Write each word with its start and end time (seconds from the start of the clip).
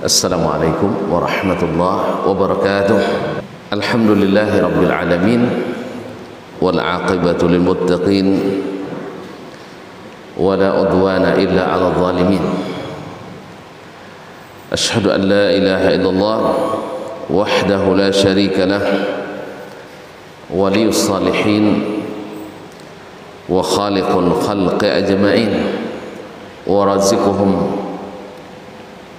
السلام 0.00 0.46
عليكم 0.48 1.12
ورحمة 1.12 1.60
الله 1.60 1.96
وبركاته. 2.24 3.00
الحمد 3.72 4.10
لله 4.10 4.50
رب 4.64 4.80
العالمين 4.82 5.42
والعاقبة 6.60 7.40
للمتقين 7.44 8.28
ولا 10.40 10.68
عدوان 10.72 11.24
إلا 11.36 11.62
على 11.68 11.86
الظالمين. 11.92 12.44
أشهد 14.72 15.06
أن 15.06 15.20
لا 15.20 15.52
إله 15.52 15.82
إلا 16.00 16.08
الله 16.08 16.38
وحده 17.30 17.82
لا 17.94 18.10
شريك 18.10 18.56
له 18.56 19.04
ولي 20.48 20.88
الصالحين 20.88 21.64
وخالق 23.52 24.10
الخلق 24.16 24.80
أجمعين 24.84 25.52
ورزقهم 26.66 27.52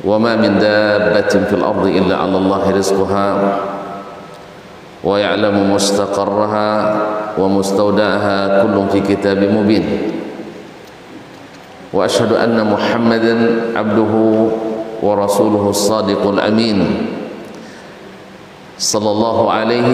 وما 0.06 0.36
من 0.36 0.60
دابة 0.60 1.32
في 1.50 1.54
الأرض 1.54 1.86
إلا 1.88 2.16
على 2.18 2.38
الله 2.38 2.72
رزقها 2.72 3.58
ويعلم 5.04 5.74
مستقرها 5.74 6.70
ومستودعها 7.38 8.64
كل 8.64 8.76
في 8.92 9.00
كتاب 9.16 9.38
مبين. 9.38 9.86
وأشهد 11.94 12.34
أن 12.34 12.58
محمدا 12.74 13.36
عبده 13.76 14.14
ورسوله 15.04 15.70
الصادق 15.70 16.28
الأمين. 16.28 16.78
صلى 18.78 19.10
الله 19.12 19.52
عليه 19.52 19.92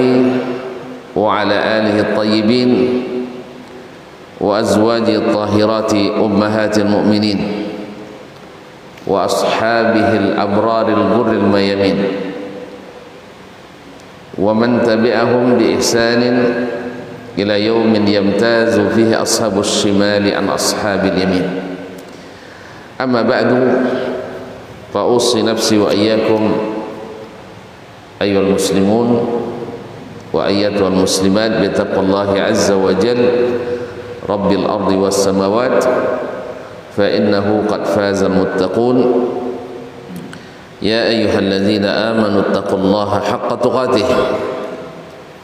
وعلى 1.15 1.55
آله 1.79 1.99
الطيبين 1.99 3.03
وأزواجه 4.41 5.15
الطاهرات 5.15 5.93
أمهات 5.95 6.77
المؤمنين. 6.77 7.66
وأصحابه 9.07 10.09
الأبرار 10.17 10.87
الغر 10.87 11.31
الميامين. 11.31 12.03
ومن 14.37 14.83
تبعهم 14.83 15.57
بإحسان 15.57 16.23
إلى 17.39 17.65
يوم 17.65 17.95
يمتاز 18.07 18.79
فيه 18.79 19.21
أصحاب 19.21 19.59
الشمال 19.59 20.33
عن 20.35 20.49
أصحاب 20.49 21.05
اليمين. 21.05 21.47
أما 23.01 23.21
بعد 23.21 23.49
فأوصي 24.93 25.41
نفسي 25.41 25.77
وإياكم 25.77 26.51
أيها 28.21 28.41
المسلمون 28.41 29.27
وأيتها 30.33 30.87
المسلمات 30.87 31.51
بتقوى 31.51 31.99
الله 31.99 32.41
عز 32.41 32.71
وجل 32.71 33.29
رب 34.29 34.51
الأرض 34.51 34.91
والسماوات 34.91 35.85
فإنه 36.96 37.64
قد 37.68 37.84
فاز 37.84 38.22
المتقون 38.22 38.98
يا 40.82 41.08
أيها 41.08 41.38
الذين 41.38 41.84
آمنوا 41.84 42.40
اتقوا 42.40 42.78
الله 42.78 43.10
حق 43.20 43.48
تقاته 43.60 44.08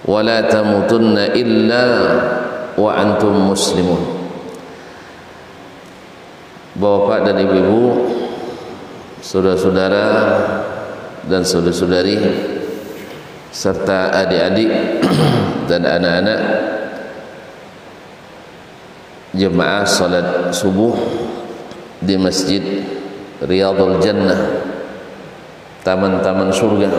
ولا 0.05 0.41
تموتن 0.41 1.17
إلا 1.19 1.85
وأنتم 2.79 3.33
مسلمون 3.51 4.19
Bapak 6.79 7.27
dan 7.27 7.43
ibu-ibu 7.43 8.07
Saudara-saudara 9.19 10.07
Dan 11.27 11.43
saudara-saudari 11.43 12.23
Serta 13.51 14.15
adik-adik 14.15 14.71
Dan 15.67 15.83
anak-anak 15.83 16.41
Jemaah 19.35 19.83
salat 19.83 20.55
subuh 20.55 20.95
di 22.04 22.20
masjid 22.20 22.84
Riyadul 23.40 24.04
Jannah 24.04 24.40
Taman-taman 25.88 26.52
surga 26.52 26.90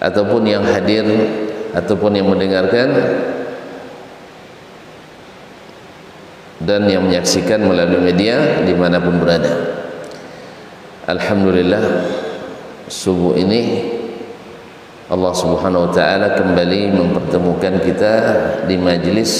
Ataupun 0.00 0.42
yang 0.48 0.64
hadir 0.64 1.04
Ataupun 1.76 2.16
yang 2.16 2.32
mendengarkan 2.32 2.88
dan 6.58 6.90
yang 6.90 7.06
menyaksikan 7.06 7.62
melalui 7.62 8.12
media 8.12 8.60
dimanapun 8.66 9.22
berada. 9.22 9.78
Alhamdulillah 11.06 11.80
subuh 12.90 13.38
ini 13.38 13.94
Allah 15.08 15.32
subhanahu 15.32 15.88
wa 15.88 15.92
ta'ala 15.94 16.36
kembali 16.36 16.92
mempertemukan 16.92 17.80
kita 17.80 18.14
di 18.68 18.76
majlis 18.76 19.32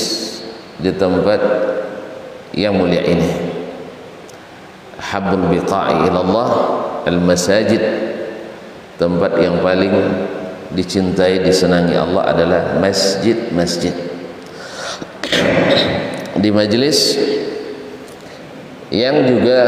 di 0.80 0.88
tempat 0.96 1.36
yang 2.58 2.74
mulia 2.74 3.06
ini. 3.06 3.30
Habul 4.98 5.46
biqa'i 5.54 6.10
ilallah 6.10 6.48
al-masajid. 7.06 7.80
Tempat 8.98 9.38
yang 9.38 9.62
paling 9.62 9.94
dicintai 10.74 11.38
disenangi 11.46 11.94
Allah 11.94 12.34
adalah 12.34 12.62
masjid-masjid. 12.82 13.94
Di 16.42 16.50
majlis 16.50 17.14
yang 18.90 19.22
juga 19.22 19.58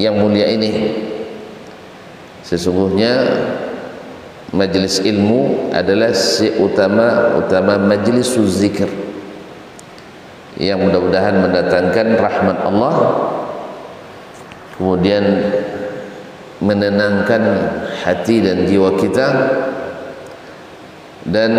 yang 0.00 0.16
mulia 0.16 0.48
ini 0.48 0.96
sesungguhnya 2.40 3.12
majlis 4.54 5.02
ilmu 5.02 5.70
adalah 5.74 6.14
si 6.14 6.50
utama 6.56 7.36
utama 7.36 7.76
majlis 7.76 8.38
zikir 8.48 9.03
yang 10.58 10.78
mudah-mudahan 10.78 11.34
mendatangkan 11.42 12.06
rahmat 12.18 12.58
Allah. 12.62 12.94
Kemudian 14.74 15.24
menenangkan 16.62 17.42
hati 18.02 18.42
dan 18.42 18.66
jiwa 18.66 18.94
kita. 18.98 19.26
Dan 21.24 21.50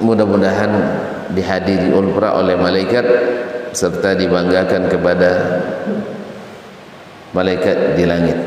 mudah-mudahan 0.00 0.72
dihadiri 1.30 1.92
ulpra 1.92 2.34
oleh 2.38 2.56
malaikat 2.56 3.04
serta 3.72 4.16
dibanggakan 4.16 4.88
kepada 4.88 5.30
malaikat 7.32 7.96
di 7.96 8.04
langit. 8.04 8.38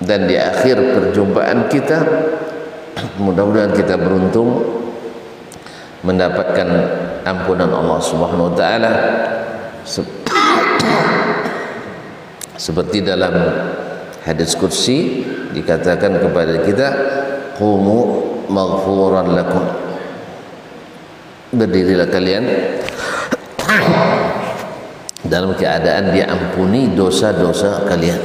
Dan 0.00 0.24
di 0.24 0.36
akhir 0.36 0.96
perjumpaan 0.96 1.68
kita 1.68 1.98
mudah-mudahan 3.20 3.72
kita 3.76 4.00
beruntung 4.00 4.79
mendapatkan 6.00 6.68
ampunan 7.24 7.70
Allah 7.70 7.98
Subhanahu 8.00 8.52
wa 8.52 8.56
taala. 8.56 8.92
Seperti 12.60 13.00
dalam 13.00 13.32
hadis 14.24 14.52
kursi 14.52 15.24
dikatakan 15.56 16.20
kepada 16.20 16.60
kita 16.64 16.88
qumu 17.56 17.98
maghfuran 18.52 19.32
lakum. 19.32 19.64
Berdirilah 21.56 22.08
kalian. 22.12 22.44
Dalam 25.30 25.54
keadaan 25.54 26.10
dia 26.10 26.26
ampuni 26.26 26.90
dosa-dosa 26.90 27.86
kalian. 27.86 28.18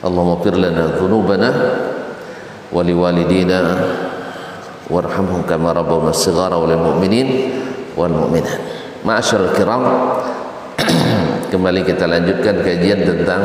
Allahumma 0.00 0.40
fir 0.40 0.56
lana 0.56 0.96
dhunubana 0.96 1.50
wa 2.72 2.80
liwalidina 2.80 3.58
warhamhum 4.90 5.46
kama 5.46 5.70
rabbawna 5.70 6.10
shighara 6.10 6.58
wal 6.58 6.74
mu'minin 6.74 7.54
wal 7.94 8.10
mu'minat 8.10 8.58
ma'asyiral 9.06 9.54
kiram. 9.54 9.86
Kembali 11.54 11.86
kita 11.86 12.10
lanjutkan 12.10 12.58
kajian 12.62 13.06
tentang 13.06 13.42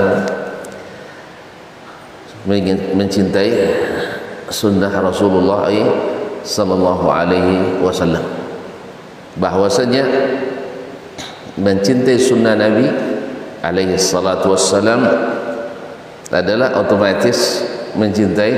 mencintai 2.97 3.51
sunnah 4.49 4.93
Rasulullah 4.93 5.69
sallallahu 6.45 7.05
alaihi 7.09 7.81
wasallam. 7.81 8.21
Bahwasanya 9.37 10.05
mencintai 11.57 12.17
sunnah 12.17 12.53
Nabi 12.53 12.85
alaihi 13.65 13.97
salatu 13.97 14.53
wassalam 14.53 15.01
adalah 16.29 16.77
otomatis 16.77 17.65
mencintai 17.97 18.53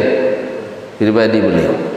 pribadi 0.99 1.39
beliau 1.39 1.96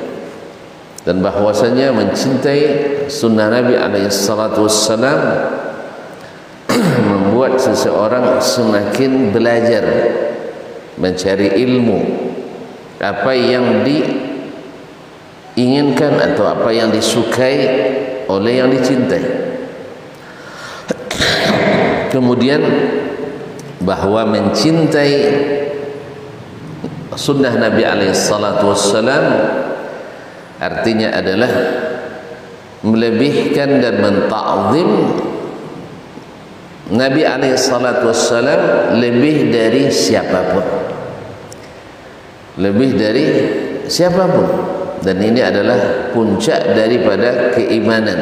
dan 1.05 1.25
bahwasanya 1.25 1.97
mencintai 1.97 2.62
sunnah 3.08 3.49
Nabi 3.49 3.73
alaihi 3.73 4.12
salatu 4.12 4.69
wassalam 4.69 5.20
membuat 7.11 7.56
seseorang 7.56 8.37
semakin 8.37 9.32
belajar 9.32 9.85
mencari 11.00 11.56
ilmu 11.56 12.29
apa 13.00 13.32
yang 13.32 13.81
diinginkan 15.56 16.20
atau 16.20 16.44
apa 16.52 16.69
yang 16.69 16.93
disukai 16.93 17.64
oleh 18.29 18.61
yang 18.61 18.69
dicintai. 18.69 19.25
Kemudian 22.12 22.61
bahwa 23.81 24.29
mencintai 24.29 25.17
sunnah 27.17 27.56
Nabi 27.56 27.88
alaihi 27.88 28.12
salatu 28.12 28.69
wassalam 28.69 29.25
artinya 30.61 31.17
adalah 31.17 31.53
melebihkan 32.85 33.81
dan 33.81 34.01
menta'zim 34.01 34.91
Nabi 36.91 37.23
alaihissalatu 37.23 38.11
wassalam 38.11 38.61
lebih 38.99 39.55
dari 39.55 39.87
siapapun. 39.95 40.65
Lebih 42.59 42.91
dari 42.99 43.25
siapapun. 43.87 44.47
Dan 45.01 45.17
ini 45.23 45.41
adalah 45.41 46.11
puncak 46.12 46.77
daripada 46.77 47.55
keimanan. 47.57 48.21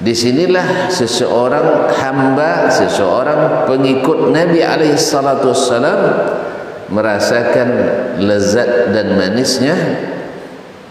Disinilah 0.00 0.88
seseorang 0.88 1.92
hamba 1.92 2.72
seseorang 2.72 3.68
pengikut 3.68 4.32
Nabi 4.32 4.64
alaihissalatu 4.64 5.52
wassalam 5.52 6.00
merasakan 6.88 7.68
lezat 8.24 8.96
dan 8.96 9.20
manisnya 9.20 9.76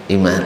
iman. 0.09 0.44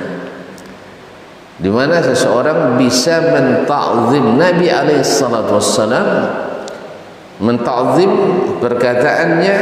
Di 1.58 1.70
mana 1.72 2.02
seseorang 2.04 2.76
bisa 2.76 3.24
menta'zim 3.24 4.36
Nabi 4.36 4.68
wassalam 4.68 6.08
menta'zim 7.40 8.12
perkataannya 8.60 9.58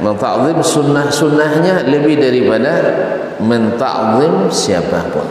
menta'zim 0.00 0.58
sunnah-sunnahnya 0.60 1.86
lebih 1.86 2.18
daripada 2.18 2.72
menta'zim 3.38 4.48
siapapun. 4.50 5.26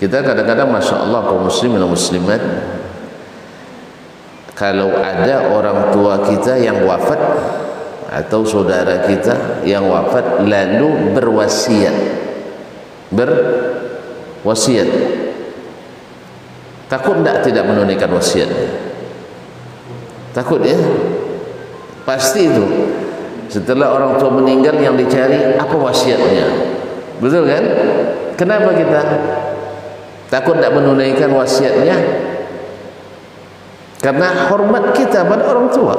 Kita 0.00 0.24
kadang-kadang 0.24 0.72
Masya 0.72 0.96
Allah 1.06 1.20
kaum 1.28 1.44
muslim 1.44 1.76
dan 1.76 1.84
muslimat 1.84 2.40
kalau 4.56 4.92
ada 4.96 5.48
orang 5.52 5.92
tua 5.92 6.24
kita 6.24 6.56
yang 6.60 6.84
wafat 6.84 7.20
atau 8.10 8.44
saudara 8.44 9.08
kita 9.08 9.64
yang 9.64 9.88
wafat 9.88 10.44
lalu 10.44 11.16
berwasiat 11.16 11.96
ber 13.10 13.30
wasiat 14.46 14.86
takut 16.86 17.20
tak 17.26 17.42
tidak 17.46 17.66
menunaikan 17.66 18.10
wasiat 18.14 18.50
takut 20.30 20.62
ya? 20.62 20.78
Pasti 22.06 22.48
itu 22.48 22.64
setelah 23.50 23.94
orang 23.94 24.18
tua 24.18 24.30
meninggal 24.30 24.78
yang 24.78 24.94
dicari 24.94 25.58
apa 25.58 25.74
wasiatnya? 25.74 26.46
Betul 27.18 27.50
kan? 27.50 27.64
Kenapa 28.38 28.72
kita 28.72 29.00
takut 30.30 30.58
tak 30.62 30.72
menunaikan 30.72 31.34
wasiatnya? 31.34 31.98
Karena 34.00 34.48
hormat 34.48 34.96
kita 34.96 35.28
pada 35.28 35.44
orang 35.44 35.68
tua. 35.68 35.94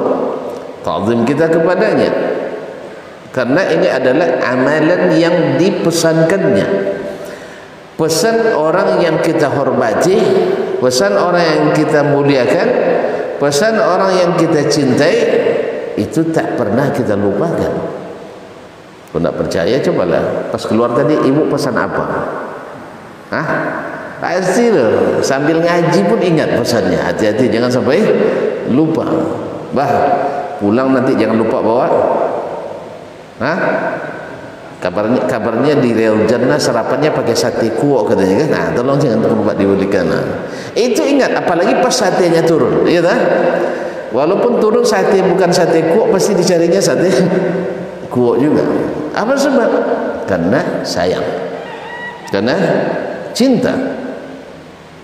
Ta'zim 0.82 1.22
kita 1.22 1.46
kepadanya. 1.46 2.10
Karena 3.30 3.62
ini 3.70 3.88
adalah 3.88 4.42
amalan 4.42 5.14
yang 5.16 5.56
dipesankannya 5.56 6.66
pesan 7.96 8.56
orang 8.56 9.00
yang 9.00 9.20
kita 9.20 9.52
hormati 9.52 10.16
pesan 10.82 11.14
orang 11.14 11.44
yang 11.44 11.64
kita 11.76 12.00
muliakan 12.02 12.68
pesan 13.42 13.78
orang 13.78 14.12
yang 14.14 14.30
kita 14.38 14.66
cintai 14.70 15.14
itu 15.98 16.24
tak 16.32 16.56
pernah 16.56 16.88
kita 16.88 17.18
lupakan. 17.18 17.72
Kalau 19.12 19.20
tak 19.20 19.34
percaya? 19.36 19.76
Cobalah. 19.76 20.48
Pas 20.48 20.62
keluar 20.64 20.96
tadi 20.96 21.12
ibu 21.28 21.44
pesan 21.52 21.76
apa? 21.76 22.04
Hah? 23.32 23.48
pasti 24.22 24.70
loh 24.70 25.18
sambil 25.18 25.58
ngaji 25.58 26.00
pun 26.06 26.20
ingat 26.22 26.54
pesannya. 26.54 26.94
Hati-hati 26.94 27.50
jangan 27.50 27.66
sampai 27.74 27.98
lupa. 28.70 29.02
Bah 29.74 29.90
pulang 30.62 30.94
nanti 30.94 31.18
jangan 31.18 31.42
lupa 31.42 31.58
bawa. 31.58 31.86
Hah? 33.42 33.58
Kabarnya 34.82 35.30
kabarnya 35.30 35.78
di 35.78 35.94
Real 35.94 36.26
Jannah 36.26 36.58
sarapannya 36.58 37.14
pakai 37.14 37.38
sate 37.38 37.70
kuok 37.78 38.10
katanya 38.10 38.42
kan? 38.42 38.48
Nah 38.50 38.64
tolong 38.74 38.98
jangan 38.98 39.22
terlupa 39.22 39.54
dibelikan 39.54 40.10
nah. 40.10 40.26
itu 40.74 40.98
ingat 41.06 41.38
apalagi 41.38 41.78
pas 41.78 41.94
satenya 41.94 42.42
turun 42.42 42.82
iya 42.90 42.98
tak? 42.98 43.18
Walaupun 44.10 44.58
turun 44.58 44.82
sate 44.82 45.22
bukan 45.22 45.54
sate 45.54 45.94
kuok 45.94 46.10
pasti 46.10 46.34
dicarinya 46.34 46.82
sate 46.82 47.08
kuok 48.12 48.36
juga. 48.42 48.66
Apa 49.14 49.38
sebab? 49.38 49.70
Karena 50.26 50.82
sayang. 50.82 51.24
Karena 52.28 52.58
cinta. 53.30 53.72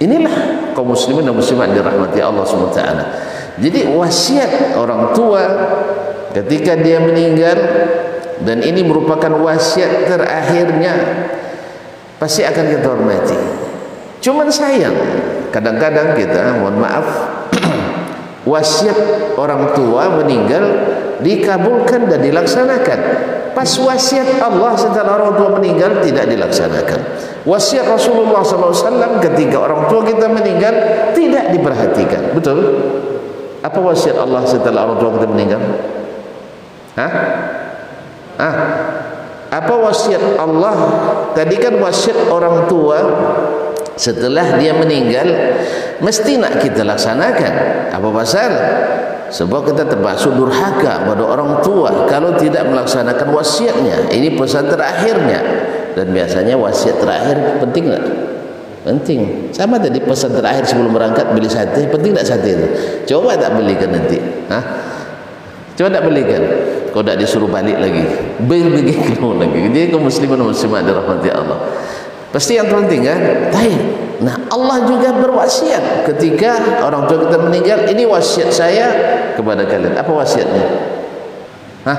Inilah 0.03 0.59
kaum 0.75 0.91
muslimin 0.91 1.27
dan 1.27 1.35
muslimat 1.35 1.75
dirahmati 1.75 2.23
Allah 2.23 2.47
SWT 2.47 2.81
jadi 3.59 3.91
wasiat 3.91 4.79
orang 4.79 5.11
tua 5.11 5.43
ketika 6.31 6.79
dia 6.79 7.03
meninggal 7.03 7.59
dan 8.43 8.63
ini 8.63 8.87
merupakan 8.87 9.31
wasiat 9.43 10.07
terakhirnya. 10.07 10.95
Pasti 12.19 12.43
akan 12.43 12.65
kita 12.67 12.87
hormati. 12.91 13.39
Cuman 14.19 14.51
sayang 14.51 14.95
kadang-kadang 15.55 16.19
kita 16.19 16.59
mohon 16.59 16.83
maaf 16.83 17.07
wasiat 18.53 18.99
orang 19.39 19.71
tua 19.79 20.11
meninggal 20.19 20.65
dikabulkan 21.23 22.11
dan 22.11 22.19
dilaksanakan. 22.19 23.01
Pas 23.55 23.71
wasiat 23.71 24.39
Allah 24.43 24.75
setelah 24.75 25.19
orang 25.19 25.35
tua 25.39 25.51
meninggal 25.59 26.03
tidak 26.03 26.31
dilaksanakan. 26.31 27.01
Wasiat 27.47 27.87
Rasulullah 27.87 28.43
SAW 28.43 29.23
ketika 29.23 29.63
orang 29.63 29.87
tua 29.87 30.03
kita 30.03 30.27
meninggal 30.31 30.75
tidak 31.15 31.55
diperhatikan. 31.55 32.35
Betul? 32.35 32.59
Apa 33.63 33.79
wasiat 33.79 34.19
Allah 34.19 34.43
setelah 34.47 34.87
orang 34.87 34.99
tua 34.99 35.11
kita 35.19 35.27
meninggal? 35.27 35.63
Hah? 36.99 37.13
Ah, 38.39 38.55
apa 39.51 39.75
wasiat 39.75 40.39
Allah? 40.39 40.77
Tadi 41.35 41.57
kan 41.59 41.75
wasiat 41.83 42.31
orang 42.31 42.71
tua 42.71 42.99
setelah 43.99 44.55
dia 44.63 44.71
meninggal 44.77 45.27
mesti 45.99 46.39
nak 46.39 46.63
kita 46.63 46.87
laksanakan. 46.87 47.53
Apa 47.91 48.09
pasal? 48.15 48.51
Sebab 49.29 49.69
kita 49.69 49.85
termasuk 49.85 50.33
durhaka 50.39 51.05
pada 51.05 51.21
orang 51.21 51.61
tua 51.61 52.09
kalau 52.09 52.33
tidak 52.39 52.65
melaksanakan 52.65 53.29
wasiatnya. 53.35 54.09
Ini 54.09 54.39
pesan 54.39 54.71
terakhirnya. 54.73 55.41
Dan 55.93 56.15
biasanya 56.15 56.55
wasiat 56.55 57.03
terakhir 57.03 57.37
penting 57.61 57.91
tak? 57.91 58.05
Penting. 58.87 59.51
Sama 59.53 59.77
tadi 59.77 60.01
pesan 60.01 60.33
terakhir 60.33 60.65
sebelum 60.65 60.95
berangkat 60.95 61.29
beli 61.35 61.51
sate. 61.51 61.91
Penting 61.91 62.15
tak 62.17 62.25
sate 62.25 62.57
itu? 62.57 62.67
Coba 63.05 63.37
tak 63.37 63.59
belikan 63.59 63.93
nanti. 63.93 64.17
Hah? 64.49 64.65
Coba 65.77 65.89
tak 65.93 66.05
belikan? 66.09 66.43
Kau 66.99 67.07
tak 67.07 67.15
disuruh 67.15 67.47
balik 67.47 67.79
lagi. 67.79 68.03
Beli 68.43 68.91
kau 69.15 69.39
lagi 69.39 69.71
jadi 69.71 69.95
kau 69.95 70.03
musliman 70.03 70.51
muslimat 70.51 70.83
dirahmati 70.83 71.31
Allah. 71.31 71.63
Pasti 72.35 72.59
yang 72.59 72.67
terpenting 72.67 73.07
kan 73.07 73.19
baik. 73.55 73.79
Nah 74.27 74.35
Allah 74.51 74.83
juga 74.83 75.15
berwasiat. 75.15 76.11
Ketika 76.11 76.83
orang 76.83 77.07
tua 77.07 77.23
kita 77.23 77.39
meninggal 77.39 77.87
ini 77.87 78.03
wasiat 78.03 78.51
saya 78.51 78.87
kepada 79.39 79.63
kalian. 79.63 79.95
Apa 79.95 80.11
wasiatnya? 80.11 80.67
Hah? 81.87 81.99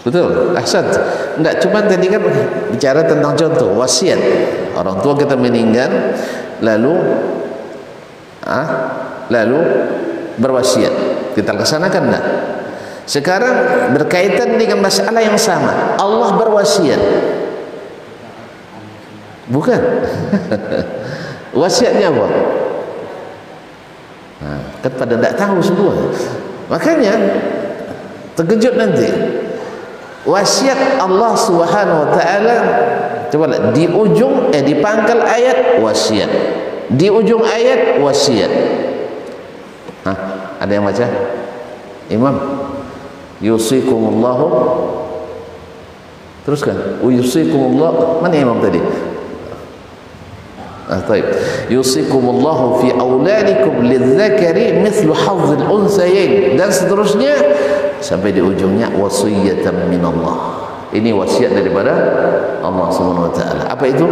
betul? 0.00 0.56
Ahsan? 0.56 0.88
Enggak 1.36 1.60
cuma 1.60 1.84
tadi 1.84 2.08
kan 2.08 2.24
bicara 2.72 3.04
tentang 3.04 3.36
contoh 3.36 3.76
wasiat. 3.76 4.16
Orang 4.72 5.04
tua 5.04 5.12
kita 5.20 5.36
meninggal 5.36 6.16
lalu 6.64 6.96
ah 8.48 8.68
lalu 9.28 9.60
berwasiat. 10.40 10.94
Kita 11.36 11.52
laksanakan 11.52 12.02
enggak 12.08 12.24
sekarang 13.08 13.56
berkaitan 13.96 14.60
dengan 14.60 14.84
masalah 14.84 15.24
yang 15.24 15.40
sama. 15.40 15.96
Allah 15.96 16.36
berwasiat. 16.36 17.00
Bukan. 19.48 19.80
Wasiatnya 21.64 22.12
apa? 22.12 22.26
Nah, 24.44 24.60
kan 24.84 24.92
pada 25.00 25.16
tidak 25.16 25.34
tahu 25.40 25.56
semua. 25.64 25.96
Makanya 26.68 27.16
terkejut 28.36 28.76
nanti. 28.76 29.08
Wasiat 30.28 31.00
Allah 31.00 31.32
Subhanahu 31.32 32.04
wa 32.04 32.08
taala 32.12 32.56
coba 33.32 33.48
lihat 33.48 33.72
di 33.72 33.88
ujung 33.88 34.52
eh 34.52 34.60
di 34.60 34.76
pangkal 34.84 35.24
ayat 35.24 35.80
wasiat. 35.80 36.28
Di 36.92 37.08
ujung 37.08 37.40
ayat 37.40 37.96
wasiat. 38.04 38.52
Hah, 40.04 40.18
ada 40.60 40.68
yang 40.68 40.84
baca? 40.84 41.08
Imam 42.12 42.67
yusikumullahu 43.38 44.46
teruskan 46.42 46.98
yusikumullah 47.04 48.18
mana 48.24 48.34
imam 48.34 48.58
tadi 48.58 48.80
ah 50.88 51.00
baik 51.04 51.24
yusikumullahu 51.68 52.80
fi 52.80 52.88
auladikum 52.96 53.84
lidzakari 53.84 54.80
mithlu 54.80 55.12
hazzil 55.12 55.64
unsayain 55.68 56.56
dan 56.56 56.72
seterusnya 56.72 57.36
sampai 58.00 58.32
di 58.32 58.40
ujungnya 58.40 58.88
wasiyatan 58.96 59.92
minallah 59.92 60.64
ini 60.96 61.12
wasiat 61.12 61.52
daripada 61.52 61.92
Allah 62.64 62.86
Subhanahu 62.88 63.28
wa 63.28 63.34
taala 63.36 63.68
apa 63.68 63.84
itu 63.84 64.06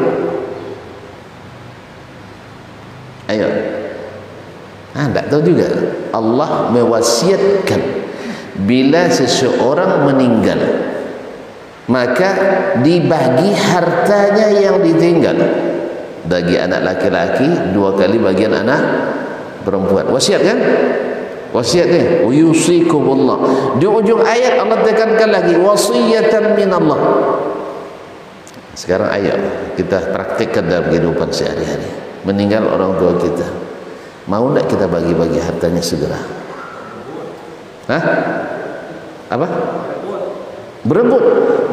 ayo 3.32 3.48
ah 4.92 5.08
tak 5.08 5.32
tahu 5.32 5.40
juga 5.40 5.66
Allah 6.12 6.68
mewasiatkan 6.76 8.05
bila 8.64 9.12
seseorang 9.12 10.08
meninggal 10.08 10.60
maka 11.86 12.30
dibagi 12.82 13.54
hartanya 13.54 14.50
yang 14.50 14.82
ditinggal. 14.82 15.38
Bagi 16.26 16.58
anak 16.58 16.82
laki-laki 16.82 17.70
dua 17.70 17.94
kali 17.94 18.18
bagian 18.18 18.50
anak 18.50 18.82
perempuan. 19.62 20.10
Wasiat 20.10 20.42
kan? 20.42 20.58
Wasiat 21.54 21.86
ni 21.86 22.02
yusikumullah 22.26 23.38
di 23.78 23.86
ujung 23.86 24.18
ayat 24.26 24.58
Allah 24.58 24.82
tekankan 24.82 25.30
lagi 25.30 25.54
wasiyatan 25.54 26.58
min 26.58 26.74
Allah 26.74 27.00
sekarang 28.76 29.08
ayat 29.08 29.38
kita 29.72 30.12
praktikkan 30.12 30.68
dalam 30.68 30.92
kehidupan 30.92 31.32
sehari-hari. 31.32 31.88
Meninggal 32.28 32.68
orang 32.68 32.92
tua 33.00 33.16
kita. 33.16 33.48
Mau 34.28 34.52
tak 34.52 34.68
kita 34.68 34.84
bagi-bagi 34.84 35.40
hartanya 35.40 35.80
segera? 35.80 36.20
Hah? 37.88 38.02
Apa? 39.32 39.46
berebut. 40.86 41.22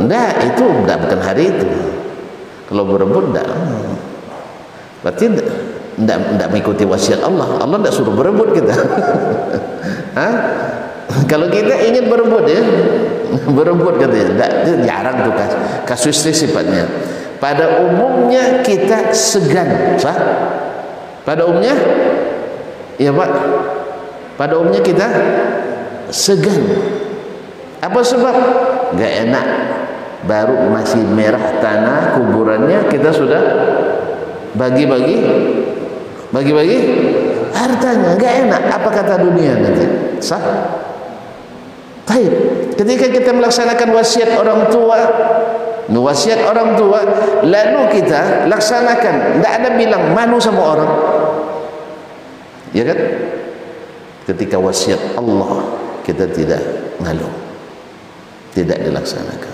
Enggak 0.02 0.32
itu 0.42 0.66
enggak 0.66 0.98
bukan 1.06 1.20
hari 1.22 1.44
itu. 1.54 1.68
Kalau 2.68 2.84
berebut 2.90 3.30
enggak 3.30 3.50
berarti 5.04 5.26
enggak 6.00 6.18
tidak 6.18 6.48
mengikuti 6.50 6.84
wasiat 6.88 7.22
Allah. 7.22 7.62
Allah 7.62 7.78
tidak 7.80 7.94
suruh 7.94 8.14
berebut 8.14 8.58
kita. 8.58 8.76
Ha? 10.14 10.30
kalau 11.26 11.50
kita 11.50 11.74
ingin 11.90 12.06
berebut 12.06 12.46
ya. 12.46 12.62
Berebut 13.58 13.98
katanya 13.98 14.30
tidak 14.30 14.50
jarang 14.86 15.16
tuh 15.26 15.34
kas 15.90 16.06
sifatnya. 16.06 16.86
Pada 17.42 17.82
umumnya 17.82 18.62
kita 18.62 19.10
segan 19.10 19.98
sah? 19.98 20.14
pada 21.26 21.50
umumnya? 21.50 21.74
Ya 23.02 23.10
pak. 23.10 23.30
Pada 24.38 24.62
umumnya 24.62 24.86
kita 24.86 25.08
segan 26.14 26.62
apa 27.84 28.00
sebab? 28.00 28.36
Gak 28.96 29.14
enak. 29.28 29.48
Baru 30.24 30.72
masih 30.72 31.04
merah 31.04 31.60
tanah 31.60 32.16
kuburannya 32.16 32.88
kita 32.88 33.12
sudah 33.12 33.44
bagi-bagi. 34.56 35.20
Bagi-bagi 36.32 36.78
hartanya. 37.52 38.16
Enggak 38.16 38.34
enak. 38.48 38.62
Apa 38.72 38.88
kata 38.88 39.20
dunia 39.20 39.60
nanti? 39.60 39.86
Sah? 40.24 40.40
Baik 42.08 42.32
ketika 42.76 43.08
kita 43.12 43.32
melaksanakan 43.32 43.96
wasiat 43.96 44.36
orang 44.36 44.68
tua 44.68 45.00
wasiat 45.88 46.40
orang 46.48 46.80
tua 46.80 47.00
lalu 47.44 47.92
kita 47.92 48.48
laksanakan. 48.48 49.40
Tidak 49.40 49.52
ada 49.52 49.70
bilang 49.76 50.16
malu 50.16 50.40
sama 50.40 50.62
orang. 50.64 50.92
Ya 52.72 52.88
kan? 52.88 53.00
Ketika 54.24 54.56
wasiat 54.56 55.20
Allah 55.20 55.68
kita 56.08 56.32
tidak 56.32 56.64
malu 57.04 57.43
tidak 58.54 58.80
dilaksanakan. 58.86 59.54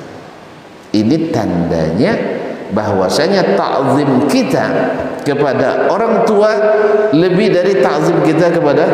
Ini 0.91 1.31
tandanya 1.31 2.13
bahwasanya 2.75 3.57
ta'zim 3.57 4.29
kita 4.29 4.65
kepada 5.25 5.89
orang 5.89 6.25
tua 6.27 6.51
lebih 7.15 7.49
dari 7.49 7.79
ta'zim 7.79 8.21
kita 8.21 8.53
kepada 8.53 8.85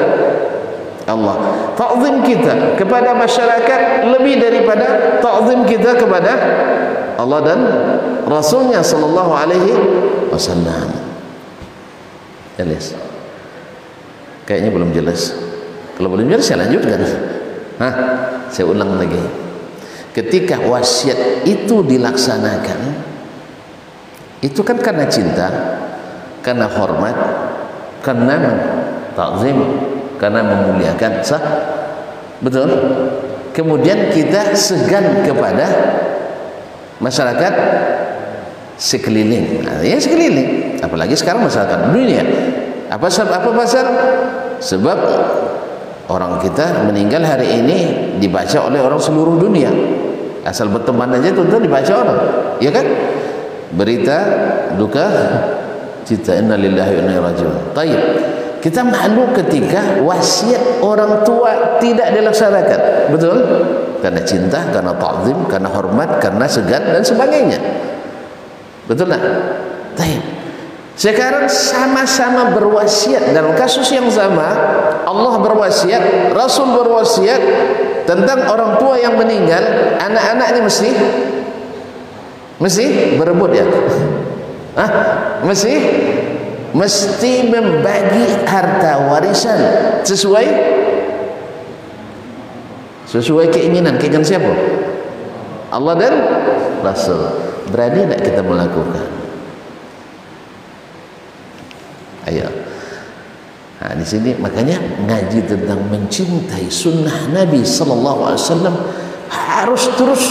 Allah. 1.06 1.38
Ta'zim 1.76 2.24
kita 2.24 2.78
kepada 2.80 3.18
masyarakat 3.18 4.10
lebih 4.16 4.40
daripada 4.40 5.20
ta'zim 5.20 5.66
kita 5.68 5.98
kepada 6.00 6.34
Allah 7.16 7.40
dan 7.44 7.60
Rasulnya 8.28 8.84
sallallahu 8.84 9.32
alaihi 9.32 9.74
wasallam. 10.30 10.92
Jelas? 12.56 12.96
Kayaknya 14.48 14.72
belum 14.72 14.90
jelas. 14.94 15.36
Kalau 15.96 16.12
belum 16.12 16.28
jelas 16.28 16.46
saya 16.48 16.68
lanjutkan. 16.68 17.00
Hah? 17.76 17.94
saya 18.56 18.72
ulang 18.72 18.96
lagi 18.96 19.20
ketika 20.16 20.64
wasiat 20.64 21.44
itu 21.44 21.84
dilaksanakan 21.84 22.80
itu 24.40 24.64
kan 24.64 24.80
karena 24.80 25.06
cinta 25.12 25.48
karena 26.40 26.72
hormat 26.72 27.18
karena 28.00 28.36
takzim 29.12 29.58
karena 30.16 30.40
memuliakan 30.46 31.20
sah? 31.20 31.44
Betul? 32.40 32.70
Kemudian 33.52 34.12
kita 34.12 34.56
segan 34.56 35.24
kepada 35.24 35.68
masyarakat 37.00 37.54
sekeliling. 38.76 39.64
Nah, 39.64 39.80
ya 39.84 39.96
sekeliling. 40.00 40.80
Apalagi 40.84 41.16
sekarang 41.16 41.48
masyarakat 41.48 41.92
dunia. 41.92 42.24
Apa 42.92 43.08
sebab 43.08 43.32
apa 43.32 43.50
pasal? 43.56 43.86
Sebab 44.60 44.98
orang 46.12 46.40
kita 46.44 46.86
meninggal 46.86 47.24
hari 47.24 47.64
ini 47.64 47.78
dibaca 48.20 48.68
oleh 48.68 48.80
orang 48.84 49.00
seluruh 49.00 49.40
dunia 49.40 49.72
asal 50.46 50.70
berteman 50.70 51.10
aja 51.18 51.34
tentu 51.34 51.58
dibaca 51.58 51.94
orang 52.06 52.20
ya 52.62 52.70
kan 52.70 52.86
berita 53.76 54.18
duka 54.78 55.06
cita 56.06 56.38
inna 56.38 56.56
lillahi 56.56 57.02
inna 57.02 57.18
rajiun. 57.20 57.74
Tayyib. 57.74 58.02
Kita 58.62 58.82
malu 58.82 59.30
ketika 59.34 60.02
wasiat 60.02 60.82
orang 60.82 61.22
tua 61.22 61.78
tidak 61.78 62.14
dilaksanakan. 62.18 63.14
Betul? 63.14 63.38
Karena 64.02 64.22
cinta, 64.26 64.58
karena 64.74 64.94
ta'zim, 64.98 65.38
karena 65.46 65.70
hormat, 65.70 66.18
karena 66.18 66.46
segan 66.50 66.82
dan 66.82 67.06
sebagainya. 67.06 67.62
Betul 68.90 69.14
tak? 69.14 69.22
Tayyib. 69.98 70.35
Sekarang 70.96 71.52
sama-sama 71.52 72.56
berwasiat. 72.56 73.36
Dalam 73.36 73.52
kasus 73.60 73.92
yang 73.92 74.08
sama 74.08 74.48
Allah 75.04 75.36
berwasiat, 75.44 76.32
Rasul 76.32 76.72
berwasiat 76.72 77.42
tentang 78.08 78.48
orang 78.48 78.80
tua 78.80 78.96
yang 78.96 79.20
meninggal, 79.20 79.60
anak-anaknya 80.00 80.64
mesti 80.64 80.90
mesti 82.56 83.20
berebut 83.20 83.52
ya 83.52 83.68
Hah? 84.80 84.90
mesti 85.44 85.74
mesti 86.72 87.52
membagi 87.52 88.48
harta 88.48 89.12
warisan. 89.12 89.60
Sesuai? 90.08 90.48
Sesuai 93.12 93.52
keinginan. 93.52 94.00
Keinginan 94.00 94.24
siapa? 94.24 94.52
Allah 95.76 95.94
dan 96.00 96.14
Rasul. 96.80 97.20
Berani 97.68 98.08
tak 98.08 98.32
kita 98.32 98.42
melakukan 98.46 99.25
ayo 102.30 102.50
nah, 103.82 103.94
di 103.94 104.06
sini 104.06 104.34
makanya 104.38 104.82
ngaji 104.82 105.40
tentang 105.46 105.80
mencintai 105.90 106.70
sunnah 106.70 107.30
Nabi 107.30 107.62
Sallallahu 107.62 108.20
Alaihi 108.30 108.42
Wasallam 108.42 108.76
harus 109.30 109.84
terus 109.98 110.24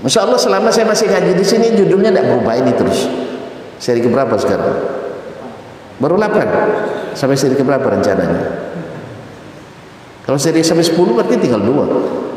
Masya 0.00 0.24
Allah 0.24 0.40
selama 0.40 0.72
saya 0.72 0.88
masih 0.88 1.12
ngaji 1.12 1.36
di 1.36 1.44
sini 1.44 1.76
judulnya 1.76 2.08
tidak 2.08 2.32
berubah 2.32 2.56
ini 2.56 2.72
terus. 2.72 3.04
Seri 3.76 4.00
keberapa 4.00 4.32
sekarang? 4.40 4.80
Baru 6.00 6.16
8. 6.16 7.12
Sampai 7.12 7.36
seri 7.36 7.52
keberapa 7.52 7.84
rencananya? 7.84 8.40
Kalau 10.24 10.40
seri 10.40 10.64
sampai 10.64 10.84
10 10.84 10.96
berarti 10.96 11.36
tinggal 11.36 11.60
dua. 11.60 11.84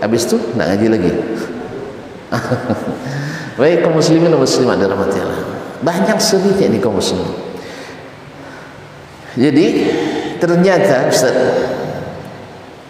Habis 0.04 0.28
itu 0.28 0.36
tidak 0.36 0.76
ngaji 0.76 0.88
lagi. 0.92 1.12
Baik 3.60 3.86
kaum 3.86 3.96
muslimin 3.96 4.34
dan 4.34 4.42
muslimat 4.42 4.76
dirahmati 4.82 5.18
Allah. 5.24 5.42
Banyak 5.80 6.20
serinya 6.20 6.68
ini 6.68 6.84
kaum 6.84 7.00
muslimin. 7.00 7.32
Jadi 9.34 9.66
ternyata 10.38 11.10
Ustaz 11.10 11.34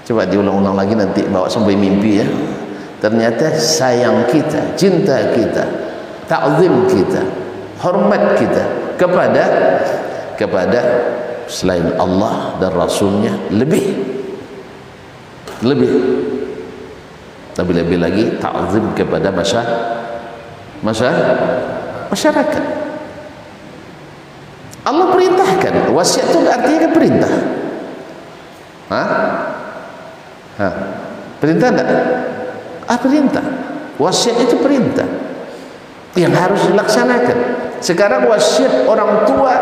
Coba 0.04 0.28
diulang-ulang 0.28 0.76
lagi 0.76 1.00
nanti 1.00 1.24
bawa 1.24 1.48
sampai 1.48 1.80
mimpi 1.80 2.20
ya. 2.20 2.28
Ternyata 3.00 3.56
sayang 3.56 4.28
kita 4.28 4.76
cinta 4.76 5.32
kita 5.32 5.64
ta'zim 6.28 6.88
kita 6.88 7.24
hormat 7.80 8.36
kita 8.40 8.64
kepada 9.00 9.44
kepada 10.36 10.80
selain 11.48 11.88
Allah 12.00 12.56
dan 12.60 12.72
Rasulnya 12.76 13.32
lebih. 13.52 13.96
Lebih. 15.64 15.92
Lebih-lebih 17.56 17.98
lagi 18.00 18.24
ta'zim 18.44 18.92
kepada 18.96 19.32
masyarakat 19.32 19.80
masyarakat 22.12 22.64
Allah 24.84 25.08
perintahkan. 25.16 25.96
Wasiat 25.96 26.28
itu 26.28 26.40
artinya 26.44 26.80
kan 26.88 26.92
perintah. 26.92 27.34
Ha? 28.92 29.04
ha? 30.60 30.70
perintah 31.40 31.68
tak? 31.72 31.88
ah 32.84 33.00
perintah. 33.00 33.46
Wasiat 33.96 34.38
itu 34.44 34.56
perintah. 34.60 35.08
Yang 36.14 36.34
harus 36.36 36.62
dilaksanakan. 36.68 37.38
Sekarang 37.80 38.28
wasiat 38.28 38.88
orang 38.88 39.28
tua 39.28 39.54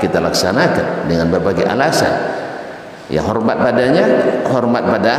kita 0.00 0.20
laksanakan 0.20 1.08
dengan 1.08 1.28
berbagai 1.28 1.68
alasan. 1.68 2.12
Ya 3.12 3.20
hormat 3.26 3.60
padanya 3.60 4.04
hormat 4.48 4.86
pada 4.86 5.14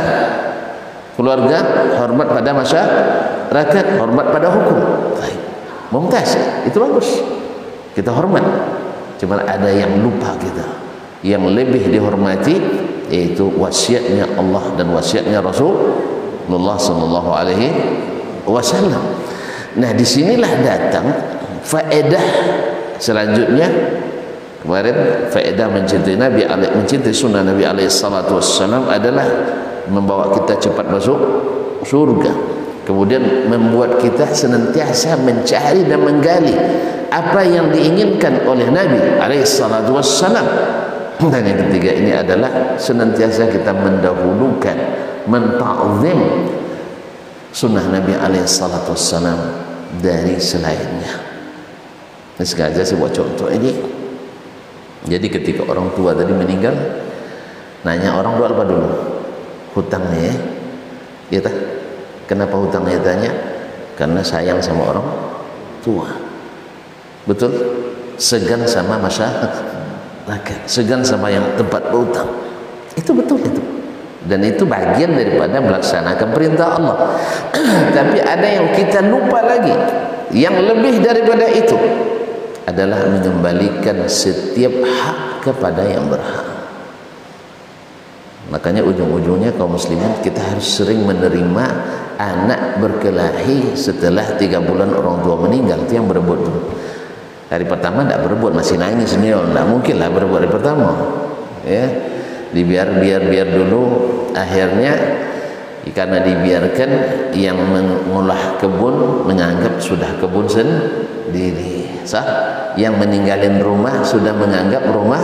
keluarga 1.12 1.58
hormat 2.00 2.28
pada 2.34 2.50
masyarakat 2.56 3.86
hormat 4.00 4.26
pada 4.32 4.48
hukum. 4.50 4.78
Baik. 5.16 5.40
Mumtaz 5.94 6.34
itu 6.66 6.76
bagus. 6.82 7.08
Kita 7.92 8.10
hormat 8.10 8.42
cuma 9.22 9.38
ada 9.46 9.70
yang 9.70 10.02
lupa 10.02 10.34
kita. 10.34 10.66
Yang 11.22 11.54
lebih 11.54 11.86
dihormati 11.94 12.58
yaitu 13.06 13.46
wasiatnya 13.54 14.26
Allah 14.34 14.74
dan 14.74 14.90
wasiatnya 14.90 15.38
Rasul 15.38 15.78
Rasulullah 16.50 16.74
sallallahu 16.76 17.30
alaihi 17.30 17.70
wasallam. 18.42 19.00
Nah, 19.78 19.90
disinilah 19.94 20.50
datang 20.66 21.06
faedah 21.62 22.26
selanjutnya. 22.98 23.70
Kemarin 24.62 25.26
faedah 25.30 25.66
mencintai 25.74 26.14
Nabi 26.14 26.46
mencintai 26.46 27.10
sunnah 27.10 27.42
Nabi 27.42 27.66
alaihi 27.66 27.90
salatu 27.90 28.38
wassalam 28.38 28.86
adalah 28.86 29.26
membawa 29.90 30.30
kita 30.38 30.54
cepat 30.54 30.86
masuk 30.86 31.18
surga 31.82 32.61
kemudian 32.82 33.46
membuat 33.46 34.02
kita 34.02 34.26
senantiasa 34.30 35.18
mencari 35.20 35.86
dan 35.86 36.00
menggali 36.02 36.54
apa 37.12 37.44
yang 37.44 37.68
diinginkan 37.68 38.48
oleh 38.48 38.66
Nabi 38.72 39.20
alaihi 39.20 39.44
salatu 39.44 39.96
wassalam 39.96 40.44
dan 41.30 41.42
yang 41.44 41.58
ketiga 41.68 41.90
ini 41.94 42.10
adalah 42.16 42.74
senantiasa 42.80 43.46
kita 43.52 43.70
mendahulukan 43.70 44.74
menta'zim 45.28 46.18
sunnah 47.54 47.84
Nabi 47.86 48.16
alaihi 48.16 48.48
salatu 48.48 48.96
wassalam 48.96 49.38
dari 50.02 50.40
selainnya. 50.40 51.30
Ini 52.40 52.48
sengaja 52.48 52.82
buat 52.96 53.12
contoh 53.12 53.52
ini 53.52 53.70
jadi 55.06 55.26
ketika 55.26 55.66
orang 55.66 55.90
tua 55.98 56.14
tadi 56.14 56.30
meninggal 56.30 56.74
nanya 57.82 58.14
orang 58.14 58.38
tua 58.38 58.46
apa 58.46 58.62
dulu? 58.62 58.90
Hutangnya 59.74 60.20
ya. 60.30 60.34
Ya 61.32 61.40
tak 61.42 61.54
kenapa 62.32 62.56
hutangnya 62.56 62.96
tanya 63.04 63.32
karena 64.00 64.24
sayang 64.24 64.56
sama 64.64 64.88
orang 64.88 65.06
tua. 65.84 66.08
Betul? 67.28 67.52
Segan 68.16 68.64
sama 68.64 68.96
masyarakat. 68.96 69.52
Segan 70.64 71.04
sama 71.04 71.28
yang 71.28 71.44
tempat 71.60 71.92
berhutang. 71.92 72.30
Itu 72.96 73.12
betul 73.12 73.36
itu. 73.44 73.60
Dan 74.24 74.40
itu 74.46 74.64
bagian 74.64 75.12
daripada 75.12 75.60
melaksanakan 75.60 76.28
perintah 76.32 76.78
Allah. 76.78 76.96
Tapi 77.96 78.22
ada 78.22 78.48
yang 78.48 78.72
kita 78.72 79.04
lupa 79.04 79.44
lagi. 79.44 79.74
Yang 80.32 80.56
lebih 80.72 80.94
daripada 81.04 81.44
itu 81.52 81.76
adalah 82.64 83.04
mengembalikan 83.10 84.06
setiap 84.08 84.72
hak 84.80 85.44
kepada 85.44 85.82
yang 85.84 86.08
berhak 86.08 86.51
makanya 88.52 88.84
ujung-ujungnya 88.84 89.56
kaum 89.56 89.80
muslimin 89.80 90.12
kita 90.20 90.36
harus 90.36 90.76
sering 90.76 91.08
menerima 91.08 91.64
anak 92.20 92.76
berkelahi 92.84 93.72
setelah 93.72 94.36
tiga 94.36 94.60
bulan 94.60 94.92
orang 94.92 95.24
tua 95.24 95.40
meninggal. 95.40 95.80
Itu 95.88 95.96
yang 95.96 96.06
berebut. 96.06 96.44
Hari 97.48 97.64
pertama 97.64 98.04
tidak 98.04 98.28
berebut 98.28 98.52
masih 98.52 98.76
nangis 98.76 99.16
senyum 99.16 99.52
tidak 99.52 99.66
mungkin 99.66 99.94
lah 99.96 100.08
berebut 100.12 100.44
hari 100.44 100.50
pertama. 100.52 100.88
Ya 101.64 101.88
dibiar 102.52 103.00
biar 103.00 103.24
biar 103.24 103.48
dulu. 103.48 103.82
Akhirnya 104.36 104.92
karena 105.92 106.20
dibiarkan 106.20 106.90
yang 107.32 107.56
mengolah 107.56 108.60
kebun 108.60 109.26
menganggap 109.28 109.80
sudah 109.82 110.14
kebun 110.20 110.46
sendiri 110.46 111.81
sah? 112.04 112.26
Yang 112.74 112.94
meninggalin 113.04 113.60
rumah 113.60 114.00
sudah 114.00 114.32
menganggap 114.32 114.88
rumah 114.88 115.20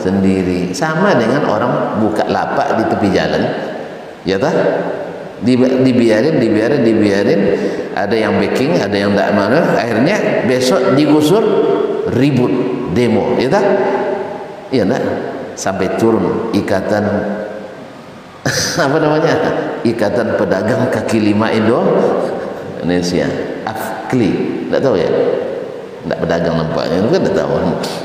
sendiri. 0.00 0.72
Sama 0.72 1.18
dengan 1.18 1.44
orang 1.46 2.00
buka 2.00 2.24
lapak 2.26 2.78
di 2.78 2.84
tepi 2.88 3.08
jalan. 3.12 3.42
Ya 4.26 4.38
tak 4.38 4.54
dibiarin 5.42 6.38
dibiarin 6.38 6.82
dibiarin. 6.82 7.40
Ada 7.98 8.14
yang 8.14 8.38
backing 8.38 8.78
ada 8.78 8.94
yang 8.94 9.12
tak 9.14 9.34
mana 9.34 9.74
akhirnya 9.74 10.46
besok 10.46 10.94
digusur 10.94 11.42
ribut 12.14 12.50
demo. 12.94 13.34
Ya 13.36 13.50
tak 13.50 13.64
ya 14.70 14.86
tak 14.86 15.02
sampai 15.58 15.98
turun 15.98 16.54
ikatan 16.54 17.04
apa 18.86 18.96
namanya? 18.96 19.34
Ikatan 19.86 20.34
pedagang 20.34 20.90
kaki 20.90 21.22
lima 21.22 21.50
Indo 21.54 21.78
Indonesia. 22.82 23.26
Afkli. 23.66 24.66
Tak 24.72 24.80
tahu 24.80 24.96
ya 24.96 25.10
tak 26.06 26.18
pedagang 26.22 26.54
nampaknya 26.54 27.02
itu 27.02 27.08
kan 27.10 27.22
tahu. 27.34 27.54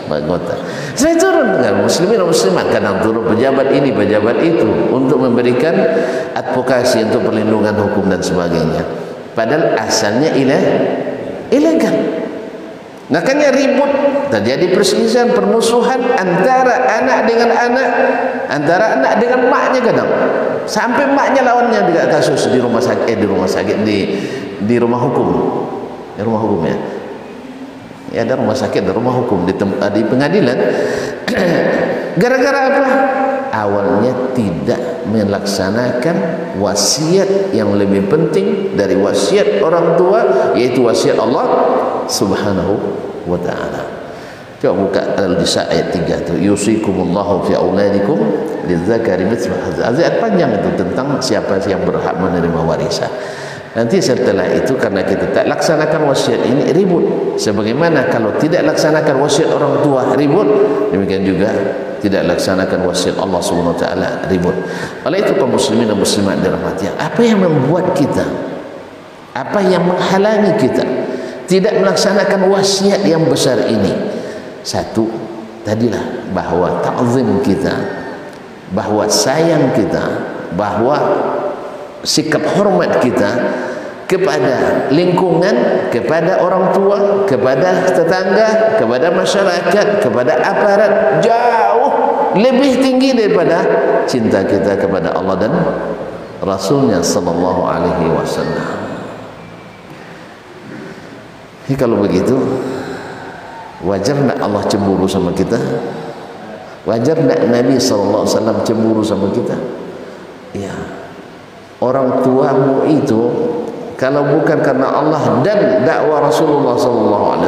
Anggota 0.10 0.56
saya 0.94 1.18
turun 1.18 1.58
dengan 1.58 1.82
muslimin 1.82 2.22
dan 2.22 2.28
muslimat 2.30 2.66
kadang 2.70 3.02
turun 3.02 3.26
pejabat 3.26 3.68
ini 3.74 3.90
pejabat 3.90 4.38
itu 4.46 4.70
untuk 4.94 5.26
memberikan 5.26 5.74
advokasi 6.38 7.10
untuk 7.10 7.26
perlindungan 7.26 7.74
hukum 7.74 8.14
dan 8.14 8.22
sebagainya. 8.22 8.86
Padahal 9.34 9.74
asalnya 9.82 10.30
ilah 10.38 10.64
ilegal. 11.50 11.98
Makanya 13.10 13.50
ribut. 13.54 13.92
Terjadi 14.30 14.74
perselisihan 14.74 15.30
permusuhan 15.30 16.02
antara 16.18 16.90
anak 16.98 17.30
dengan 17.30 17.54
anak 17.54 17.90
antara 18.50 18.98
anak 18.98 19.22
dengan 19.22 19.46
maknya 19.50 19.82
kadang. 19.86 20.10
Sampai 20.66 21.06
maknya 21.14 21.46
lawannya 21.46 21.86
di 21.90 21.94
kasus 22.10 22.50
di 22.50 22.58
rumah 22.58 22.82
sakit 22.82 23.14
eh, 23.14 23.18
di 23.18 23.28
rumah 23.30 23.46
sakit 23.46 23.78
di 23.86 23.98
di 24.62 24.76
rumah 24.82 24.98
hukum. 25.02 25.28
Di 26.18 26.22
rumah 26.22 26.42
hukum 26.42 26.66
ya 26.66 26.78
ya 28.14 28.24
ada 28.24 28.38
rumah 28.38 28.54
sakit 28.54 28.86
ada 28.86 28.94
rumah 28.94 29.12
hukum 29.18 29.44
di, 29.50 29.54
eh, 29.58 29.92
di 29.92 30.02
pengadilan 30.06 30.58
gara-gara 32.22 32.60
apa 32.70 32.86
awalnya 33.50 34.14
tidak 34.38 35.04
melaksanakan 35.10 36.16
wasiat 36.62 37.52
yang 37.52 37.74
lebih 37.74 38.06
penting 38.08 38.78
dari 38.78 38.94
wasiat 38.96 39.60
orang 39.60 39.98
tua 39.98 40.54
yaitu 40.54 40.86
wasiat 40.86 41.18
Allah 41.18 41.46
subhanahu 42.06 42.78
wa 43.26 43.40
ta'ala 43.42 44.04
Coba 44.64 44.80
buka 44.80 45.02
Al-Nisa 45.20 45.68
ayat 45.68 45.92
3 45.92 46.24
tu. 46.24 46.40
Yusikumullahu 46.40 47.44
fi 47.44 47.60
auladikum 47.60 48.16
lidzakari 48.64 49.28
mithlu 49.28 49.52
hadzal. 49.60 49.92
Ayat 49.92 50.24
panjang 50.24 50.56
itu 50.56 50.72
tentang 50.80 51.20
siapa 51.20 51.60
yang 51.68 51.84
berhak 51.84 52.16
menerima 52.16 52.64
warisan. 52.64 53.12
Nanti 53.74 53.98
setelah 53.98 54.46
itu 54.54 54.78
karena 54.78 55.02
kita 55.02 55.34
tak 55.34 55.50
laksanakan 55.50 56.06
wasiat 56.06 56.46
ini 56.46 56.70
ribut. 56.78 57.36
Sebagaimana 57.42 58.06
kalau 58.14 58.30
tidak 58.38 58.62
laksanakan 58.70 59.18
wasiat 59.18 59.50
orang 59.50 59.82
tua 59.82 60.14
ribut, 60.14 60.46
demikian 60.94 61.26
juga 61.26 61.50
tidak 61.98 62.38
laksanakan 62.38 62.86
wasiat 62.86 63.18
Allah 63.18 63.42
Subhanahu 63.42 63.74
wa 63.74 63.80
taala 63.82 64.10
ribut. 64.30 64.54
Oleh 65.10 65.26
itu 65.26 65.34
kaum 65.34 65.58
muslimin 65.58 65.90
dan 65.90 65.98
muslimat 65.98 66.38
dirahmati. 66.46 66.94
Apa 67.02 67.22
yang 67.26 67.42
membuat 67.42 67.98
kita 67.98 68.54
apa 69.34 69.66
yang 69.66 69.82
menghalangi 69.90 70.54
kita 70.62 70.86
tidak 71.50 71.74
melaksanakan 71.82 72.54
wasiat 72.54 73.02
yang 73.02 73.26
besar 73.26 73.58
ini? 73.66 74.14
satu 74.64 75.12
tadilah 75.68 76.32
bahawa 76.32 76.80
ta'zim 76.80 77.44
kita 77.44 77.76
bahawa 78.72 79.06
sayang 79.12 79.76
kita 79.76 80.02
bahawa 80.56 80.98
sikap 82.04 82.44
hormat 82.56 83.00
kita 83.00 83.32
kepada 84.04 84.86
lingkungan 84.92 85.88
kepada 85.90 86.44
orang 86.44 86.70
tua 86.76 87.26
kepada 87.26 87.88
tetangga 87.90 88.78
kepada 88.78 89.10
masyarakat 89.10 90.04
kepada 90.04 90.38
aparat 90.44 90.92
jauh 91.24 91.92
lebih 92.38 92.78
tinggi 92.84 93.16
daripada 93.16 93.64
cinta 94.06 94.44
kita 94.46 94.78
kepada 94.78 95.16
Allah 95.16 95.36
dan 95.40 95.54
Rasulnya 96.44 97.00
sallallahu 97.00 97.64
alaihi 97.64 98.12
wasallam. 98.12 98.68
Jadi 101.64 101.76
kalau 101.80 102.04
begitu 102.04 102.36
wajar 103.80 104.20
tak 104.28 104.38
Allah 104.44 104.64
cemburu 104.68 105.08
sama 105.08 105.32
kita? 105.32 105.56
Wajar 106.84 107.16
tak 107.16 107.48
Nabi 107.48 107.80
SAW 107.80 108.28
cemburu 108.68 109.00
sama 109.00 109.32
kita? 109.32 109.56
Ya 110.52 110.93
orang 111.84 112.24
tuamu 112.24 112.88
itu 112.88 113.22
kalau 114.00 114.24
bukan 114.40 114.64
karena 114.64 114.88
Allah 114.88 115.44
dan 115.44 115.84
dakwah 115.84 116.24
Rasulullah 116.24 116.80
SAW 116.80 117.44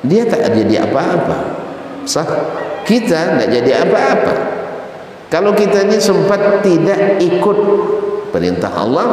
dia 0.00 0.24
tak 0.24 0.48
jadi 0.56 0.88
apa-apa. 0.88 1.36
Sah? 2.08 2.24
Kita 2.88 3.36
tak 3.36 3.48
jadi 3.52 3.84
apa-apa. 3.84 4.34
Kalau 5.28 5.54
kita 5.54 5.86
ni 5.86 6.00
sempat 6.00 6.64
tidak 6.64 7.20
ikut 7.22 7.58
perintah 8.34 8.72
Allah 8.72 9.06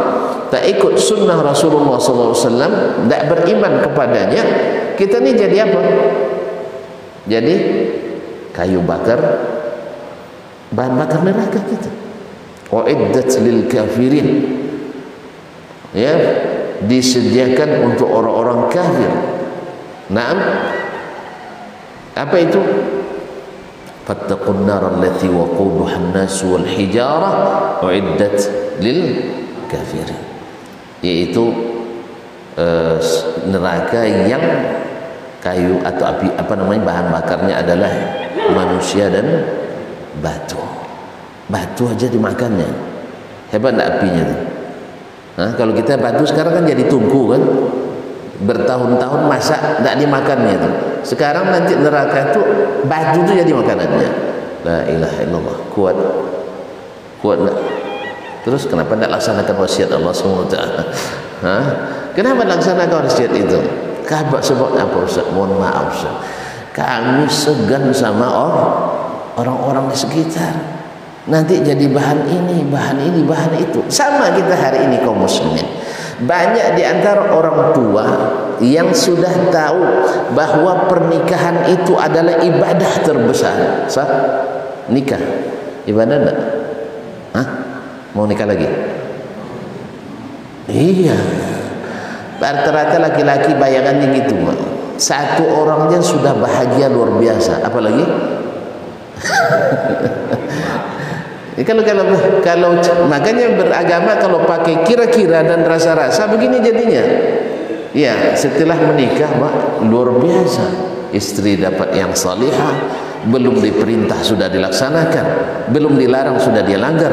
tak 0.48 0.64
ikut 0.66 0.96
sunnah 0.96 1.38
Rasulullah 1.44 2.00
SAW 2.00 3.06
tak 3.06 3.22
beriman 3.28 3.84
kepadanya 3.84 4.44
kita 4.96 5.22
ni 5.22 5.36
jadi 5.36 5.68
apa? 5.68 5.82
Jadi 7.28 7.56
kayu 8.56 8.82
bakar 8.82 9.20
bahan 10.74 10.94
bakar 10.98 11.22
neraka 11.22 11.60
kita 11.70 12.07
wa'iddat 12.68 13.32
lil 13.44 13.68
kafirin 13.72 14.28
ya 15.96 16.14
disediakan 16.84 17.94
untuk 17.94 18.08
orang-orang 18.12 18.70
kafir. 18.70 19.12
Naam. 20.14 20.38
Apa 22.14 22.36
itu? 22.38 22.62
Fattaqun 24.08 24.64
nar 24.64 24.88
allati 24.88 25.28
waquduha 25.28 26.00
an-nas 26.00 26.40
wal 26.48 26.64
hijarah 26.64 27.36
uiddat 27.84 28.40
lil 28.80 29.20
kafirin 29.68 30.16
yaitu 31.04 31.44
uh, 32.56 32.98
neraka 33.46 34.08
yang 34.08 34.42
kayu 35.44 35.78
atau 35.86 36.08
api 36.08 36.28
apa 36.34 36.54
namanya 36.58 36.82
bahan 36.88 37.08
bakarnya 37.14 37.54
adalah 37.62 37.92
manusia 38.56 39.12
dan 39.12 39.46
batu 40.24 40.57
batu 41.48 41.88
aja 41.92 42.08
dimakannya. 42.08 42.70
Hebat 43.52 43.80
tak 43.80 43.88
apinya 44.00 44.24
tu? 44.28 44.38
Ha? 45.38 45.54
kalau 45.54 45.70
kita 45.70 46.02
batu 46.02 46.26
sekarang 46.26 46.62
kan 46.62 46.64
jadi 46.66 46.84
tungku 46.90 47.32
kan? 47.32 47.42
Bertahun-tahun 48.38 49.22
masak 49.26 49.82
tak 49.82 49.98
dimakannya 49.98 50.56
tu. 50.62 50.70
Sekarang 51.16 51.50
nanti 51.50 51.74
neraka 51.74 52.34
itu 52.34 52.42
baju 52.86 53.20
itu 53.26 53.34
jadi 53.34 53.52
makanannya. 53.54 54.10
La 54.66 54.78
ilaha 54.90 55.20
illallah. 55.24 55.58
Kuat. 55.74 55.98
Kuat 57.22 57.40
tak 57.50 57.58
terus 58.48 58.64
kenapa 58.64 58.96
tidak 58.96 59.20
laksanakan 59.20 59.56
wasiat 59.60 59.92
Allah 59.92 60.14
SWT 60.16 60.56
ha? 61.44 61.58
kenapa 62.16 62.48
laksanakan 62.48 63.04
wasiat 63.04 63.36
itu? 63.36 63.60
Kabar 64.08 64.40
sebab 64.40 64.72
apa 64.72 65.04
Ustaz? 65.04 65.28
Mohon 65.36 65.68
maaf 65.68 65.92
Ustaz. 65.92 66.16
Kami 66.72 67.28
segan 67.28 67.92
sama 67.92 68.32
orang-orang 69.36 69.92
di 69.92 69.98
sekitar 70.00 70.77
nanti 71.28 71.60
jadi 71.60 71.86
bahan 71.92 72.24
ini 72.28 72.64
bahan 72.72 72.98
ini 73.04 73.22
bahan 73.28 73.54
itu. 73.60 73.84
Sama 73.92 74.32
kita 74.34 74.56
hari 74.56 74.88
ini 74.88 75.04
kaum 75.04 75.20
muslimin. 75.20 75.64
Banyak 76.18 76.74
di 76.74 76.82
antara 76.82 77.30
orang 77.30 77.78
tua 77.78 78.06
yang 78.58 78.90
sudah 78.90 79.54
tahu 79.54 79.80
bahawa 80.34 80.90
pernikahan 80.90 81.70
itu 81.70 81.94
adalah 81.94 82.42
ibadah 82.42 82.92
terbesar. 83.06 83.86
Sah 83.86 84.10
nikah. 84.90 85.22
Ibadah 85.88 86.18
tak 86.26 86.38
Hah? 87.38 87.48
mau 88.18 88.26
nikah 88.26 88.50
lagi? 88.50 88.68
Iya. 90.68 91.16
Rata-rata 92.38 93.02
laki-laki 93.02 93.58
bayangannya 93.58 94.14
gitu 94.14 94.38
mak. 94.38 94.58
satu 94.98 95.46
orang 95.46 95.90
dia 95.94 96.02
sudah 96.02 96.34
bahagia 96.38 96.90
luar 96.90 97.14
biasa. 97.22 97.62
Apalagi 97.62 98.02
Ya, 101.58 101.66
kalau 101.66 101.82
kalau 101.82 102.06
kalau 102.46 102.70
makanya 103.10 103.50
beragama 103.58 104.14
kalau 104.22 104.46
pakai 104.46 104.86
kira-kira 104.86 105.42
dan 105.42 105.66
rasa-rasa 105.66 106.30
begini 106.30 106.62
jadinya. 106.62 107.02
Ya, 107.98 108.38
setelah 108.38 108.78
menikah, 108.78 109.26
Pak, 109.26 109.82
luar 109.90 110.22
biasa. 110.22 110.86
Istri 111.10 111.58
dapat 111.58 111.98
yang 111.98 112.14
salihah, 112.14 112.78
belum 113.26 113.58
diperintah 113.58 114.22
sudah 114.22 114.54
dilaksanakan, 114.54 115.26
belum 115.74 115.98
dilarang 115.98 116.38
sudah 116.38 116.62
dia 116.62 116.78
langgar. 116.78 117.10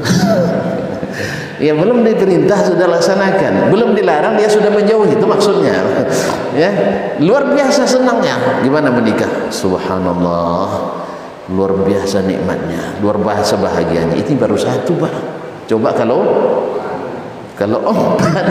ya 1.66 1.76
belum 1.76 2.08
diperintah 2.08 2.72
sudah 2.72 2.88
laksanakan, 2.88 3.68
belum 3.68 3.92
dilarang 3.92 4.40
dia 4.40 4.48
sudah 4.48 4.72
menjauh 4.72 5.04
itu 5.12 5.24
maksudnya. 5.28 5.76
ya, 6.62 6.70
luar 7.20 7.52
biasa 7.52 7.84
senangnya 7.84 8.64
gimana 8.64 8.88
menikah. 8.88 9.28
Subhanallah 9.52 11.04
luar 11.46 11.78
biasa 11.78 12.26
nikmatnya 12.26 12.98
luar 12.98 13.22
biasa 13.22 13.54
bahagianya. 13.60 14.18
Ini 14.18 14.34
baru 14.34 14.58
satu 14.58 14.98
pak. 14.98 15.14
Coba 15.70 15.94
kalau 15.94 16.20
kalau 17.56 17.80
empat. 17.86 18.46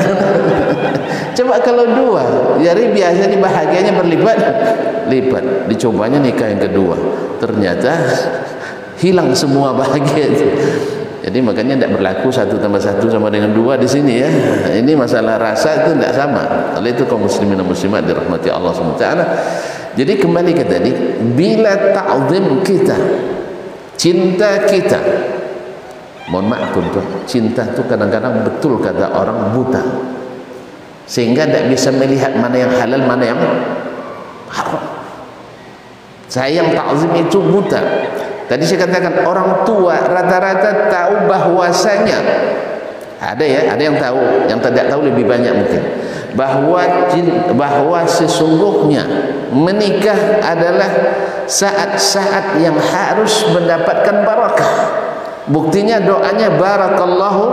Coba 1.37 1.59
kalau 1.61 1.85
dua. 1.85 2.23
Jadi 2.57 2.95
biasanya 2.95 3.37
bahagianya 3.37 3.91
berlipat. 3.93 4.37
Lipat. 5.11 5.69
Dicobanya 5.69 6.17
nikah 6.23 6.47
yang 6.49 6.63
kedua. 6.63 6.95
Ternyata 7.37 7.91
hilang 8.97 9.35
semua 9.35 9.75
bahagia. 9.75 10.25
Itu 10.31 10.47
jadi 11.25 11.41
makanya 11.41 11.73
tidak 11.81 11.91
berlaku 11.97 12.29
satu 12.29 12.61
tambah 12.61 12.77
satu 12.77 13.09
sama 13.09 13.33
dengan 13.33 13.49
dua 13.49 13.81
di 13.81 13.89
sini 13.89 14.21
ya. 14.21 14.29
Ini 14.77 14.93
masalah 14.93 15.41
rasa 15.41 15.81
itu 15.81 15.97
tidak 15.97 16.13
sama. 16.13 16.69
Oleh 16.77 16.93
itu 16.93 17.01
kaum 17.09 17.25
muslimin 17.25 17.57
dan 17.57 17.65
muslimat 17.65 18.05
dirahmati 18.05 18.53
Allah 18.53 18.69
SWT 18.69 19.05
jadi 19.95 20.13
kembali 20.19 20.51
ke 20.51 20.63
tadi, 20.67 20.91
bila 21.39 21.71
ta'zim 21.95 22.59
kita, 22.67 22.95
cinta 23.95 24.67
kita, 24.67 24.99
mohon 26.27 26.51
maaf 26.51 26.75
tuan 26.75 26.91
cinta 27.23 27.63
itu 27.63 27.79
kadang-kadang 27.87 28.43
betul 28.43 28.75
kata 28.83 29.07
orang 29.15 29.55
buta, 29.55 29.79
sehingga 31.07 31.47
tidak 31.47 31.71
bisa 31.71 31.95
melihat 31.95 32.35
mana 32.35 32.59
yang 32.59 32.71
halal, 32.75 33.01
mana 33.07 33.23
yang 33.23 33.39
haram. 34.51 34.83
Sayang 36.27 36.75
ta'zim 36.75 37.15
itu 37.15 37.39
buta. 37.39 37.79
Tadi 38.51 38.61
saya 38.67 38.85
katakan 38.85 39.23
orang 39.23 39.63
tua 39.63 39.95
rata-rata 40.05 40.91
tahu 40.91 41.25
bahwasanya 41.25 42.19
ada 43.17 43.41
ya, 43.41 43.73
ada 43.73 43.81
yang 43.81 43.95
tahu, 43.95 44.19
yang 44.51 44.59
tidak 44.59 44.91
tahu 44.91 45.07
lebih 45.07 45.23
banyak 45.23 45.55
mungkin 45.55 45.81
bahawa 46.35 47.09
bahawa 47.55 48.03
sesungguhnya 48.03 49.03
menikah 49.55 50.43
adalah 50.43 50.87
saat-saat 51.47 52.59
yang 52.59 52.75
harus 52.75 53.47
mendapatkan 53.49 54.15
barakah. 54.21 54.71
Buktinya 55.45 56.01
doanya 56.01 56.51
barakallahu 56.57 57.43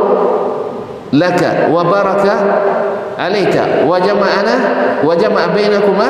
laka 1.13 1.69
wa 1.69 1.85
baraka 1.85 2.35
alayka 3.21 3.85
wa 3.85 4.01
jama'ana 4.01 4.55
wa 5.05 5.13
jama'a 5.13 5.53
bainakuma 5.53 6.09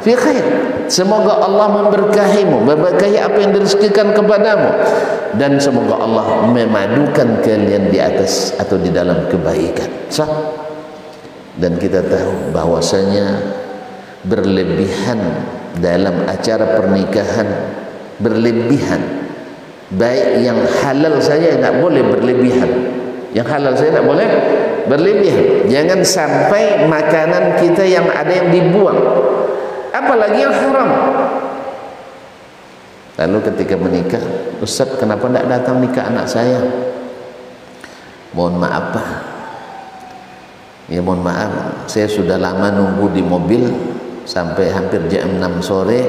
fi 0.00 0.14
khair. 0.14 0.46
Semoga 0.86 1.42
Allah 1.42 1.72
memberkahimu 1.72 2.68
memberkahi 2.68 3.18
apa 3.18 3.36
yang 3.38 3.50
direzekikan 3.54 4.14
kepadamu. 4.14 4.68
Dan 5.32 5.56
semoga 5.56 5.96
Allah 5.96 6.44
memadukan 6.52 7.40
kalian 7.40 7.88
di 7.88 7.96
atas 7.96 8.52
atau 8.60 8.76
di 8.76 8.92
dalam 8.92 9.24
kebaikan. 9.32 9.88
Sah 10.12 10.28
dan 11.60 11.76
kita 11.76 12.00
tahu 12.00 12.54
bahwasanya 12.54 13.36
berlebihan 14.24 15.18
dalam 15.76 16.24
acara 16.28 16.78
pernikahan 16.80 17.48
berlebihan. 18.22 19.02
Baik 19.92 20.40
yang 20.40 20.56
halal 20.80 21.20
saya 21.20 21.60
tidak 21.60 21.76
boleh 21.76 22.00
berlebihan. 22.00 22.70
Yang 23.36 23.46
halal 23.52 23.74
saya 23.76 23.90
tidak 23.92 24.08
boleh 24.08 24.28
berlebihan. 24.88 25.68
Jangan 25.68 26.00
sampai 26.00 26.88
makanan 26.88 27.60
kita 27.60 27.84
yang 27.84 28.08
ada 28.08 28.32
yang 28.32 28.48
dibuang. 28.48 29.00
Apalagi 29.92 30.38
yang 30.40 30.54
haram. 30.54 30.90
Lalu 33.20 33.38
ketika 33.52 33.76
menikah 33.76 34.24
Ustaz 34.64 34.96
kenapa 34.96 35.28
tidak 35.28 35.44
datang 35.44 35.84
nikah 35.84 36.08
anak 36.08 36.24
saya? 36.24 36.64
Mohon 38.32 38.64
maaf 38.64 38.84
pak 38.96 39.31
ya 40.92 41.00
mohon 41.00 41.24
maaf. 41.24 41.88
Saya 41.88 42.04
sudah 42.04 42.36
lama 42.36 42.68
nunggu 42.68 43.16
di 43.16 43.24
mobil 43.24 43.64
sampai 44.28 44.68
hampir 44.68 45.00
jam 45.08 45.40
6 45.40 45.64
sore 45.64 46.00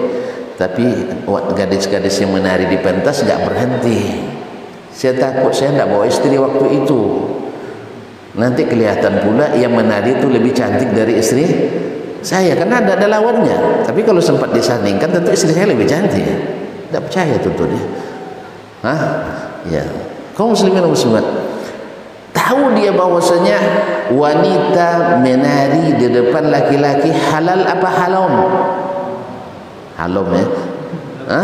tapi 0.60 0.86
gadis-gadis 1.58 2.22
yang 2.22 2.36
menari 2.36 2.68
di 2.68 2.78
pentas 2.84 3.24
tidak 3.24 3.48
berhenti. 3.48 4.28
Saya 4.94 5.18
takut 5.18 5.56
saya 5.56 5.74
tidak 5.74 5.88
bawa 5.90 6.06
istri 6.06 6.36
waktu 6.36 6.84
itu. 6.84 7.02
Nanti 8.34 8.66
kelihatan 8.66 9.24
pula 9.24 9.54
yang 9.56 9.74
menari 9.74 10.18
itu 10.18 10.28
lebih 10.28 10.52
cantik 10.54 10.90
dari 10.92 11.22
istri 11.22 11.46
saya 12.24 12.58
karena 12.58 12.84
ada, 12.84 12.98
ada 13.00 13.08
lawannya. 13.08 13.88
Tapi 13.88 14.04
kalau 14.04 14.20
sempat 14.20 14.52
disandingkan 14.52 15.10
tentu 15.10 15.32
istri 15.32 15.56
saya 15.56 15.72
lebih 15.72 15.88
cantik. 15.88 16.24
Tidak 16.24 17.02
percaya 17.10 17.34
tentu 17.42 17.66
dia 17.66 17.86
Hah? 18.86 19.02
ya. 19.66 19.82
Kaum 20.38 20.54
muslimin 20.54 20.86
muslimat 20.86 21.26
tahu 22.44 22.76
dia 22.76 22.92
bahwasanya 22.92 23.58
wanita 24.12 25.20
menari 25.24 25.96
di 25.96 26.12
depan 26.12 26.52
laki-laki 26.52 27.08
halal 27.32 27.64
apa 27.64 27.88
haram? 27.88 28.34
Haram 29.96 30.28
ya? 30.36 30.46
Ha? 31.24 31.42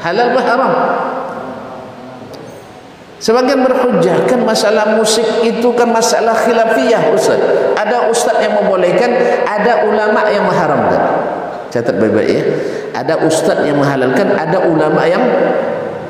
halal 0.00 0.26
apa 0.36 0.40
haram? 0.44 0.72
Sebagian 3.20 3.60
berhujah 3.60 4.24
kan 4.24 4.40
masalah 4.48 4.96
musik 4.96 5.44
itu 5.44 5.68
kan 5.76 5.92
masalah 5.92 6.32
khilafiyah 6.32 7.12
Ustaz. 7.12 7.36
Ada 7.76 8.08
ustaz 8.08 8.40
yang 8.40 8.56
membolehkan 8.56 9.12
ada 9.44 9.84
ulama 9.84 10.24
yang 10.32 10.48
mengharamkan. 10.48 11.00
Catat 11.68 12.00
baik-baik 12.00 12.28
ya. 12.32 12.42
Ada 12.96 13.20
ustaz 13.20 13.60
yang 13.68 13.76
menghalalkan 13.76 14.24
ada 14.36 14.64
ulama 14.64 15.04
yang 15.04 15.20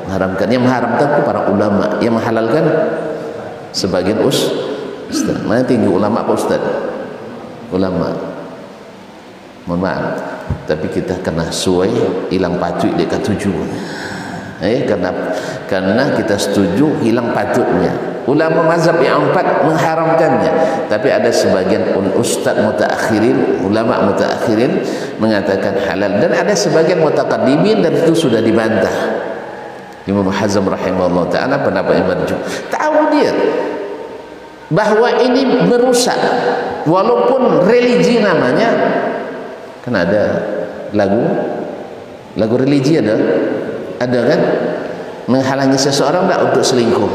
mengharamkan. 0.07 0.47
Yang 0.47 0.63
mengharamkan 0.63 1.07
itu 1.11 1.21
para 1.27 1.41
ulama. 1.51 1.85
Yang 1.99 2.13
menghalalkan 2.15 2.63
sebagian 3.71 4.23
us 4.23 4.51
ustaz. 5.11 5.39
Mana 5.43 5.63
tinggi? 5.63 5.87
Ulama 5.87 6.23
apa 6.23 6.31
ustaz? 6.35 6.61
Ulama. 7.71 8.11
Mohon 9.67 9.81
maaf. 9.83 10.05
Tapi 10.67 10.87
kita 10.91 11.19
kena 11.19 11.51
suai 11.51 11.91
hilang 12.31 12.59
patut 12.59 12.91
dekat 12.95 13.23
tujuan 13.23 13.67
eh 14.61 14.85
karena 14.85 15.09
karena 15.65 16.13
kita 16.13 16.37
setuju 16.37 17.01
hilang 17.01 17.33
patutnya. 17.33 18.13
Ulama 18.29 18.61
mazhab 18.69 19.01
yang 19.01 19.33
empat 19.33 19.65
mengharamkannya. 19.65 20.53
Tapi 20.85 21.09
ada 21.09 21.33
sebagian 21.33 21.97
ustaz 22.13 22.53
mutaakhirin 22.61 23.65
ulama 23.65 24.13
mutaakhirin 24.13 24.85
mengatakan 25.17 25.73
halal. 25.89 26.21
Dan 26.21 26.29
ada 26.29 26.53
sebagian 26.53 27.01
mutaqaddimin 27.01 27.81
dan 27.81 27.97
itu 27.97 28.13
sudah 28.13 28.37
dibantah 28.37 28.93
Imam 30.09 30.25
Hazm 30.29 30.65
rahimahullah 30.65 31.29
ta'ala 31.29 31.61
pendapat 31.61 32.01
yang 32.01 32.07
marju 32.09 32.35
tahu 32.73 33.13
dia 33.13 33.33
bahawa 34.71 35.19
ini 35.19 35.67
merusak. 35.67 36.17
Walaupun 36.81 37.61
religi 37.69 38.17
namanya 38.23 38.73
kan 39.85 39.93
ada 39.93 40.23
lagu 40.95 41.21
lagu 42.33 42.55
religi 42.57 42.97
ada? 42.97 43.13
Ada 44.01 44.19
kan? 44.25 44.41
Menghalangi 45.29 45.77
seseorang 45.77 46.25
tak 46.25 46.41
untuk 46.41 46.65
selingkuh? 46.65 47.11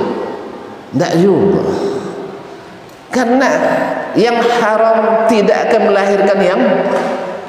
Tak 0.95 1.19
juga. 1.19 1.67
Karena 3.11 3.51
yang 4.15 4.39
haram 4.39 5.27
tidak 5.27 5.67
akan 5.67 5.91
melahirkan 5.91 6.39
yang 6.39 6.61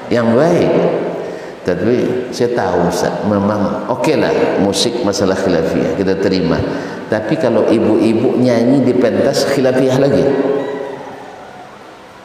yang 0.09 0.27
baik 0.33 0.71
tapi 1.67 2.31
saya 2.31 2.55
tahu 2.55 2.87
Ustaz. 2.87 3.11
Memang 3.27 3.91
okeylah 3.91 4.63
musik 4.63 5.03
masalah 5.03 5.35
khilafiyah 5.35 5.99
kita 5.99 6.15
terima. 6.23 6.55
Tapi 7.11 7.35
kalau 7.35 7.67
ibu-ibu 7.67 8.39
nyanyi 8.39 8.87
di 8.87 8.95
pentas 8.95 9.43
khilafiyah 9.51 9.99
lagi. 9.99 10.23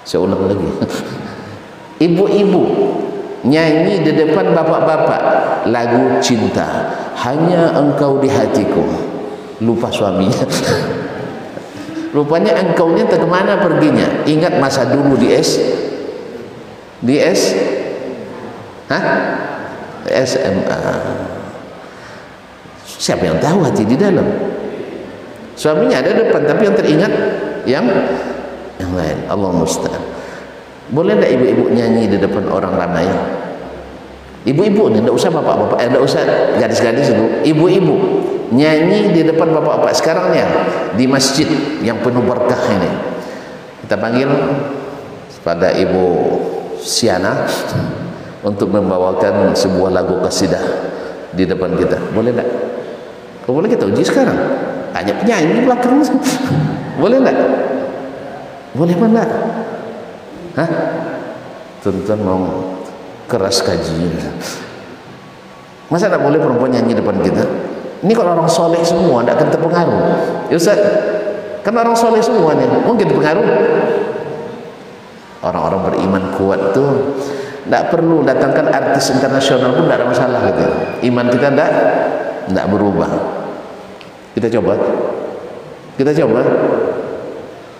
Saya 0.07 0.22
ulang 0.22 0.46
lagi. 0.46 0.68
Ibu-ibu 2.07 2.62
nyanyi 3.42 4.07
di 4.07 4.12
depan 4.14 4.55
bapak-bapak 4.55 5.22
lagu 5.66 6.22
cinta. 6.22 6.94
Hanya 7.18 7.74
engkau 7.74 8.22
di 8.22 8.31
hatiku. 8.31 8.87
Lupa 9.59 9.90
suaminya. 9.90 10.46
Rupanya 12.14 12.62
engkaunya 12.62 13.11
tak 13.11 13.26
kemana 13.26 13.59
perginya. 13.59 14.22
Ingat 14.22 14.62
masa 14.62 14.87
dulu 14.87 15.18
di 15.18 15.35
S? 15.35 15.59
Di 17.02 17.16
S? 17.18 17.40
Hah? 18.92 19.05
SMA 20.12 20.81
siapa 23.03 23.27
yang 23.27 23.38
tahu 23.42 23.66
hati 23.66 23.83
di 23.83 23.98
dalam? 23.98 24.22
Suaminya 25.59 25.98
ada 25.98 26.14
depan 26.14 26.46
tapi 26.46 26.70
yang 26.70 26.77
teringat 26.79 27.12
yang 27.66 27.85
yang 28.79 28.92
lain. 28.94 29.18
Allah 29.27 29.51
musta'an. 29.51 30.03
Boleh 30.94 31.18
tak 31.18 31.35
ibu-ibu 31.35 31.72
nyanyi 31.75 32.07
di 32.07 32.18
depan 32.22 32.46
orang 32.46 32.79
ramai? 32.79 33.07
Ibu-ibu 34.42 34.90
ni 34.90 34.98
tak 35.03 35.14
usah 35.14 35.31
bapak-bapak 35.31 35.79
eh, 35.83 35.88
tak 35.90 36.03
usah 36.03 36.22
gadis-gadis 36.59 37.14
itu 37.14 37.25
ibu-ibu 37.55 37.94
nyanyi 38.51 39.14
di 39.14 39.22
depan 39.22 39.55
bapak-bapak 39.55 39.94
sekarang 39.94 40.35
ni 40.35 40.42
di 40.98 41.05
masjid 41.07 41.46
yang 41.83 41.98
penuh 42.03 42.22
berkah 42.22 42.59
ini. 42.70 42.90
Kita 43.87 43.98
panggil 43.98 44.31
pada 45.42 45.75
ibu 45.75 46.07
Siana 46.83 47.46
untuk 48.42 48.68
membawakan 48.74 49.55
sebuah 49.55 49.90
lagu 49.94 50.18
kasidah 50.18 50.62
di 51.33 51.46
depan 51.46 51.78
kita 51.78 51.96
boleh 52.11 52.35
tak? 52.35 52.48
Oh, 53.46 53.55
boleh 53.59 53.70
kita 53.70 53.87
uji 53.87 54.02
sekarang 54.02 54.38
hanya 54.92 55.14
penyanyi 55.18 55.59
di 55.59 55.62
belakang 55.62 56.02
boleh 57.02 57.18
tak? 57.22 57.37
boleh 58.74 58.96
mana? 58.98 59.24
Hah? 60.52 60.70
tuan-tuan 61.83 62.20
mau 62.22 62.42
keras 63.26 63.64
kaji 63.64 64.07
masa 65.90 66.09
tak 66.09 66.22
boleh 66.22 66.38
perempuan 66.38 66.70
nyanyi 66.70 66.94
depan 66.94 67.18
kita? 67.20 67.42
ini 68.02 68.12
kalau 68.14 68.35
orang 68.35 68.50
soleh 68.50 68.83
semua 68.83 69.22
tidak 69.22 69.38
akan 69.38 69.48
terpengaruh 69.55 70.02
ya 70.50 70.57
Ustaz 70.59 70.78
kan 71.62 71.74
orang 71.78 71.94
soleh 71.94 72.18
semua 72.18 72.55
ni 72.59 72.66
mungkin 72.66 73.07
terpengaruh 73.07 73.46
orang-orang 75.42 75.81
beriman 75.90 76.24
kuat 76.38 76.61
tu 76.74 76.85
tak 77.70 77.94
perlu 77.94 78.27
datangkan 78.27 78.75
artis 78.75 79.14
internasional 79.14 79.70
pun 79.77 79.87
tak 79.87 80.03
ada 80.03 80.07
masalah 80.09 80.40
gitu. 80.51 80.64
Iman 81.07 81.31
kita 81.31 81.55
tak 81.55 81.70
tak 82.51 82.66
berubah. 82.66 83.11
Kita 84.35 84.51
coba. 84.59 84.75
Kita 85.94 86.11
coba. 86.25 86.40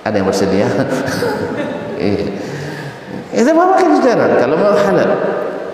Ada 0.03 0.15
yang 0.19 0.29
bersedia? 0.29 0.67
Itu 3.33 3.51
apa 3.55 3.75
kan 3.79 3.91
sekarang? 3.99 4.33
Kalau 4.39 4.55
mau 4.59 4.75
halal, 4.75 5.11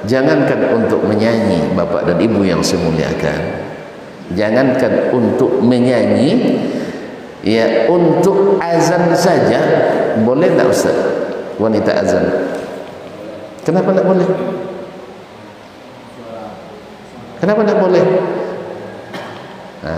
jangankan 0.04 0.60
untuk 0.72 1.00
menyanyi 1.04 1.72
bapak 1.74 2.06
dan 2.08 2.16
ibu 2.20 2.44
yang 2.44 2.62
semuliakan. 2.62 3.66
Jangankan 4.36 5.08
untuk 5.08 5.64
menyanyi, 5.64 6.60
ya 7.40 7.88
untuk 7.88 8.60
azan 8.60 9.08
saja 9.16 9.60
boleh 10.20 10.52
tak 10.52 10.68
Ustaz? 10.68 10.96
Wanita 11.56 11.90
azan 11.90 12.24
Kenapa 13.68 13.92
tak 13.92 14.08
boleh? 14.08 14.24
Kenapa 17.36 17.60
tak 17.68 17.76
boleh? 17.76 18.04
Ha, 19.84 19.92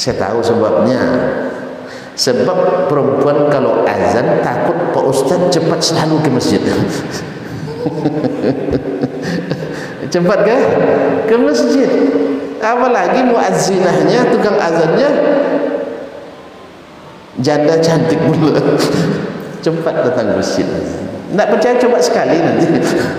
saya 0.00 0.16
tahu 0.16 0.40
sebabnya. 0.40 1.00
Sebab 2.16 2.88
perempuan 2.88 3.52
kalau 3.52 3.84
azan 3.84 4.40
takut 4.40 4.80
Pak 4.96 5.04
Ustaz 5.04 5.52
cepat 5.52 5.76
selalu 5.84 6.16
ke 6.24 6.30
masjid. 6.32 6.62
cepat 10.14 10.38
ke? 10.48 10.56
Ke 11.28 11.36
masjid. 11.36 11.90
Apalagi 12.64 13.28
muazzinahnya, 13.28 14.32
tukang 14.32 14.56
azannya 14.56 15.10
janda 17.44 17.76
cantik 17.76 18.24
pula. 18.24 18.56
cepat 19.64 19.94
datang 20.00 20.40
masjid. 20.40 20.64
Tak 21.34 21.46
percaya 21.50 21.74
coba 21.82 21.98
sekali 21.98 22.38
nanti. 22.38 22.66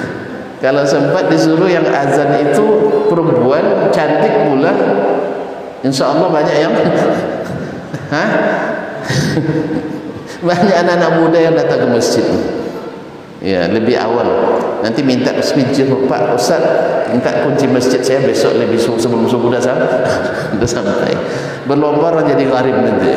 Kalau 0.63 0.87
sempat 0.87 1.27
disuruh 1.27 1.67
yang 1.67 1.83
azan 1.83 2.31
itu 2.41 2.63
perempuan 3.11 3.91
cantik 3.91 4.47
pula, 4.47 4.71
insya 5.83 6.15
Allah 6.15 6.31
banyak 6.31 6.57
yang, 6.57 6.73
banyak 10.47 10.75
anak-anak 10.79 11.11
muda 11.21 11.37
yang 11.37 11.53
datang 11.53 11.85
ke 11.85 11.87
masjid. 11.91 12.25
Ya, 13.45 13.69
lebih 13.69 13.93
awal. 13.99 14.25
Nanti 14.81 15.05
minta 15.05 15.29
kunci 15.37 15.85
Pak 15.85 16.33
Ustaz, 16.33 16.61
minta 17.13 17.29
kunci 17.45 17.69
masjid 17.69 18.01
saya 18.01 18.25
besok 18.25 18.57
lebih 18.57 18.81
sebelum 18.81 19.29
subuh 19.29 19.53
dah 19.53 19.61
sampai. 19.61 21.13
Berlomba 21.69 22.25
jadi 22.25 22.41
gharib 22.47 22.77
nanti. 22.81 23.11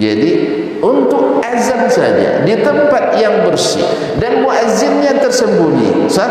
Jadi 0.00 0.59
untuk 0.80 1.44
azan 1.44 1.86
saja. 1.86 2.42
Di 2.42 2.54
tempat 2.60 3.16
yang 3.20 3.44
bersih. 3.46 3.84
Dan 4.16 4.44
muazzinnya 4.44 5.20
tersembunyi. 5.20 6.08
Sah 6.08 6.30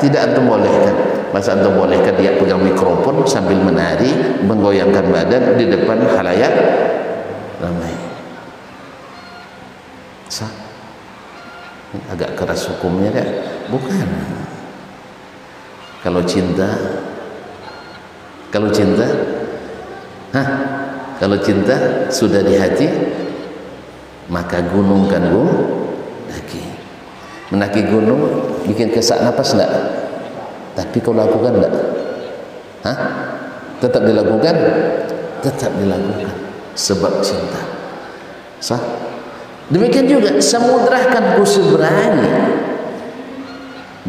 tidak 0.00 0.32
antum 0.32 0.48
bolehkan. 0.48 0.94
Masa 1.30 1.54
antum 1.54 1.78
bolehkan 1.78 2.14
dia 2.18 2.34
pegang 2.34 2.62
mikrofon 2.62 3.22
sambil 3.28 3.58
menari 3.60 4.42
menggoyangkan 4.42 5.04
badan 5.10 5.54
di 5.54 5.66
depan 5.70 6.02
halayak 6.16 6.54
ramai. 7.62 7.94
Sah 10.26 10.50
agak 12.10 12.38
keras 12.38 12.70
hukumnya 12.70 13.10
kan 13.10 13.28
bukan. 13.70 14.08
Kalau 16.00 16.22
cinta 16.24 16.68
kalau 18.50 18.72
cinta 18.72 19.06
Hah? 20.30 20.48
kalau 21.18 21.36
cinta 21.42 22.06
sudah 22.08 22.40
di 22.40 22.54
hati 22.54 22.86
maka 24.30 24.62
gunung 24.70 25.10
kan 25.10 25.26
gunung 25.26 25.50
daki 26.30 26.62
menaki 27.50 27.82
gunung 27.82 28.22
bikin 28.64 28.94
kesak 28.94 29.20
nafas 29.26 29.58
enggak? 29.58 29.72
Tapi 30.78 30.96
kau 31.02 31.10
lakukan 31.10 31.58
enggak? 31.58 31.74
Hah? 32.86 32.98
tetap 33.80 34.04
dilakukan? 34.04 34.54
Tetap 35.40 35.72
dilakukan. 35.80 36.32
Sebab 36.76 37.24
cinta. 37.24 37.60
Sah? 38.60 38.78
Demikian 39.72 40.06
juga 40.06 40.36
semudrahkan 40.38 41.40
ku 41.40 41.42
seberangi. 41.42 42.28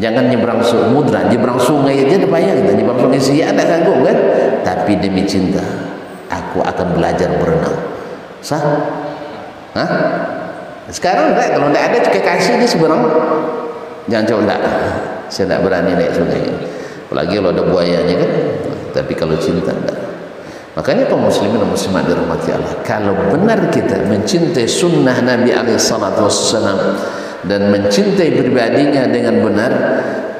Jangan 0.00 0.24
nyebrang 0.32 0.64
samudra 0.64 1.28
nyebrang 1.28 1.60
sungai 1.60 2.00
aja 2.04 2.16
payah 2.24 2.52
kita. 2.58 2.72
Nyebrang 2.80 3.00
sungai 3.00 3.20
sih 3.20 3.44
ada 3.44 3.60
kagum 3.60 4.02
kan? 4.02 4.18
Tapi 4.64 4.98
demi 4.98 5.22
cinta 5.28 5.62
aku 6.32 6.64
akan 6.64 6.96
belajar 6.96 7.28
berenang. 7.38 7.76
Sah 8.42 8.62
Hah? 9.72 9.88
Sekarang 10.92 11.32
enggak, 11.32 11.56
kalau 11.56 11.66
enggak 11.72 11.84
ada 11.88 11.98
cukai 12.04 12.22
kasih 12.22 12.60
ni 12.60 12.66
seberang. 12.68 13.00
Jangan 14.10 14.24
coba 14.28 14.40
enggak. 14.44 14.60
Saya 15.32 15.44
enggak 15.48 15.60
berani 15.64 15.90
naik 15.96 16.12
sungai. 16.12 16.42
Apalagi 17.08 17.34
kalau 17.40 17.50
ada 17.56 17.62
buayanya 17.64 18.14
kan. 18.20 18.30
Tapi 18.92 19.12
kalau 19.16 19.36
cinta 19.40 19.72
enggak. 19.72 20.12
Makanya 20.72 21.04
kaum 21.04 21.28
muslimin 21.28 21.60
dan 21.60 21.68
muslimat 21.68 22.08
dirahmati 22.08 22.48
Allah. 22.52 22.74
Kalau 22.80 23.12
benar 23.28 23.68
kita 23.68 24.08
mencintai 24.08 24.64
sunnah 24.64 25.20
Nabi 25.20 25.52
alaihi 25.52 25.76
salatu 25.76 26.28
wassalam 26.28 26.96
dan 27.44 27.68
mencintai 27.68 28.32
pribadinya 28.32 29.04
dengan 29.04 29.44
benar, 29.44 29.72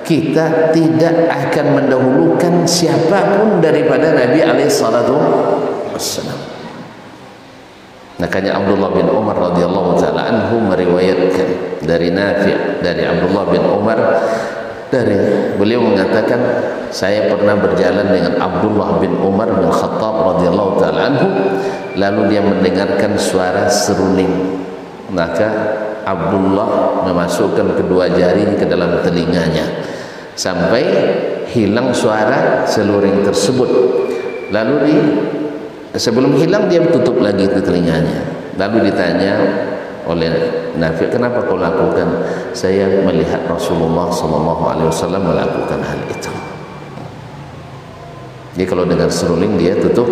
kita 0.04 0.72
tidak 0.72 1.28
akan 1.28 1.66
mendahulukan 1.80 2.64
siapapun 2.64 3.60
daripada 3.60 4.16
Nabi 4.16 4.40
alaihi 4.40 4.72
salatu 4.72 5.20
wassalam. 5.92 6.51
Makanya 8.22 8.54
Abdullah 8.54 8.94
bin 8.94 9.10
Umar 9.10 9.34
radhiyallahu 9.34 9.98
taala 9.98 10.30
anhu 10.30 10.62
meriwayatkan 10.70 11.82
dari 11.82 12.14
Nafi' 12.14 12.78
dari 12.78 13.02
Abdullah 13.02 13.50
bin 13.50 13.66
Umar. 13.66 13.98
Dari 14.92 15.16
beliau 15.58 15.82
mengatakan 15.82 16.38
saya 16.94 17.26
pernah 17.26 17.58
berjalan 17.58 18.12
dengan 18.14 18.38
Abdullah 18.38 19.02
bin 19.02 19.18
Umar 19.18 19.50
bin 19.50 19.66
Khattab 19.66 20.38
radhiyallahu 20.38 20.78
taala 20.78 21.00
anhu 21.10 21.28
lalu 21.98 22.30
dia 22.30 22.46
mendengarkan 22.46 23.18
suara 23.18 23.66
seruling. 23.66 24.62
Maka 25.10 25.48
Abdullah 26.06 27.02
memasukkan 27.02 27.74
kedua 27.74 28.06
jari 28.14 28.54
ke 28.54 28.62
dalam 28.70 29.02
telinganya. 29.02 29.66
Sampai 30.38 30.86
hilang 31.50 31.90
suara 31.90 32.62
seluring 32.70 33.26
tersebut. 33.26 33.70
Lalu 34.54 34.74
di 34.86 34.96
sebelum 35.96 36.40
hilang 36.40 36.68
dia 36.72 36.80
tutup 36.88 37.20
lagi 37.20 37.44
ke 37.44 37.60
telinganya. 37.60 38.24
Lalu 38.56 38.92
ditanya 38.92 39.32
oleh 40.08 40.32
Nafi 40.76 41.08
kenapa 41.12 41.44
kau 41.44 41.60
lakukan? 41.60 42.08
Saya 42.56 43.04
melihat 43.04 43.44
Rasulullah 43.44 44.08
sallallahu 44.08 44.64
alaihi 44.64 44.88
wasallam 44.88 45.22
melakukan 45.28 45.80
hal 45.84 46.00
itu. 46.08 46.32
Jadi 48.52 48.64
kalau 48.68 48.84
dengar 48.84 49.08
seruling 49.08 49.56
dia 49.56 49.76
tutup 49.80 50.08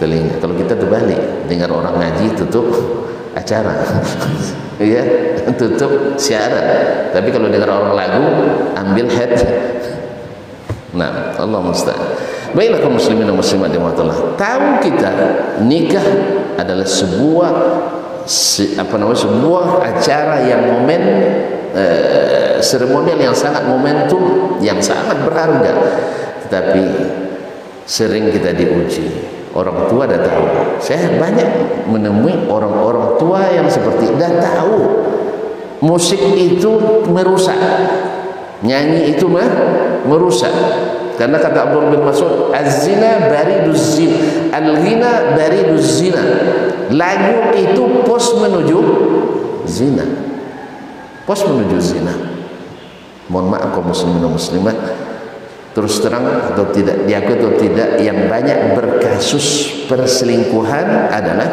telinga. 0.00 0.40
Kalau 0.40 0.56
kita 0.56 0.76
terbalik 0.76 1.48
dengar 1.48 1.68
orang 1.72 1.96
ngaji 2.00 2.36
tutup 2.36 2.66
acara. 3.36 3.76
Ya 4.82 5.04
tutup 5.54 6.18
siaran. 6.18 7.14
Tapi 7.14 7.28
kalau 7.30 7.46
dengar 7.46 7.70
orang 7.70 7.94
lagu 7.94 8.24
ambil 8.74 9.06
head. 9.14 9.30
Nah 10.98 11.32
Allah 11.38 11.60
musta'an 11.62 12.31
Baiklah 12.52 12.84
kaum 12.84 13.00
muslimin 13.00 13.24
dan 13.24 13.36
muslimat 13.36 13.72
yang 13.72 13.88
Allah. 13.88 14.36
Tahu 14.36 14.66
kita 14.84 15.10
nikah 15.64 16.04
adalah 16.60 16.84
sebuah 16.84 17.50
se, 18.28 18.76
apa 18.76 18.94
namanya 19.00 19.24
sebuah 19.24 19.64
acara 19.80 20.44
yang 20.44 20.68
momen 20.68 21.02
uh, 21.72 22.60
seremonial 22.60 23.16
yang 23.16 23.32
sangat 23.32 23.64
momentum 23.64 24.56
yang 24.60 24.76
sangat 24.84 25.16
berharga. 25.24 25.72
Tetapi 26.46 26.84
sering 27.88 28.28
kita 28.28 28.52
diuji 28.52 29.08
orang 29.56 29.88
tua 29.88 30.04
dah 30.04 30.20
tahu. 30.20 30.44
Saya 30.76 31.08
banyak 31.16 31.48
menemui 31.88 32.52
orang-orang 32.52 33.16
tua 33.16 33.48
yang 33.48 33.68
seperti 33.68 34.12
dah 34.20 34.32
tahu 34.40 34.76
musik 35.82 36.20
itu 36.38 36.78
merusak 37.10 37.58
nyanyi 38.62 39.16
itu 39.16 39.26
mah 39.26 39.48
merusak 40.06 40.52
karena 41.22 41.38
kata 41.38 41.70
Abdul 41.70 41.94
bin 41.94 42.02
Mas'ud 42.02 42.50
az-zina 42.50 43.30
bariduz 43.30 43.94
zina 43.94 44.50
al-ghina 44.50 45.38
bariduz 45.38 46.02
zina. 46.02 46.18
Lagu 46.90 47.54
itu 47.54 48.02
pos 48.02 48.34
menuju 48.42 48.78
zina. 49.62 50.02
Pos 51.22 51.46
menuju 51.46 51.78
zina. 51.78 52.10
Mohon 53.30 53.54
maaf 53.54 53.70
kaum 53.70 53.94
muslimin 53.94 54.18
dan 54.18 54.34
muslimat. 54.34 54.74
Terus 55.78 56.02
terang 56.02 56.26
atau 56.26 56.74
tidak 56.74 57.06
diakui 57.06 57.38
atau 57.38 57.54
tidak 57.54 58.02
yang 58.02 58.26
banyak 58.26 58.74
berkasus 58.74 59.70
perselingkuhan 59.86 61.06
adalah 61.06 61.48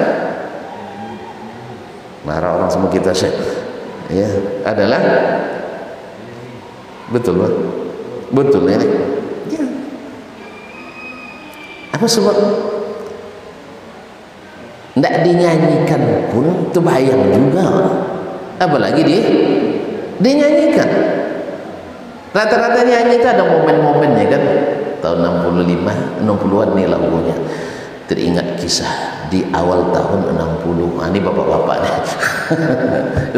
marah 2.25 2.57
orang 2.57 2.73
semua 2.73 2.89
kita 2.89 3.13
syekh. 3.13 3.37
Ya 4.09 4.33
adalah 4.65 4.97
betul 7.13 7.37
pak. 7.37 7.53
Betul 8.33 8.65
ini 8.65 8.81
ya. 8.81 9.18
Apa 11.93 12.05
sebab? 12.05 12.35
Tidak 14.95 15.15
dinyanyikan 15.23 16.01
pun 16.27 16.45
itu 16.67 16.79
bayang 16.83 17.23
juga 17.31 17.65
apalagi 18.59 19.01
di 19.05 19.17
dinyanyikan. 20.19 20.89
Rata-rata 22.29 22.85
nyanyi 22.85 23.17
itu 23.17 23.25
ada 23.25 23.41
momen-momennya 23.41 24.25
kan? 24.29 24.43
Tahun 24.99 25.17
65 25.23 26.27
60-an 26.27 26.69
nih 26.75 26.85
lagunya 26.91 27.35
teringat 28.09 28.57
kisah 28.59 29.25
di 29.29 29.45
awal 29.53 29.93
tahun 29.93 30.33
60 30.33 30.97
ah, 30.97 31.07
ini 31.13 31.19
bapak-bapak 31.21 31.77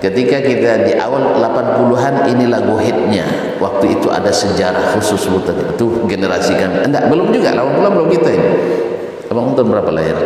ketika 0.00 0.40
kita 0.40 0.88
di 0.88 0.92
awal 0.96 1.36
80-an 1.38 2.26
ini 2.32 2.48
lagu 2.48 2.80
hitnya. 2.80 3.24
Waktu 3.60 4.00
itu 4.00 4.08
ada 4.08 4.32
sejarah 4.32 4.96
khusus 4.96 5.28
itu 5.28 5.86
generasi 6.08 6.56
kan 6.56 6.72
enggak 6.88 7.12
belum 7.12 7.28
juga. 7.28 7.52
80 7.52 7.94
belum 7.94 8.08
kita 8.08 8.28
ini. 8.32 8.48
Abang 9.28 9.52
tahun 9.54 9.68
berapa 9.70 9.90
lahir? 9.92 10.16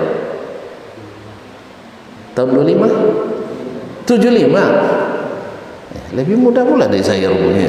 Tahun 2.39 2.49
25 2.51 4.07
75 4.07 4.15
eh, 5.95 6.07
lebih 6.15 6.37
muda 6.39 6.63
pula 6.63 6.87
dari 6.87 7.03
saya 7.03 7.27
rupanya. 7.29 7.69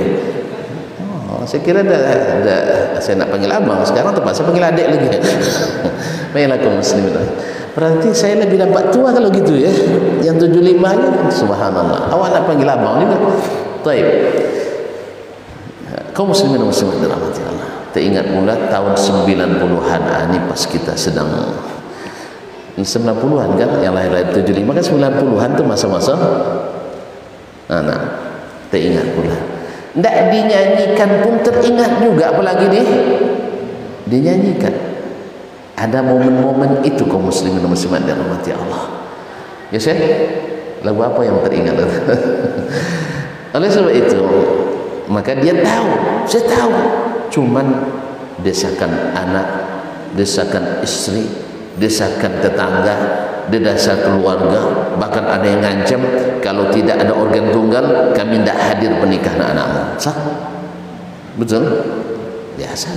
Oh, 1.25 1.43
saya 1.43 1.61
kira 1.65 1.81
ada, 1.81 1.97
ada 2.39 2.55
saya 3.01 3.25
nak 3.25 3.33
panggil 3.33 3.49
abang. 3.49 3.81
Sekarang 3.81 4.13
tempat 4.13 4.37
saya 4.37 4.45
panggil 4.47 4.63
adik 4.63 4.85
lagi. 4.85 5.07
Baiklah 6.33 6.57
kaum 6.61 6.77
muslimin 6.77 7.15
Berarti 7.75 8.07
saya 8.15 8.39
lebih 8.39 8.55
dapat 8.55 8.87
tua 8.95 9.11
kalau 9.11 9.27
gitu 9.29 9.51
ya. 9.59 9.71
Yang 10.23 10.47
75 10.47 10.79
nya 10.79 11.09
subhanallah. 11.27 12.07
Awak 12.07 12.27
nak 12.31 12.43
panggil 12.47 12.67
abang 12.71 13.03
juga. 13.03 13.17
Baik. 13.83 14.07
Kau 16.15 16.23
muslimin 16.23 16.63
dan 16.63 16.71
muslimat 16.71 16.95
dirahmati 17.03 17.41
Allah. 17.43 17.67
Teringat 17.91 18.31
pula 18.31 18.55
tahun 18.71 18.93
90-an 18.95 20.01
ah, 20.07 20.23
ini 20.31 20.39
pas 20.47 20.61
kita 20.63 20.95
sedang 20.95 21.27
90-an 22.75 23.55
kan 23.55 23.69
yang 23.79 23.95
lahir-lahir 23.95 24.35
75 24.35 24.67
kan 24.67 24.83
90-an 24.83 25.49
tu 25.55 25.63
masa-masa 25.63 26.13
nah, 27.71 27.79
nah 27.79 27.99
teringat 28.67 29.15
pula 29.15 29.37
tidak 29.95 30.15
dinyanyikan 30.27 31.09
pun 31.23 31.39
teringat 31.39 32.03
juga 32.03 32.35
apalagi 32.35 32.67
ni 32.67 32.81
dinyanyikan 34.11 34.75
ada 35.75 35.99
momen-momen 35.99 36.79
itu 36.87 37.03
kaum 37.03 37.27
muslimin 37.27 37.59
dan 37.59 37.69
muslimat 37.71 38.01
yang 38.07 38.19
rahmati 38.19 38.51
Allah. 38.55 38.83
Ya 39.69 39.79
saya 39.79 39.99
lagu 40.81 41.03
apa 41.03 41.19
yang 41.27 41.43
teringat? 41.43 41.75
Oleh 43.55 43.69
sebab 43.71 43.91
itu 43.91 44.21
maka 45.11 45.35
dia 45.35 45.53
tahu 45.59 45.89
saya 46.25 46.43
tahu. 46.47 46.73
Cuman 47.29 47.67
desakan 48.39 49.11
anak 49.11 49.47
desakan 50.15 50.79
istri 50.79 51.27
desakan 51.75 52.39
tetangga 52.39 52.95
dedasa 53.51 53.99
keluarga 53.99 54.95
bahkan 54.95 55.27
ada 55.27 55.43
yang 55.43 55.59
ngancam 55.59 56.01
kalau 56.39 56.71
tidak 56.71 56.95
ada 56.97 57.11
organ 57.11 57.51
tunggal 57.51 58.15
kami 58.15 58.39
tidak 58.41 58.57
hadir 58.63 58.91
pernikahan 58.95 59.51
anakmu. 59.51 59.83
Sah? 59.99 60.15
Betul? 61.35 61.67
Biasa 62.55 62.95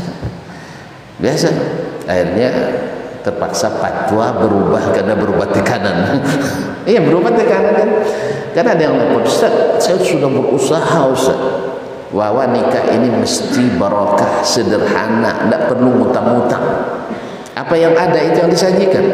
biasa. 1.18 1.48
Akhirnya 2.08 2.50
terpaksa 3.20 3.68
fatwa 3.68 4.32
berubah 4.40 4.82
karena 4.94 5.14
berubah 5.18 5.46
tekanan. 5.52 5.96
Iya 6.88 7.04
berubah 7.04 7.36
tekanan 7.36 7.76
kan? 7.76 7.90
Karena 8.56 8.72
ada 8.72 8.80
yang 8.88 8.96
Ustaz 9.20 9.76
saya 9.76 10.00
sudah 10.00 10.24
berusaha 10.24 11.04
Ustaz. 11.12 11.36
Bahwa 12.08 12.48
nikah 12.48 12.80
ini 12.96 13.12
mesti 13.12 13.76
barakah 13.76 14.40
sederhana 14.40 15.44
tidak 15.44 15.68
perlu 15.68 16.00
mutang-mutang. 16.00 16.64
Apa 17.52 17.76
yang 17.76 17.92
ada 17.92 18.16
itu 18.16 18.40
yang 18.40 18.48
disajikan. 18.48 19.04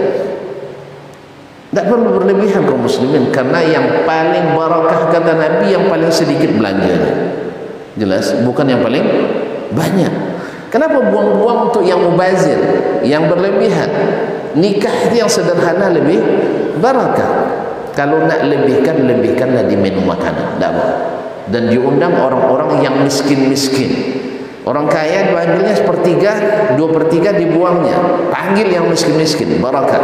Tidak 1.74 1.90
perlu 1.90 2.14
berlebihan 2.14 2.62
kaum 2.62 2.86
muslimin 2.86 3.34
karena 3.34 3.58
yang 3.66 4.06
paling 4.06 4.54
barakah 4.54 5.10
kata 5.10 5.34
Nabi 5.34 5.74
yang 5.74 5.90
paling 5.90 6.14
sedikit 6.14 6.54
belanja 6.54 6.94
jelas? 7.98 8.38
Bukan 8.46 8.70
yang 8.70 8.86
paling 8.86 9.02
banyak 9.74 10.23
Kenapa 10.74 10.98
buang-buang 11.06 11.70
untuk 11.70 11.87
yang 11.87 12.02
mubazir, 12.02 12.58
yang 13.06 13.30
berlebihan? 13.30 13.87
Nikah 14.58 15.06
itu 15.06 15.22
yang 15.22 15.30
sederhana 15.30 15.87
lebih 15.87 16.18
barakah. 16.82 17.62
Kalau 17.94 18.26
nak 18.26 18.42
lebihkan, 18.42 19.06
lebihkanlah 19.06 19.70
di 19.70 19.78
menu 19.78 20.02
makanan. 20.02 20.58
Tak 20.58 20.70
apa. 20.74 20.87
Dan 21.46 21.70
diundang 21.70 22.18
orang-orang 22.18 22.82
yang 22.82 23.06
miskin-miskin. 23.06 24.18
Orang 24.66 24.90
kaya 24.90 25.30
dipanggilnya 25.30 25.78
sepertiga, 25.78 26.32
dua 26.74 26.90
pertiga 26.90 27.30
dibuangnya. 27.30 28.26
Panggil 28.34 28.74
yang 28.74 28.90
miskin-miskin, 28.90 29.62
barakah. 29.62 30.02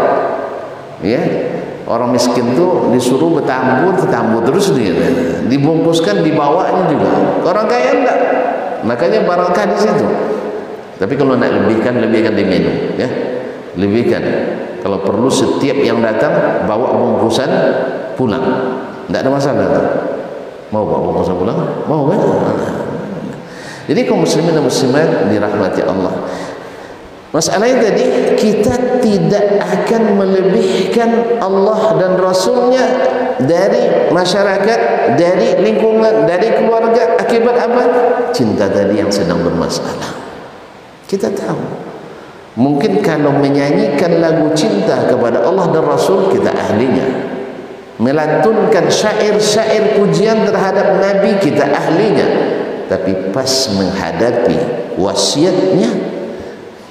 Ya, 1.02 1.18
orang 1.90 2.14
miskin 2.14 2.54
tu 2.54 2.94
disuruh 2.94 3.42
bertambur, 3.42 3.98
bertambur 3.98 4.46
terus 4.46 4.70
dia. 4.78 4.94
Dibungkuskan, 5.50 6.22
dibawanya 6.22 6.87
juga. 6.87 7.11
Orang 7.42 7.66
kaya 7.66 7.90
enggak. 7.90 8.18
Makanya 8.87 9.26
barakah 9.26 9.66
di 9.66 9.78
situ. 9.83 10.06
Tapi 11.00 11.16
kalau 11.16 11.32
nak 11.40 11.48
lebihkan, 11.48 11.96
lebihkan 11.96 12.36
di 12.36 12.44
menu, 12.44 12.92
ya. 13.00 13.08
Lebihkan. 13.80 14.20
Kalau 14.84 15.00
perlu 15.00 15.32
setiap 15.32 15.80
yang 15.80 16.04
datang 16.04 16.64
bawa 16.68 16.92
bungkusan 16.92 17.48
pulang. 18.20 18.44
Tidak 19.08 19.20
ada 19.24 19.30
masalah. 19.32 19.68
Mau 20.68 20.84
bawa 20.84 21.00
bungkusan 21.08 21.40
pulang? 21.40 21.56
Mau 21.88 22.04
kan? 22.04 22.20
Jadi 23.88 24.00
kaum 24.04 24.28
muslimin 24.28 24.52
dan 24.52 24.60
muslimat 24.60 25.33
dirahmati 25.33 25.81
Allah. 25.88 26.12
Masalahnya 27.33 27.81
tadi 27.81 28.04
kita 28.37 29.00
tidak 29.00 29.56
akan 29.56 30.20
melebihkan 30.20 31.40
Allah 31.40 31.96
dan 31.96 32.12
Rasulnya 32.20 32.85
dari 33.40 34.12
masyarakat, 34.12 34.81
dari 35.16 35.64
lingkungan, 35.64 36.29
dari 36.29 36.60
keluarga 36.60 37.16
akibat 37.16 37.56
apa? 37.56 37.83
Cinta 38.37 38.68
tadi 38.68 39.00
yang 39.00 39.08
sedang 39.08 39.40
bermasalah 39.46 40.20
kita 41.11 41.27
tahu. 41.35 41.58
Mungkin 42.54 43.02
kalau 43.02 43.35
menyanyikan 43.35 44.23
lagu 44.23 44.54
cinta 44.54 45.11
kepada 45.11 45.42
Allah 45.42 45.75
dan 45.75 45.83
Rasul 45.83 46.31
kita 46.31 46.54
ahlinya. 46.54 47.27
Melantunkan 47.98 48.87
syair-syair 48.87 49.98
pujian 49.98 50.46
terhadap 50.46 51.02
Nabi 51.02 51.35
kita 51.42 51.67
ahlinya. 51.67 52.27
Tapi 52.87 53.35
pas 53.35 53.50
menghadapi 53.75 54.56
wasiatnya 54.98 55.90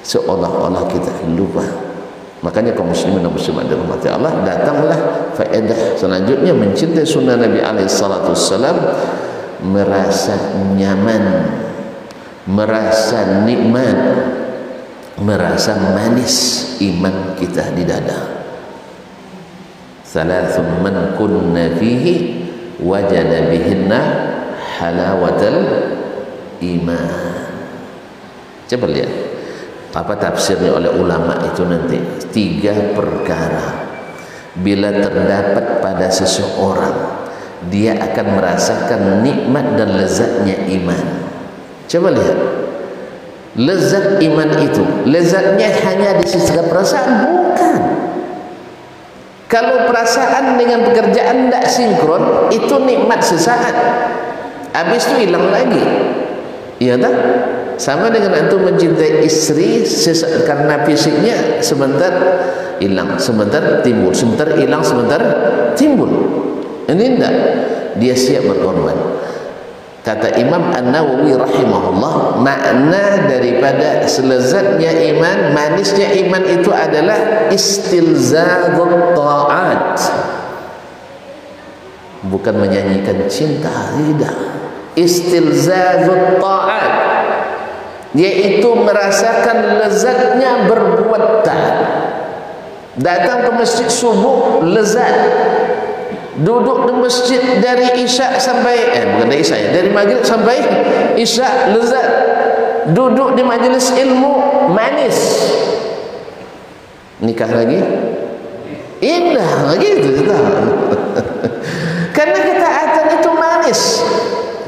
seolah-olah 0.03 0.83
kita 0.91 1.11
lupa. 1.35 1.63
Makanya 2.39 2.71
kaum 2.71 2.95
muslimin 2.95 3.19
dan 3.19 3.35
muslimat 3.35 3.67
dirahmati 3.67 4.07
Allah 4.07 4.31
datanglah 4.47 4.99
faedah 5.35 5.99
selanjutnya 5.99 6.55
mencintai 6.55 7.03
sunnah 7.03 7.35
Nabi 7.35 7.59
alaihi 7.59 7.91
salatu 7.91 8.31
merasa 9.59 10.55
nyaman 10.55 11.23
merasa 12.49 13.45
nikmat. 13.45 13.97
Merasa 15.19 15.75
manis 15.75 16.63
iman 16.79 17.35
kita 17.35 17.75
di 17.75 17.83
dada. 17.83 18.39
Thalathun 20.07 20.79
man 20.79 21.19
kunna 21.19 21.75
fihi 21.75 22.39
wajada 22.79 23.51
bihinna 23.51 23.99
halawatal 24.79 25.59
iman. 26.63 27.07
Coba 28.63 28.85
lihat 28.87 29.11
apa 29.91 30.13
tafsirnya 30.15 30.71
oleh 30.71 30.87
ulama 30.87 31.35
itu 31.51 31.67
nanti. 31.67 31.99
Tiga 32.31 32.95
perkara. 32.95 33.91
Bila 34.55 34.87
terdapat 34.87 35.83
pada 35.83 36.07
seseorang 36.07 36.95
dia 37.67 37.91
akan 37.91 38.39
merasakan 38.39 39.19
nikmat 39.19 39.75
dan 39.75 39.99
lezatnya 39.99 40.63
iman 40.79 41.28
coba 41.89 42.13
lihat. 42.13 42.37
Lezat 43.57 44.21
iman 44.21 44.49
itu. 44.61 44.83
Lezatnya 45.09 45.67
hanya 45.89 46.21
di 46.21 46.25
sisi 46.29 46.53
perasaan. 46.53 47.13
Bukan. 47.25 47.77
Kalau 49.49 49.89
perasaan 49.89 50.55
dengan 50.61 50.85
pekerjaan 50.85 51.49
tidak 51.49 51.65
sinkron 51.65 52.53
itu 52.53 52.75
nikmat 52.85 53.19
sesaat. 53.25 53.73
Habis 54.71 55.09
itu 55.09 55.25
hilang 55.25 55.49
lagi. 55.49 55.81
Iya 56.79 56.95
tak? 57.01 57.15
sama 57.79 58.11
dengan 58.11 58.35
itu 58.35 58.59
mencintai 58.59 59.23
istri 59.23 59.87
karena 60.43 60.83
fisiknya 60.83 61.63
sebentar 61.63 62.11
hilang 62.83 63.15
sebentar 63.15 63.79
timbul 63.79 64.11
sebentar 64.11 64.51
hilang 64.59 64.83
sebentar 64.83 65.21
timbul. 65.79 66.11
Ini 66.91 67.15
tidak 67.15 67.33
dia 67.95 68.15
siap 68.19 68.51
berkorban 68.51 68.99
kata 70.09 70.41
Imam 70.41 70.73
An-Nawawi 70.73 71.37
rahimahullah 71.37 72.41
makna 72.41 73.29
daripada 73.29 74.01
selezatnya 74.09 74.89
iman 75.13 75.53
manisnya 75.53 76.09
iman 76.25 76.41
itu 76.49 76.73
adalah 76.73 77.45
istilzadut 77.53 79.13
ta'at. 79.13 79.93
Bukan 82.25 82.55
menyanyikan 82.57 83.29
cinta 83.29 83.69
tidak 83.93 84.33
istilzadut 84.97 86.41
ta'at. 86.41 86.93
Yaitu 88.17 88.65
merasakan 88.73 89.85
lezatnya 89.85 90.65
berbuat 90.65 91.45
taat. 91.45 91.77
Datang 92.97 93.45
ke 93.45 93.51
masjid 93.53 93.85
subuh 93.85 94.65
lezat 94.65 95.13
duduk 96.39 96.87
di 96.87 96.93
masjid 96.95 97.41
dari 97.59 98.03
isyak 98.03 98.39
sampai 98.39 98.75
eh 98.95 99.03
bukan 99.15 99.27
dari 99.27 99.41
isyak 99.43 99.59
ya 99.59 99.69
dari 99.75 99.89
maghrib 99.91 100.23
sampai 100.23 100.57
isyak 101.19 101.75
lezat. 101.75 102.09
Duduk 102.89 103.37
di 103.37 103.43
majlis 103.45 103.93
ilmu 103.93 104.33
manis. 104.73 105.17
Nikah 107.21 107.51
lagi? 107.51 107.79
Indah 108.99 109.79
gitu 109.79 110.09
kita 110.19 110.37
karena 112.11 112.39
ketaatan 112.43 113.05
itu 113.19 113.31
manis. 113.31 113.81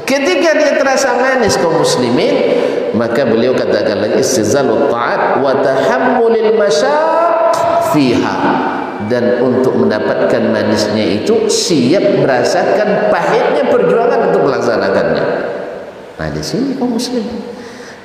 Ketika 0.08 0.50
dia 0.56 0.72
terasa 0.76 1.16
manis 1.16 1.56
kaum 1.56 1.80
muslimin 1.80 2.62
maka 2.92 3.24
beliau 3.24 3.56
katakan 3.56 4.04
lagi 4.04 4.20
istizalut 4.20 4.92
ta'at 4.92 5.40
wa 5.40 5.56
tahammulil 5.64 6.52
masyaq 6.56 7.56
fiha 7.96 8.61
dan 9.12 9.44
untuk 9.44 9.76
mendapatkan 9.76 10.40
manisnya 10.48 11.20
itu 11.20 11.44
siap 11.52 12.24
merasakan 12.24 13.12
pahitnya 13.12 13.68
perjuangan 13.68 14.32
untuk 14.32 14.48
melaksanakannya. 14.48 15.24
Nah 16.16 16.28
di 16.32 16.40
sini 16.40 16.80
kaum 16.80 16.96
muslim. 16.96 17.20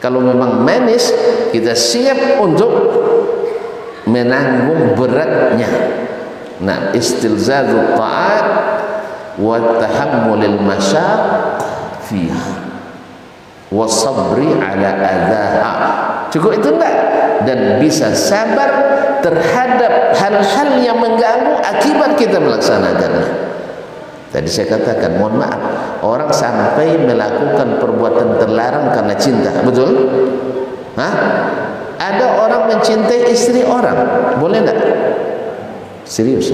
Kalau 0.04 0.22
memang 0.22 0.62
manis, 0.62 1.10
kita 1.56 1.74
siap 1.74 2.38
untuk 2.44 2.70
menanggung 4.06 4.94
beratnya. 4.94 5.66
Nah, 6.62 6.94
istilzadu 6.94 7.98
ta'at 7.98 8.48
wa 9.38 9.58
tahammulil 9.78 10.58
masyaq 10.62 11.22
fiha 12.06 12.50
wa 13.74 13.86
sabri 13.86 14.54
ala 14.58 14.90
adaha. 15.02 15.72
Cukup 16.30 16.58
itu 16.58 16.70
enggak? 16.74 16.96
Dan 17.48 17.80
bisa 17.80 18.12
sabar 18.12 18.70
terhadap 19.24 20.12
hal-hal 20.20 20.70
yang 20.84 21.00
mengganggu 21.00 21.64
akibat 21.64 22.20
kita 22.20 22.44
melaksanakannya. 22.44 23.48
Tadi 24.28 24.50
saya 24.52 24.76
katakan, 24.76 25.16
mohon 25.16 25.40
maaf, 25.40 25.62
orang 26.04 26.28
sampai 26.28 27.00
melakukan 27.00 27.80
perbuatan 27.80 28.44
terlarang 28.44 28.92
karena 28.92 29.16
cinta, 29.16 29.56
betul? 29.64 30.12
Hah? 31.00 31.16
Ada 31.98 32.26
orang 32.36 32.68
mencintai 32.70 33.32
istri 33.32 33.64
orang, 33.64 33.96
boleh 34.38 34.62
tak? 34.68 34.78
Serius 36.06 36.54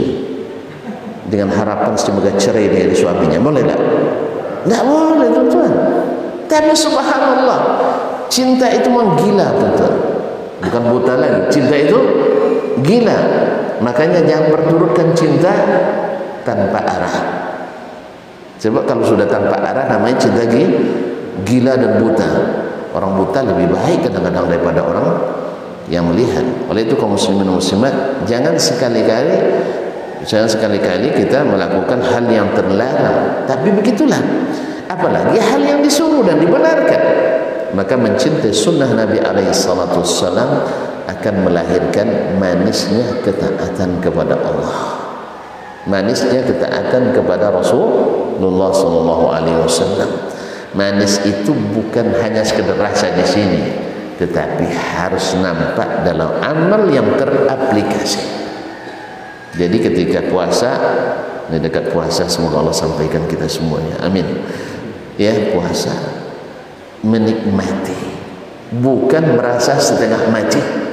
Dengan 1.28 1.50
harapan 1.50 1.98
semoga 1.98 2.30
cerai 2.38 2.70
dari 2.70 2.94
suaminya, 2.94 3.42
boleh 3.42 3.66
tak? 3.66 3.80
Tak 4.70 4.84
boleh, 4.86 5.28
tuan-tuan. 5.34 5.74
Tapi 6.46 6.72
subhanallah, 6.78 7.60
cinta 8.30 8.70
itu 8.70 8.88
menggila, 8.88 9.50
tuan-tuan. 9.58 9.93
Bukan 10.64 10.84
buta 10.96 11.14
lagi, 11.20 11.42
cinta 11.52 11.76
itu 11.76 12.00
gila. 12.84 13.20
Makanya 13.84 14.24
jangan 14.24 14.48
berturutkan 14.56 15.12
cinta 15.12 15.52
tanpa 16.48 16.80
arah. 16.80 17.16
Sebab 18.64 18.88
kalau 18.88 19.04
sudah 19.04 19.28
tanpa 19.28 19.60
arah 19.60 19.92
namanya 19.92 20.24
cinta 20.24 20.48
gila 21.44 21.74
dan 21.76 22.00
buta. 22.00 22.30
Orang 22.94 23.18
buta 23.20 23.44
lebih 23.44 23.74
baik 23.74 24.08
kadang-kadang 24.08 24.48
daripada 24.48 24.80
orang 24.86 25.08
yang 25.92 26.08
melihat. 26.08 26.46
Oleh 26.72 26.88
itu 26.88 26.96
kaum 26.96 27.20
muslimin 27.20 27.50
muslimat 27.50 28.24
jangan 28.24 28.56
sekali-kali 28.56 29.36
jangan 30.24 30.48
sekali-kali 30.48 31.12
kita 31.12 31.44
melakukan 31.44 32.00
hal 32.00 32.24
yang 32.32 32.48
terlarang. 32.56 33.44
Tapi 33.44 33.68
begitulah. 33.76 34.22
Apalagi 34.88 35.36
hal 35.42 35.60
yang 35.60 35.80
disuruh 35.84 36.24
dan 36.24 36.40
dibenarkan 36.40 37.02
maka 37.74 37.98
mencintai 37.98 38.54
sunnah 38.54 38.94
Nabi 38.94 39.18
wassalam 39.18 40.50
akan 41.10 41.34
melahirkan 41.44 42.38
manisnya 42.38 43.20
ketaatan 43.26 44.00
kepada 44.00 44.38
Allah. 44.38 44.78
Manisnya 45.90 46.48
ketaatan 46.48 47.12
kepada 47.12 47.52
Rasulullah 47.52 48.72
sallallahu 48.72 49.26
alaihi 49.28 49.60
wasallam. 49.60 50.10
Manis 50.74 51.20
itu 51.28 51.52
bukan 51.54 52.14
hanya 52.24 52.42
sekedar 52.46 52.78
rasa 52.80 53.12
di 53.14 53.26
sini 53.26 53.62
tetapi 54.14 54.70
harus 54.70 55.34
nampak 55.42 56.06
dalam 56.06 56.30
amal 56.40 56.86
yang 56.88 57.18
teraplikasi. 57.18 58.22
Jadi 59.58 59.78
ketika 59.82 60.24
puasa 60.30 60.72
ini 61.50 61.60
dekat 61.60 61.92
puasa 61.92 62.26
semoga 62.30 62.64
Allah 62.64 62.74
sampaikan 62.74 63.26
kita 63.28 63.50
semuanya. 63.50 64.00
Amin. 64.02 64.26
Ya 65.20 65.34
puasa 65.54 66.23
menikmati 67.04 67.96
bukan 68.80 69.38
merasa 69.38 69.78
setengah 69.78 70.32
mati 70.32 70.84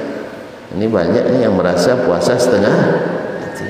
ini 0.71 0.87
banyak 0.87 1.43
yang 1.43 1.59
merasa 1.59 1.99
puasa 1.99 2.39
setengah 2.39 2.71
hati. 3.43 3.67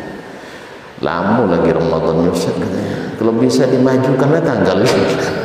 Lama 1.02 1.50
lagi 1.50 1.74
Ramadan 1.74 2.30
Ustaz 2.30 2.54
katanya. 2.54 3.18
Kalau 3.18 3.34
bisa 3.42 3.66
dimajukanlah 3.66 4.42
tanggal 4.46 4.86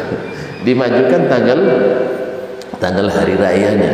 dimajukan 0.68 1.20
tanggal 1.32 1.60
tanggal 2.76 3.06
hari 3.08 3.40
rayanya. 3.40 3.92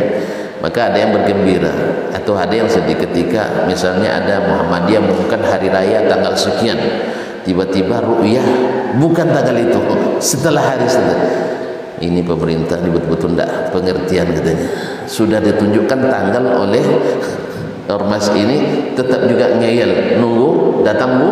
Maka 0.59 0.95
ada 0.95 0.99
yang 0.99 1.11
bergembira 1.11 1.75
atau 2.15 2.39
ada 2.39 2.55
yang 2.55 2.71
sedih 2.71 2.95
ketika 2.95 3.67
misalnya 3.67 4.15
ada 4.15 4.47
Muhammadiyah 4.47 5.03
mengumumkan 5.03 5.43
hari 5.43 5.71
raya 5.71 6.07
tanggal 6.07 6.35
sekian. 6.39 6.79
Tiba-tiba 7.43 7.99
ru'yah 7.99 8.47
bukan 8.99 9.27
tanggal 9.35 9.59
itu 9.59 9.79
setelah 10.23 10.63
hari 10.63 10.87
setelah 10.87 11.19
ini 12.03 12.21
pemerintah 12.21 12.83
betul-betul 12.83 13.39
tidak 13.39 13.71
pengertian 13.71 14.27
katanya. 14.35 14.67
Sudah 15.07 15.39
ditunjukkan 15.39 15.99
tanggal 16.11 16.45
oleh 16.67 16.83
ormas 17.87 18.27
ini 18.35 18.91
tetap 18.99 19.31
juga 19.31 19.55
ngeyel. 19.57 20.19
Nunggu 20.19 20.83
datang 20.83 21.23
bu 21.23 21.29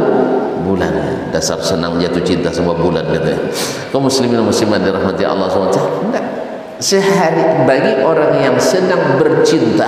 bulan. 0.70 0.94
Dasar 1.34 1.58
senang 1.58 1.98
jatuh 1.98 2.22
cinta 2.22 2.50
sama 2.50 2.74
bulan 2.74 3.06
gitu 3.10 3.28
ya 3.30 3.38
kaum 3.90 4.06
muslimin 4.06 4.42
muslimat 4.42 4.82
dirahmati 4.82 5.22
Allah 5.26 5.46
SWT. 5.50 5.78
Enggak 6.06 6.26
sehari 6.80 7.68
bagi 7.68 8.00
orang 8.00 8.40
yang 8.40 8.56
sedang 8.56 9.20
bercinta 9.20 9.86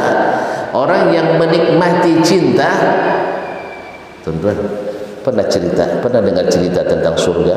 orang 0.77 1.09
yang 1.09 1.41
menikmati 1.41 2.21
cinta 2.21 2.69
tuan-tuan 4.21 4.61
pernah 5.25 5.47
cerita 5.49 6.05
pernah 6.05 6.21
dengar 6.21 6.47
cerita 6.53 6.85
tentang 6.85 7.17
surga? 7.17 7.57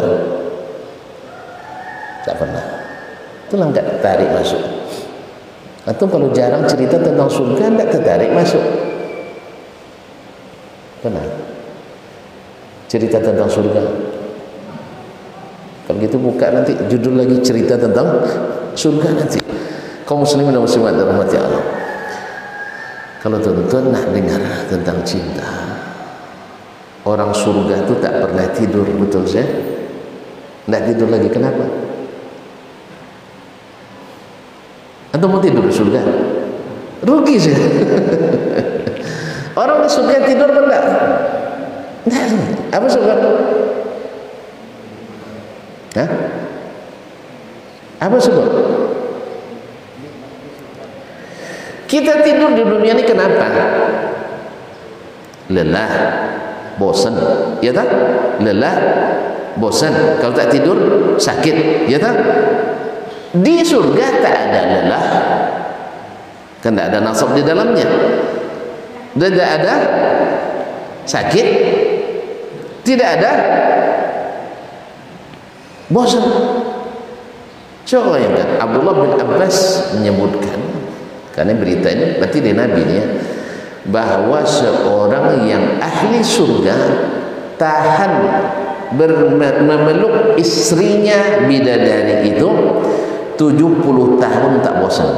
Tak 2.25 2.35
pernah 2.41 2.63
itulah 3.45 3.69
enggak 3.69 4.01
tarik 4.01 4.29
masuk. 4.33 4.61
Atau 5.85 6.09
kalau 6.09 6.33
jarang 6.33 6.65
cerita 6.65 6.97
tentang 6.97 7.29
surga 7.29 7.63
enggak 7.69 7.89
tertarik 7.93 8.31
masuk. 8.33 8.63
Kenal? 11.05 11.27
cerita 12.85 13.17
tentang 13.17 13.49
surga. 13.49 13.81
Kalau 15.85 15.97
gitu 16.01 16.17
buka 16.17 16.49
nanti 16.53 16.73
judul 16.89 17.21
lagi 17.21 17.37
cerita 17.41 17.77
tentang 17.77 18.23
surga 18.73 19.09
nanti. 19.13 19.41
Kaum 20.05 20.21
muslimin 20.21 20.53
dan 20.53 20.61
muslimat 20.61 20.93
rahmati 21.01 21.35
Allah. 21.37 21.65
Kalau 23.25 23.41
tuan-tuan 23.41 23.89
nak 23.89 24.05
dengar 24.13 24.41
tentang 24.69 25.01
cinta 25.01 25.75
orang 27.05 27.31
surga 27.31 27.85
itu 27.85 27.93
tak 28.01 28.13
pernah 28.17 28.45
tidur 28.51 28.85
betul 28.97 29.23
saya 29.29 29.45
tak 30.65 30.81
tidur 30.89 31.07
lagi 31.13 31.29
kenapa 31.29 31.61
atau 35.15 35.31
mau 35.31 35.39
tidur 35.39 35.63
di 35.63 35.71
surga? 35.71 36.01
Rugi 37.07 37.35
sih 37.39 37.55
orang 39.61 39.87
di 39.87 39.89
surga 39.89 40.17
tidur 40.27 40.49
benda 40.51 40.79
apa 42.75 42.85
sebab? 42.91 43.17
Hah? 45.95 46.09
apa 47.95 48.17
sebab? 48.19 48.47
Kita 51.87 52.21
tidur 52.21 52.51
di 52.53 52.63
dunia 52.67 52.91
ini 52.97 53.03
kenapa? 53.07 53.47
Lelah. 55.47 55.91
Bosan 56.75 57.15
ya 57.63 57.71
tak? 57.71 57.87
Lelah. 58.43 58.77
Bosan 59.55 60.19
kalau 60.19 60.35
tak 60.35 60.51
tidur 60.51 60.77
sakit. 61.15 61.87
Ya 61.87 61.95
tak 61.95 62.15
di 63.41 63.65
surga 63.65 64.07
tak 64.23 64.35
ada 64.49 64.59
lelah. 64.63 65.05
Kan 66.63 66.73
tak 66.73 66.91
ada 66.93 66.97
nasab 67.03 67.35
di 67.35 67.41
dalamnya. 67.43 67.87
Dan 69.15 69.27
tidak 69.31 69.49
ada 69.61 69.73
sakit. 71.07 71.47
Tidak 72.85 73.09
ada 73.19 73.31
bosan. 75.89 76.25
Coba 77.85 78.17
yang 78.17 78.33
kan 78.33 78.49
Abdullah 78.65 78.95
bin 78.97 79.11
Abbas 79.13 79.57
menyebutkan 79.93 80.57
karena 81.37 81.53
berita 81.53 81.91
ini 81.93 82.17
berarti 82.17 82.37
dia 82.41 82.55
Nabi 82.57 82.81
ni 82.81 82.95
ya 82.97 83.05
bahawa 83.85 84.41
seorang 84.41 85.45
yang 85.45 85.77
ahli 85.77 86.17
surga 86.25 86.73
tahan 87.61 88.13
memeluk 88.97 90.33
istrinya 90.39 91.45
bidadari 91.45 92.33
itu 92.33 92.49
70 93.37 94.21
tahun 94.21 94.51
tak 94.63 94.73
bosan. 94.79 95.11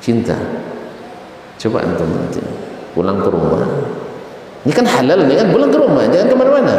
Cinta. 0.00 0.36
Coba 1.56 1.80
antum 1.80 2.08
nanti 2.12 2.44
pulang 2.92 3.18
ke 3.24 3.28
rumah. 3.32 3.64
Ini 4.64 4.72
kan 4.72 4.84
halal 4.84 5.24
ni 5.24 5.36
kan? 5.36 5.48
Pulang 5.48 5.70
ke 5.72 5.78
rumah 5.80 6.04
jangan 6.08 6.28
ke 6.28 6.36
mana-mana. 6.36 6.74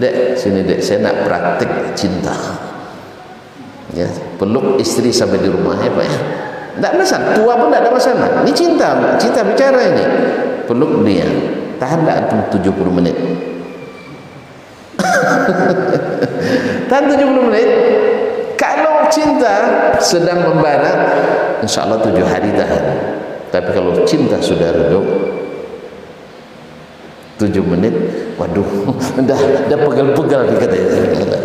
Dek 0.00 0.32
sini 0.32 0.64
dek 0.64 0.80
saya 0.80 1.04
nak 1.04 1.28
praktik 1.28 1.68
cinta. 1.92 2.32
Ya 3.92 4.06
peluk 4.38 4.80
istri 4.80 5.12
sampai 5.12 5.42
di 5.42 5.50
rumah 5.52 5.76
ya. 5.82 5.92
Pak 5.92 6.04
ya 6.08 6.18
tak 6.80 6.92
masalah. 6.96 7.36
Tua 7.36 7.52
pun 7.58 7.68
tak 7.68 7.84
ada 7.84 7.90
masalah. 7.92 8.28
Ini 8.46 8.52
cinta 8.56 8.88
cinta 9.20 9.44
bicara 9.44 9.80
ini. 9.92 10.04
Peluk 10.64 11.04
dia. 11.04 11.28
Tahan 11.80 12.04
tak 12.04 12.16
antum 12.28 12.60
70 12.60 12.92
menit 12.92 13.16
tahan 16.90 17.06
70 17.14 17.46
menit. 17.48 17.70
Kalau 18.58 19.06
cinta 19.08 19.54
sedang 20.02 20.42
membara 20.42 20.92
insyaAllah 21.62 22.02
7 22.02 22.18
hari 22.26 22.50
tahan. 22.52 22.84
Tapi 23.54 23.70
kalau 23.70 24.02
cinta 24.02 24.42
sudah 24.42 24.74
redup 24.74 25.06
7 27.38 27.54
menit 27.64 27.94
waduh 28.36 28.68
dah 29.30 29.40
dah 29.70 29.78
pegal-pegal 29.80 30.44
katanya 30.60 31.40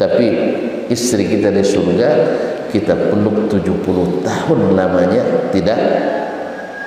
tapi 0.00 0.26
istri 0.88 1.28
kita 1.28 1.52
di 1.52 1.60
surga 1.60 2.08
kita 2.72 3.12
peluk 3.12 3.52
70 3.52 4.24
tahun 4.24 4.58
lamanya 4.72 5.52
tidak 5.52 5.76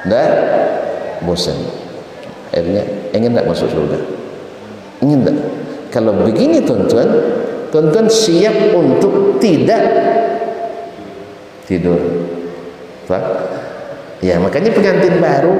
tidak 0.01 0.29
bosan. 1.21 1.55
Akhirnya 2.49 2.83
ingin 3.13 3.37
tak 3.37 3.45
masuk 3.45 3.69
surga? 3.69 3.99
Ingin 5.05 5.19
tak 5.29 5.37
kalau 5.93 6.25
begini 6.25 6.65
tuan-tuan 6.65 7.05
tuan-tuan 7.69 8.09
siap 8.09 8.73
untuk 8.73 9.37
tidak 9.37 9.81
tidur 11.69 12.01
Faham? 13.05 13.23
ya 14.25 14.41
makanya 14.41 14.73
pengantin 14.73 15.21
baru 15.21 15.53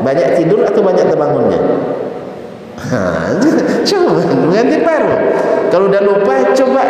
banyak 0.00 0.40
tidur 0.40 0.64
atau 0.64 0.80
banyak 0.80 1.04
terbangunnya 1.04 1.60
coba 3.92 4.22
pengantin 4.24 4.82
baru 4.82 5.12
kalau 5.68 5.86
dah 5.92 6.00
lupa 6.00 6.34
coba 6.56 6.82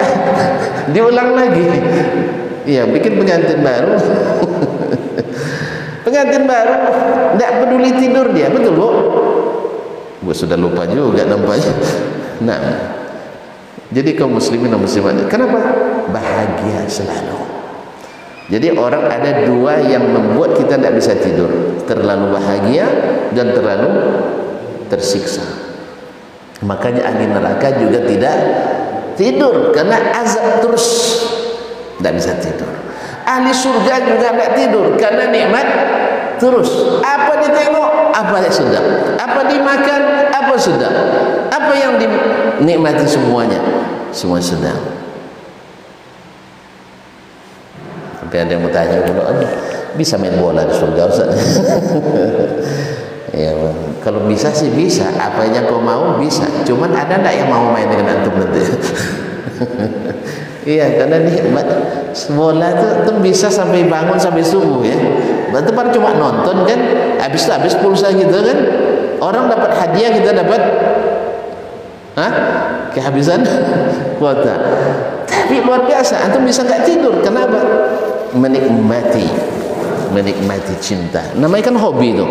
diulang 0.95 1.35
lagi 1.35 1.67
Iya, 2.65 2.89
bikin 2.89 3.21
pengantin 3.21 3.61
baru. 3.61 3.93
pengantin 6.05 6.45
baru 6.49 6.75
tidak 7.37 7.53
peduli 7.61 7.91
tidur 8.01 8.27
dia, 8.33 8.49
betul 8.49 8.73
bu? 8.77 8.89
Bu 10.25 10.33
sudah 10.33 10.57
lupa 10.57 10.89
juga 10.89 11.29
nampaknya. 11.29 11.73
Nah, 12.43 12.61
jadi 13.95 14.11
kaum 14.19 14.35
muslimin 14.35 14.75
dan 14.75 14.83
muslimat, 14.83 15.15
kenapa? 15.31 15.61
Bahagia 16.11 16.83
selalu? 16.91 17.45
Jadi 18.51 18.77
orang 18.77 19.09
ada 19.09 19.49
dua 19.49 19.81
yang 19.81 20.05
membuat 20.05 20.59
kita 20.61 20.77
tidak 20.77 21.01
bisa 21.01 21.13
tidur, 21.17 21.81
terlalu 21.89 22.37
bahagia 22.37 22.85
dan 23.33 23.57
terlalu 23.57 23.89
tersiksa. 24.93 25.45
Makanya 26.61 27.09
ahli 27.09 27.25
neraka 27.25 27.73
juga 27.81 28.05
tidak 28.05 28.37
tidur 29.17 29.73
karena 29.73 29.97
azab 30.21 30.61
terus 30.61 30.87
tidak 31.99 32.13
bisa 32.21 32.33
tidur. 32.37 32.73
Ahli 33.25 33.53
surga 33.57 33.95
juga 34.05 34.29
tidak 34.37 34.53
tidur 34.53 34.87
karena 35.01 35.25
nikmat 35.33 35.67
terus. 36.37 37.01
Apa 37.01 37.41
ditengok 37.49 38.04
apa 38.15 38.37
yang 38.39 38.55
sedap 38.55 38.85
apa 39.19 39.41
dimakan? 39.51 40.01
Apa 40.31 40.55
sedap 40.55 40.95
apa 41.51 41.73
yang 41.75 41.99
dinikmati 41.99 43.05
semuanya? 43.07 43.59
Semua 44.15 44.39
sedap 44.39 44.79
sampai 48.23 48.39
ada 48.47 48.51
yang 48.55 48.63
mau 48.63 48.73
tanya 48.73 49.03
bisa 49.99 50.15
main 50.19 50.35
bola 50.39 50.63
di 50.67 50.75
surga 50.75 51.03
Ustaz? 51.11 51.31
Ya 53.35 53.51
kalau 53.99 54.31
bisa 54.31 54.47
sih 54.55 54.71
bisa. 54.71 55.11
Apa 55.19 55.43
yang 55.43 55.67
kau 55.67 55.83
mau 55.83 56.15
bisa. 56.23 56.47
Cuman 56.63 56.95
ada 56.95 57.19
tak 57.19 57.35
yang 57.35 57.51
mau 57.51 57.67
main 57.75 57.91
dengan 57.91 58.23
antum 58.23 58.39
nanti 58.39 58.63
Iya, 60.65 60.97
karena 60.97 61.21
nikmat 61.21 61.69
bola 62.33 62.73
tu, 62.73 62.89
tu 63.05 63.13
bisa 63.21 63.53
sampai 63.53 63.85
bangun 63.85 64.17
sampai 64.17 64.41
subuh 64.41 64.81
ya. 64.81 64.97
Berarti 65.53 65.77
pada 65.77 65.93
cuma 65.93 66.17
nonton 66.17 66.65
kan, 66.65 66.81
habis 67.21 67.45
habis 67.53 67.77
pulsa 67.77 68.09
gitu 68.17 68.33
kan. 68.33 68.59
Orang 69.21 69.53
dapat 69.53 69.77
hadiah 69.77 70.09
kita 70.17 70.33
dapat 70.33 70.61
Hah? 72.17 72.33
kehabisan 72.97 73.45
kuota. 74.19 74.57
Tapi 75.29 75.61
luar 75.61 75.85
biasa, 75.85 76.25
antum 76.25 76.49
bisa 76.49 76.65
enggak 76.65 76.89
tidur. 76.89 77.21
Kenapa? 77.21 77.61
Menikmati 78.33 79.29
menikmati 80.15 80.75
cinta. 80.79 81.35
Namanya 81.35 81.75
kan 81.75 81.77
hobi 81.77 82.15
itu. 82.15 82.27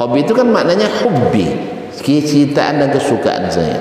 Hobi 0.00 0.24
itu 0.24 0.32
kan 0.32 0.48
maknanya 0.48 0.88
hobi, 1.04 1.52
kecintaan 2.00 2.80
dan 2.80 2.88
kesukaan 2.88 3.48
saya. 3.52 3.76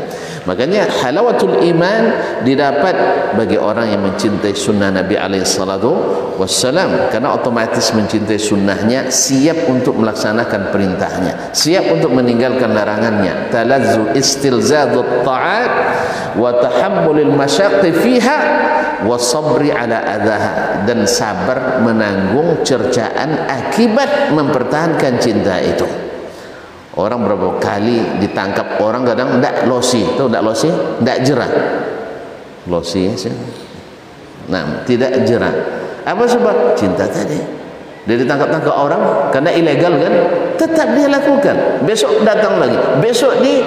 Makanya 0.45 0.85
halawatul 1.01 1.57
iman 1.73 2.01
didapat 2.45 2.93
bagi 3.33 3.57
orang 3.57 3.89
yang 3.89 4.01
mencintai 4.05 4.53
sunnah 4.53 4.93
Nabi 4.93 5.17
alaihi 5.17 5.41
salatu 5.41 5.97
wassalam 6.37 7.09
karena 7.09 7.33
otomatis 7.33 7.89
mencintai 7.97 8.37
sunnahnya 8.37 9.09
siap 9.09 9.65
untuk 9.65 9.97
melaksanakan 9.97 10.69
perintahnya, 10.69 11.49
siap 11.49 11.89
untuk 11.89 12.13
meninggalkan 12.13 12.77
larangannya. 12.77 13.49
Talazzu 13.49 14.13
istilzadut 14.13 15.25
ta'at 15.25 15.71
wa 16.37 16.61
tahammulil 16.61 17.33
masyaqqi 17.33 17.89
fiha 17.89 18.39
wa 19.01 19.17
sabri 19.17 19.73
ala 19.73 19.97
adaha 19.97 20.85
dan 20.85 21.09
sabar 21.09 21.81
menanggung 21.81 22.61
cercaan 22.61 23.49
akibat 23.49 24.29
mempertahankan 24.29 25.17
cinta 25.17 25.57
itu. 25.57 25.89
Orang 26.95 27.27
berapa 27.27 27.59
kali 27.59 28.23
ditangkap 28.23 28.79
orang 28.79 29.03
kadang 29.03 29.35
tidak 29.35 29.67
losi, 29.67 30.07
tahu 30.15 30.31
tidak 30.31 30.43
losi? 30.47 30.71
Tidak 30.71 31.17
jerah. 31.27 31.51
Losi 32.71 33.11
ya 33.11 33.13
sih. 33.19 33.35
Nah, 34.47 34.87
tidak 34.87 35.27
jerah. 35.27 35.51
Apa 36.07 36.23
sebab? 36.23 36.79
Cinta 36.79 37.03
tadi. 37.03 37.35
Dia 38.05 38.15
ditangkap-tangkap 38.21 38.71
orang 38.71 39.01
karena 39.33 39.49
ilegal 39.51 39.97
kan? 39.97 40.13
Tetap 40.55 40.87
dia 40.93 41.09
lakukan. 41.09 41.83
Besok 41.83 42.21
datang 42.23 42.61
lagi. 42.61 42.77
Besok 43.01 43.43
di 43.43 43.59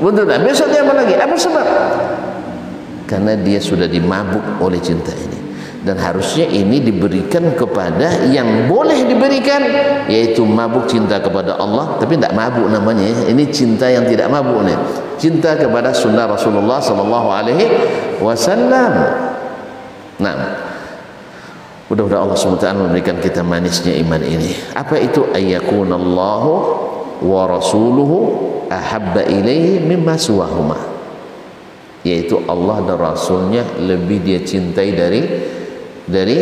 betul 0.00 0.24
tak? 0.24 0.40
Besok 0.46 0.72
dia 0.72 0.80
apa 0.80 0.94
lagi? 0.94 1.14
Apa 1.18 1.34
sebab? 1.36 1.66
Karena 3.10 3.34
dia 3.34 3.58
sudah 3.58 3.90
dimabuk 3.90 4.62
oleh 4.62 4.78
cinta 4.78 5.10
ini. 5.10 5.49
Dan 5.80 5.96
harusnya 5.96 6.44
ini 6.44 6.84
diberikan 6.84 7.56
kepada 7.56 8.28
yang 8.28 8.68
boleh 8.68 9.08
diberikan 9.08 9.64
yaitu 10.12 10.44
mabuk 10.44 10.84
cinta 10.84 11.16
kepada 11.16 11.56
Allah. 11.56 11.96
Tapi 11.96 12.20
tidak 12.20 12.36
mabuk 12.36 12.68
namanya 12.68 13.08
ini 13.24 13.48
cinta 13.48 13.88
yang 13.88 14.04
tidak 14.04 14.28
mabuk 14.28 14.60
ni 14.68 14.76
cinta 15.16 15.56
kepada 15.56 15.92
sunnah 15.92 16.28
Rasulullah 16.28 16.80
sallallahu 16.80 17.28
alaihi 17.32 17.64
wasallam. 18.20 18.92
Nah 20.20 20.36
mudah-mudahan 21.88 22.22
Allah 22.22 22.38
SWT 22.38 22.66
memberikan 22.76 23.16
kita 23.18 23.42
manisnya 23.42 23.96
iman 24.04 24.22
ini. 24.22 24.54
Apa 24.78 24.94
itu? 25.00 25.26
Ayyakunallahu 25.32 26.52
wa 27.24 27.42
rasuluhu 27.50 28.16
ahabba 28.70 29.26
ilaihi 29.26 29.82
mimma 29.82 30.14
suwahuma. 30.14 30.78
Yaitu 32.00 32.40
Allah 32.48 32.80
dan 32.88 32.96
Rasulnya 32.96 33.60
lebih 33.76 34.24
dia 34.24 34.40
cintai 34.40 34.96
dari 34.96 35.20
dari 36.10 36.38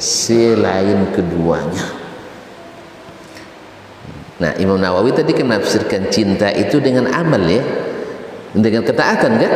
selain 0.00 1.12
keduanya. 1.12 1.86
Nah 4.42 4.52
Imam 4.58 4.80
Nawawi 4.80 5.14
tadi 5.14 5.30
menafsirkan 5.38 6.10
cinta 6.10 6.50
itu 6.50 6.82
dengan 6.82 7.06
amal 7.12 7.40
ya. 7.46 7.62
Dengan 8.54 8.82
ketaatan 8.82 9.32
kan? 9.38 9.52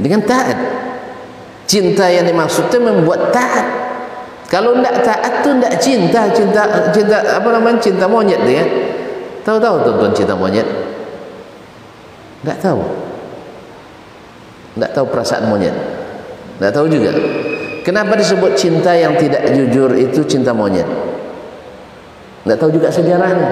Dengan 0.00 0.20
taat. 0.24 0.58
Cinta 1.68 2.08
yang 2.08 2.24
dimaksudnya 2.24 2.80
membuat 2.80 3.32
taat. 3.32 3.66
Kalau 4.48 4.76
tidak 4.76 5.00
taat 5.00 5.32
tu 5.40 5.48
tidak 5.56 5.74
cinta 5.80 6.28
cinta 6.28 6.68
cinta 6.92 7.24
apa 7.24 7.48
namanya 7.56 7.80
cinta 7.80 8.04
monyet 8.04 8.36
dia 8.44 8.60
ya? 8.60 8.64
tahu-tahu 9.48 9.80
tuan-tuan 9.80 10.12
cinta 10.12 10.36
monyet? 10.36 10.68
Tidak 12.44 12.58
tahu. 12.60 12.80
Tidak 14.76 14.90
tahu 14.92 15.06
perasaan 15.08 15.48
monyet. 15.48 15.72
Tidak 16.60 16.72
tahu 16.72 16.84
juga 16.88 17.16
Kenapa 17.82 18.14
disebut 18.14 18.54
cinta 18.54 18.94
yang 18.94 19.18
tidak 19.18 19.42
jujur 19.50 19.90
itu 19.98 20.22
cinta 20.22 20.54
monyet? 20.54 20.86
Tidak 22.46 22.56
tahu 22.58 22.70
juga 22.70 22.94
sejarahnya. 22.94 23.50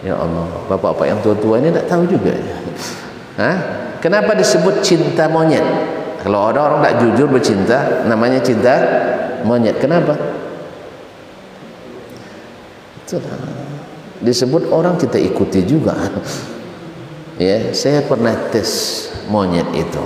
Ya 0.00 0.16
Allah, 0.16 0.48
bapak-bapak 0.68 1.06
yang 1.12 1.20
tua-tua 1.20 1.60
ini 1.60 1.68
tidak 1.68 1.88
tahu 1.92 2.08
juga. 2.08 2.32
Hah? 3.40 3.56
Kenapa 4.00 4.32
disebut 4.32 4.80
cinta 4.80 5.28
monyet? 5.28 5.64
Kalau 6.24 6.48
ada 6.48 6.72
orang 6.72 6.80
tak 6.80 6.94
jujur 7.04 7.28
bercinta, 7.28 8.08
namanya 8.08 8.40
cinta 8.40 8.74
monyet. 9.44 9.76
Kenapa? 9.76 10.16
Disebut 14.24 14.72
orang 14.72 14.96
kita 14.96 15.20
ikuti 15.20 15.62
juga. 15.68 15.94
Ya, 17.38 17.70
saya 17.70 18.02
pernah 18.02 18.34
tes 18.50 18.66
monyet 19.30 19.70
itu 19.70 20.02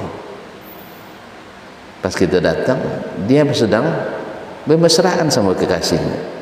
pas 2.03 2.11
kita 2.11 2.43
datang 2.43 2.83
dia 3.31 3.47
sedang 3.55 3.87
bermesraan 4.67 5.31
sama 5.31 5.55
kekasihnya. 5.55 6.35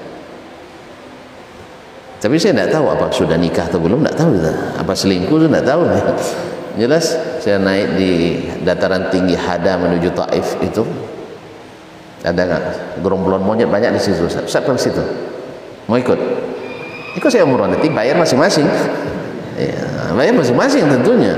Tapi 2.21 2.37
saya 2.37 2.53
tidak 2.53 2.69
tahu 2.77 2.87
apa 2.93 3.07
sudah 3.13 3.37
nikah 3.37 3.65
atau 3.69 3.81
belum 3.81 4.05
tidak 4.05 4.17
tahu. 4.21 4.33
Apa 4.77 4.93
selingkuh 4.93 5.37
itu 5.41 5.47
tidak 5.49 5.65
tahu. 5.65 5.89
Jelas 6.81 7.17
saya 7.41 7.57
naik 7.61 7.97
di 7.97 8.11
dataran 8.65 9.09
tinggi 9.09 9.37
Hada 9.37 9.81
menuju 9.81 10.13
Taif 10.13 10.61
itu. 10.61 10.85
Ada 12.21 12.45
gerombolan 13.01 13.41
monyet 13.41 13.73
banyak 13.73 13.97
di 13.97 14.01
situ 14.01 14.29
Ustaz. 14.29 14.45
Ke 14.53 14.73
situ? 14.77 15.01
Mau 15.89 15.97
ikut? 15.97 16.21
Ikut 17.17 17.31
saya 17.33 17.49
umroh 17.49 17.69
nanti 17.69 17.89
bayar 17.93 18.17
masing-masing. 18.17 18.65
Ya, 19.61 20.17
bayar 20.17 20.33
masing-masing 20.41 20.89
tentunya 20.89 21.37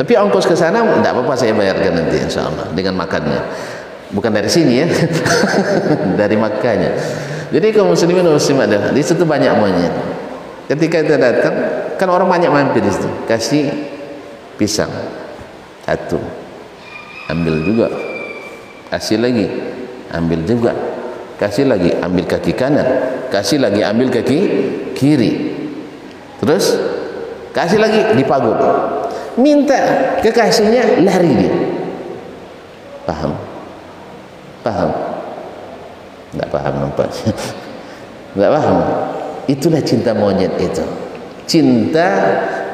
tapi 0.00 0.16
ongkos 0.16 0.48
ke 0.48 0.56
sana 0.56 0.80
tidak 0.80 1.12
apa-apa 1.12 1.36
saya 1.36 1.52
bayarkan 1.52 1.92
nanti 2.00 2.24
insya 2.24 2.48
Allah 2.48 2.72
dengan 2.72 2.96
makannya. 2.96 3.36
Bukan 4.16 4.32
dari 4.32 4.48
sini 4.48 4.80
ya, 4.80 4.88
dari 6.24 6.40
makannya. 6.40 6.96
Jadi 7.52 7.76
kaum 7.76 7.92
muslimin 7.92 8.24
dan 8.24 8.32
muslimat 8.32 8.64
ada 8.72 8.96
di 8.96 9.02
situ 9.04 9.28
banyak 9.28 9.52
monyet. 9.60 9.92
Ketika 10.72 11.04
kita 11.04 11.20
datang, 11.20 11.54
kan 12.00 12.08
orang 12.08 12.32
banyak 12.32 12.48
mampir 12.48 12.80
di 12.80 12.88
situ. 12.88 13.12
Kasih 13.28 13.68
pisang 14.56 14.88
satu, 15.84 16.16
ambil 17.28 17.60
juga. 17.60 17.88
Kasih 18.88 19.20
lagi, 19.20 19.52
ambil 20.16 20.40
juga. 20.48 20.72
Kasih 21.36 21.68
lagi, 21.68 21.92
ambil 22.00 22.24
kaki 22.24 22.56
kanan. 22.56 22.88
Kasih 23.28 23.60
lagi, 23.60 23.84
ambil 23.84 24.08
kaki 24.08 24.38
kiri. 24.96 25.60
Terus 26.40 26.72
kasih 27.52 27.76
lagi 27.76 28.16
dipagut 28.16 28.56
minta 29.40 29.80
kekasihnya 30.20 31.00
lari 31.00 31.32
dia. 31.34 31.52
Paham 33.08 33.32
paham 34.60 34.90
tak 36.36 36.48
paham 36.52 36.74
nampak 36.84 37.08
tak 38.36 38.50
paham 38.54 38.78
itulah 39.48 39.82
cinta 39.82 40.12
monyet 40.12 40.52
itu. 40.60 40.84
Cinta 41.48 42.08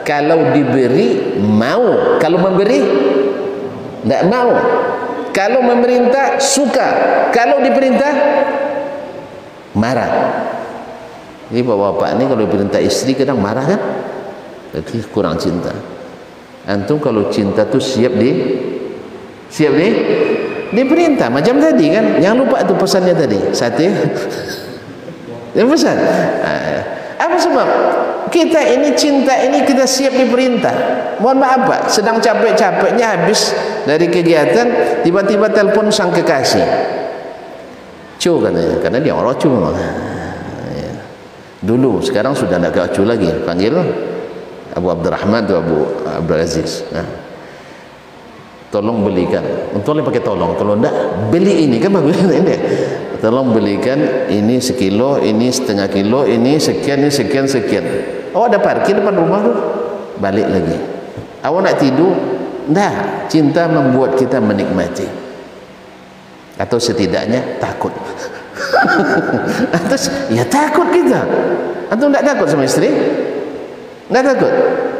kalau 0.05 0.53
diberi 0.53 1.39
mau. 1.41 2.21
Kalau 2.21 2.37
memberi 2.37 2.81
tak 4.05 4.23
mau. 4.29 4.53
Kalau 5.33 5.64
memerintah 5.64 6.37
suka. 6.37 6.89
Kalau 7.33 7.64
diperintah 7.64 8.12
marah. 9.73 10.12
Jadi 11.49 11.62
bapak-bapak 11.62 12.09
ni 12.21 12.23
kalau 12.29 12.43
diperintah 12.45 12.81
isteri 12.83 13.17
kadang 13.17 13.41
marah 13.41 13.64
kan? 13.64 13.81
Berarti 14.75 14.99
kurang 15.09 15.41
cinta 15.41 15.95
antum 16.67 16.99
kalau 16.99 17.31
cinta 17.31 17.64
tu 17.67 17.79
siap 17.79 18.12
di 18.19 18.31
siap 19.49 19.73
di 19.73 19.89
diperintah 20.75 21.31
macam 21.31 21.62
tadi 21.62 21.87
kan? 21.95 22.19
Jangan 22.19 22.37
lupa 22.43 22.67
tu 22.67 22.75
pesannya 22.75 23.14
tadi. 23.14 23.39
Satu. 23.55 23.87
Ya 25.57 25.64
pesan? 25.64 25.97
Ah, 26.45 26.85
apa 27.17 27.37
sebab? 27.41 27.69
Kita 28.29 28.61
ini 28.61 28.93
cinta 28.93 29.33
ini 29.41 29.64
kita 29.64 29.89
siap 29.89 30.12
diperintah 30.12 30.97
mohon 31.21 31.41
maaf 31.41 31.64
pak. 31.64 31.81
Sedang 31.89 32.21
capek-capeknya 32.21 33.17
habis 33.17 33.57
dari 33.89 34.07
kegiatan 34.09 35.01
tiba-tiba 35.01 35.49
telpon 35.53 35.89
sang 35.89 36.12
kekasih. 36.12 36.64
Cu 38.21 38.33
katanya. 38.43 38.77
Karena 38.81 38.99
dia 39.01 39.14
orang 39.17 39.37
cu. 39.37 39.49
Ya. 40.77 40.93
dulu 41.64 42.05
sekarang 42.05 42.37
sudah 42.37 42.61
tidak 42.61 42.93
cu 42.93 43.03
lagi. 43.09 43.31
Panggil 43.45 43.75
Abu 44.77 44.93
Abdurrahman 44.93 45.49
atau 45.49 45.57
Abu 45.64 45.77
Abdul 46.05 46.37
Aziz 46.37 46.85
nah. 46.93 47.09
tolong 48.68 49.01
belikan. 49.01 49.41
Untuk 49.72 49.97
pakai 50.05 50.20
tolong 50.20 50.53
kalau 50.61 50.77
enggak 50.77 50.93
beli 51.33 51.64
ini. 51.64 51.81
Kan 51.81 51.97
bagus 51.97 52.20
ini 52.45 52.57
tolong 53.24 53.57
belikan 53.57 54.29
ini 54.29 54.61
sekilo 54.61 55.16
ini 55.16 55.49
setengah 55.49 55.89
kilo 55.89 56.29
ini 56.29 56.61
sekian 56.61 57.01
ini 57.01 57.11
sekian 57.11 57.49
sekian. 57.49 57.85
Oh 58.37 58.45
ada 58.45 58.61
parkir 58.61 59.01
depan 59.01 59.16
rumah 59.16 59.41
tu? 59.41 59.53
Balik 60.20 60.45
lagi. 60.45 60.79
Awak 61.41 61.61
nak 61.64 61.77
tidur? 61.81 62.12
Enggak 62.68 62.93
cinta 63.33 63.64
membuat 63.70 64.20
kita 64.20 64.45
menikmati. 64.45 65.09
Atau 66.61 66.77
setidaknya 66.77 67.61
takut. 67.64 67.97
Atau 69.77 69.97
ya 70.29 70.45
takut 70.45 70.89
kita. 70.93 71.24
Atau 71.89 72.12
enggak 72.12 72.29
takut 72.29 72.49
sama 72.53 72.68
istri 72.68 72.93
tidak 74.07 74.22
takut? 74.38 74.52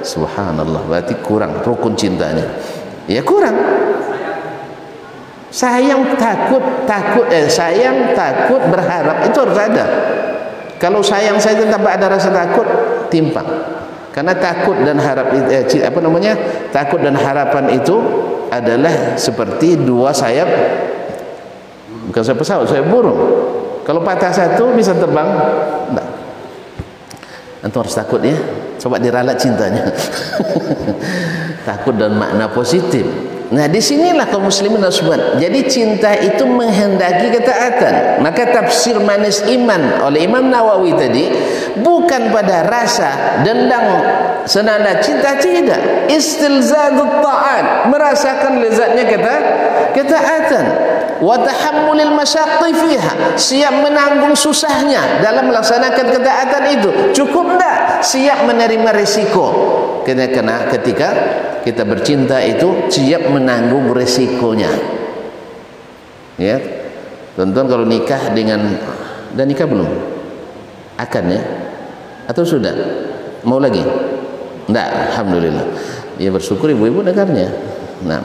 Subhanallah, 0.03 0.83
berarti 0.83 1.15
kurang 1.23 1.63
rukun 1.63 1.95
cintanya. 1.95 2.43
Ya 3.07 3.23
kurang. 3.23 3.55
Sayang 5.47 6.19
takut, 6.19 6.61
takut 6.91 7.31
eh 7.31 7.47
sayang 7.47 8.13
takut 8.19 8.59
berharap 8.67 9.23
itu 9.31 9.39
harus 9.47 9.57
ada. 9.57 9.85
Kalau 10.77 11.01
sayang 11.01 11.39
saya 11.39 11.63
tetap 11.63 11.87
ada 11.87 12.11
rasa 12.11 12.35
takut, 12.35 12.67
timpang. 13.09 13.47
Karena 14.11 14.35
takut 14.35 14.75
dan 14.83 14.99
harap 14.99 15.31
eh, 15.33 15.63
apa 15.87 15.99
namanya? 16.03 16.35
Takut 16.75 16.99
dan 16.99 17.15
harapan 17.15 17.79
itu 17.79 17.97
adalah 18.51 19.15
seperti 19.15 19.79
dua 19.79 20.11
sayap 20.11 20.51
bukan 22.11 22.23
sayap 22.27 22.39
pesawat, 22.43 22.67
sayap 22.67 22.91
burung. 22.91 23.19
Kalau 23.87 24.03
patah 24.03 24.35
satu 24.35 24.75
bisa 24.75 24.99
terbang. 24.99 25.31
Tidak. 25.95 26.09
Antum 27.63 27.87
harus 27.87 27.95
takut 27.95 28.19
ya 28.21 28.35
coba 28.79 28.97
diralat 29.03 29.37
cintanya. 29.41 29.91
Takut 31.67 31.99
dan 31.99 32.15
makna 32.15 32.47
positif 32.47 33.26
nah 33.47 33.71
disinilah 33.71 34.27
kaum 34.27 34.51
muslimin 34.51 34.83
dan 34.83 34.91
muslimat 34.91 35.39
jadi 35.39 35.61
cinta 35.71 36.11
itu 36.19 36.43
menghendaki 36.43 37.31
ketaatan. 37.31 38.19
Maka 38.19 38.51
tafsir 38.51 38.99
manis 38.99 39.45
iman 39.47 40.03
oleh 40.03 40.27
Imam 40.27 40.51
Nawawi 40.51 40.97
tadi 40.99 41.31
bukan 41.79 42.35
pada 42.35 42.67
rasa 42.67 43.41
dendang 43.47 43.87
senada 44.49 44.99
cinta 44.99 45.39
tidak. 45.39 46.11
Istilzadut 46.11 47.23
ta'at 47.23 47.91
merasakan 47.91 48.63
lezatnya 48.63 49.05
kata 49.07 49.35
ketaatan. 49.95 50.65
Wa 51.17 51.41
tahammulil 51.41 52.13
masyaqqi 52.13 52.77
fiha 52.77 53.41
siap 53.41 53.73
menanggung 53.81 54.37
susahnya 54.37 55.23
dalam 55.25 55.49
melaksanakan 55.49 56.07
ketaatan 56.13 56.65
itu. 56.77 56.91
Cukup 57.15 57.57
tak 57.57 58.03
siap 58.05 58.45
menerima 58.45 58.91
risiko 58.93 59.49
kena 60.07 60.31
kena 60.31 60.71
ketika 60.71 61.09
kita 61.67 61.83
bercinta 61.83 62.39
itu 62.47 62.87
siap 62.87 63.27
menanggung 63.27 63.91
risikonya 63.91 64.71
ya. 66.39 66.57
Tuan-tuan 67.37 67.69
kalau 67.69 67.85
nikah 67.85 68.33
dengan 68.33 68.81
dan 69.37 69.45
nikah 69.45 69.69
belum? 69.69 69.91
Akan 70.97 71.29
ya? 71.29 71.43
Atau 72.25 72.49
sudah? 72.49 72.73
Mau 73.45 73.61
lagi? 73.61 73.85
Enggak 74.71 75.13
alhamdulillah. 75.13 75.67
Dia 76.17 76.33
bersyukur 76.33 76.73
ibu-ibu 76.73 77.05
dengarnya. 77.05 77.53
Nah 78.09 78.25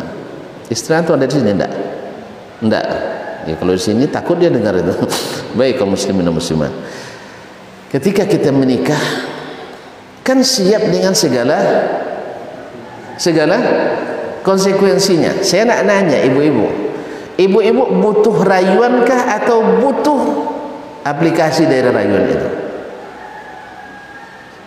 istri 0.71 0.95
antum 0.95 1.19
ada 1.19 1.27
di 1.27 1.35
sini 1.35 1.51
enggak 1.51 1.73
enggak 2.63 2.85
ya 3.43 3.55
kalau 3.59 3.73
di 3.75 3.81
sini 3.83 4.07
takut 4.07 4.39
dia 4.39 4.47
dengar 4.47 4.79
itu. 4.79 4.93
Baik 5.59 5.81
kaum 5.81 5.91
muslimin 5.91 6.23
dan 6.23 6.35
muslimat. 6.37 6.71
Ketika 7.91 8.23
kita 8.23 8.55
menikah 8.55 9.01
kan 10.21 10.39
siap 10.45 10.89
dengan 10.89 11.13
segala 11.13 11.57
segala 13.17 13.57
konsekuensinya. 14.41 15.41
Saya 15.45 15.69
nak 15.69 15.85
nanya 15.85 16.21
ibu-ibu 16.25 16.91
ibu-ibu 17.41 17.83
butuh 18.01 18.45
rayuan 18.45 19.01
kah 19.05 19.41
atau 19.41 19.81
butuh 19.81 20.21
aplikasi 21.01 21.65
dari 21.65 21.89
rayuan 21.89 22.25
itu? 22.29 22.49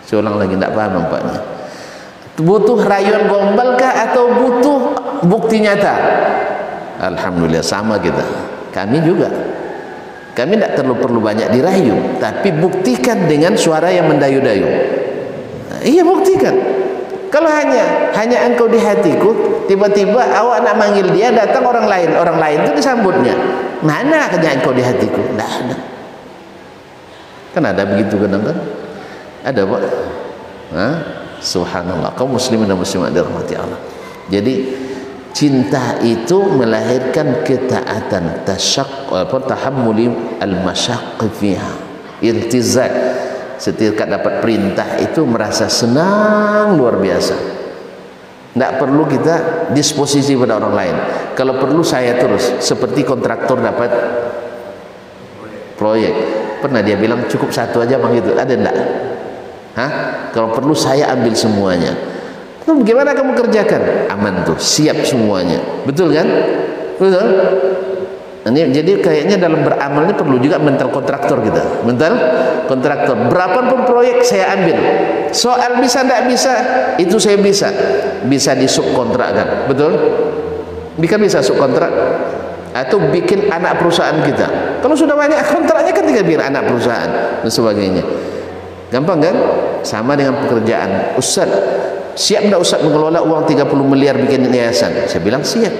Seorang 0.05 0.37
lagi 0.37 0.53
tidak 0.53 0.71
paham 0.75 1.01
nampaknya. 1.01 1.39
Butuh 2.35 2.77
rayuan 2.83 3.31
gombal 3.31 3.79
kah 3.79 4.11
atau 4.11 4.27
butuh 4.27 4.79
bukti 5.25 5.63
nyata? 5.63 5.95
Alhamdulillah 6.99 7.63
sama 7.63 7.95
kita. 7.99 8.23
Kami 8.75 8.99
juga. 9.01 9.31
Kami 10.35 10.59
tidak 10.59 10.75
terlalu 10.75 10.99
perlu 10.99 11.19
banyak 11.23 11.47
dirayu 11.47 12.19
tapi 12.19 12.51
buktikan 12.51 13.23
dengan 13.23 13.55
suara 13.55 13.87
yang 13.87 14.11
mendayu-dayu 14.11 14.67
iya 15.85 16.01
buktikan. 16.01 16.55
Kalau 17.29 17.51
hanya 17.51 18.15
hanya 18.15 18.47
engkau 18.47 18.65
di 18.71 18.79
hatiku 18.79 19.61
tiba-tiba 19.67 20.23
awak 20.33 20.63
nak 20.63 20.75
manggil 20.79 21.05
dia 21.11 21.29
datang 21.29 21.67
orang 21.67 21.85
lain. 21.85 22.09
Orang 22.15 22.41
lain 22.41 22.63
itu 22.65 22.71
disambutnya. 22.79 23.35
Mana 23.83 24.31
hanya 24.31 24.55
engkau 24.55 24.71
di 24.71 24.81
hatiku? 24.81 25.19
Tidak 25.19 25.49
ada. 25.49 25.77
Kan 27.51 27.63
ada 27.63 27.83
begitu 27.87 28.19
kan 28.19 28.39
kan 28.39 28.57
ada 29.45 29.61
pak 29.61 29.81
ha? 30.73 30.87
subhanallah. 31.43 32.15
Kaum 32.15 32.33
muslimin 32.33 32.65
dan 32.65 32.79
muslimat 32.79 33.11
dirahmati 33.11 33.53
Allah. 33.59 33.79
Jadi 34.31 34.73
cinta 35.35 35.99
itu 36.01 36.39
melahirkan 36.39 37.43
ketaatan 37.43 38.47
tasyak 38.47 39.11
apa 39.11 39.37
tahammuli 39.43 40.39
al-masyaqq 40.39 41.19
fiha. 41.35 41.73
Iltizam 42.23 43.24
setiap 43.57 44.03
dapat 44.03 44.43
perintah 44.43 44.99
itu 44.99 45.23
merasa 45.23 45.67
senang 45.71 46.75
luar 46.75 46.99
biasa 46.99 47.35
tidak 48.55 48.73
perlu 48.79 49.03
kita 49.03 49.35
disposisi 49.75 50.35
pada 50.39 50.59
orang 50.59 50.73
lain 50.73 50.95
kalau 51.35 51.59
perlu 51.59 51.83
saya 51.83 52.15
terus 52.15 52.63
seperti 52.63 53.03
kontraktor 53.03 53.59
dapat 53.59 53.91
proyek 55.75 56.13
pernah 56.63 56.79
dia 56.79 56.95
bilang 56.95 57.27
cukup 57.27 57.51
satu 57.51 57.83
aja 57.83 57.99
bang 57.99 58.13
itu 58.15 58.31
ada 58.35 58.53
enggak 58.55 58.77
Hah? 59.75 59.91
kalau 60.31 60.55
perlu 60.55 60.71
saya 60.71 61.11
ambil 61.11 61.35
semuanya 61.35 61.91
Nah, 62.65 62.73
bagaimana 62.73 63.13
kamu 63.13 63.37
kerjakan? 63.37 64.09
Aman 64.09 64.41
tuh, 64.41 64.57
siap 64.57 64.97
semuanya. 65.05 65.61
Betul 65.85 66.17
kan? 66.17 66.25
Betul? 66.97 67.27
Ini 68.45 68.69
jadi 68.69 69.01
kayaknya 69.01 69.41
dalam 69.41 69.65
beramal 69.65 70.05
ini 70.05 70.13
perlu 70.13 70.37
juga 70.37 70.61
mental 70.61 70.93
kontraktor 70.93 71.41
kita. 71.41 71.81
Mental 71.81 72.13
kontraktor. 72.69 73.17
Berapapun 73.25 73.89
proyek 73.89 74.21
saya 74.21 74.53
ambil. 74.53 74.77
Soal 75.33 75.81
bisa 75.81 76.05
tidak 76.05 76.29
bisa, 76.29 76.53
itu 77.01 77.17
saya 77.17 77.41
bisa. 77.41 77.73
Bisa 78.29 78.53
disubkontrakkan. 78.53 79.65
Betul? 79.65 79.97
Bisa 81.01 81.17
bisa 81.17 81.41
subkontrak 81.41 81.89
atau 82.75 83.01
bikin 83.09 83.49
anak 83.49 83.81
perusahaan 83.81 84.21
kita. 84.21 84.77
Kalau 84.77 84.93
sudah 84.93 85.17
banyak 85.17 85.41
kontraknya 85.49 85.91
kan 85.95 86.03
tinggal 86.05 86.25
bikin 86.29 86.43
anak 86.45 86.69
perusahaan 86.69 87.41
dan 87.41 87.49
sebagainya. 87.49 88.03
Gampang 88.93 89.25
kan? 89.25 89.35
Sama 89.81 90.13
dengan 90.13 90.37
pekerjaan. 90.45 91.17
Ustaz, 91.17 91.49
siap 92.15 92.47
tidak 92.47 92.63
Ustaz 92.63 92.79
mengelola 92.79 93.19
uang 93.21 93.43
30 93.43 93.67
miliar 93.83 94.15
bikin 94.15 94.47
yayasan 94.47 95.05
saya 95.05 95.21
bilang 95.21 95.43
siap 95.43 95.71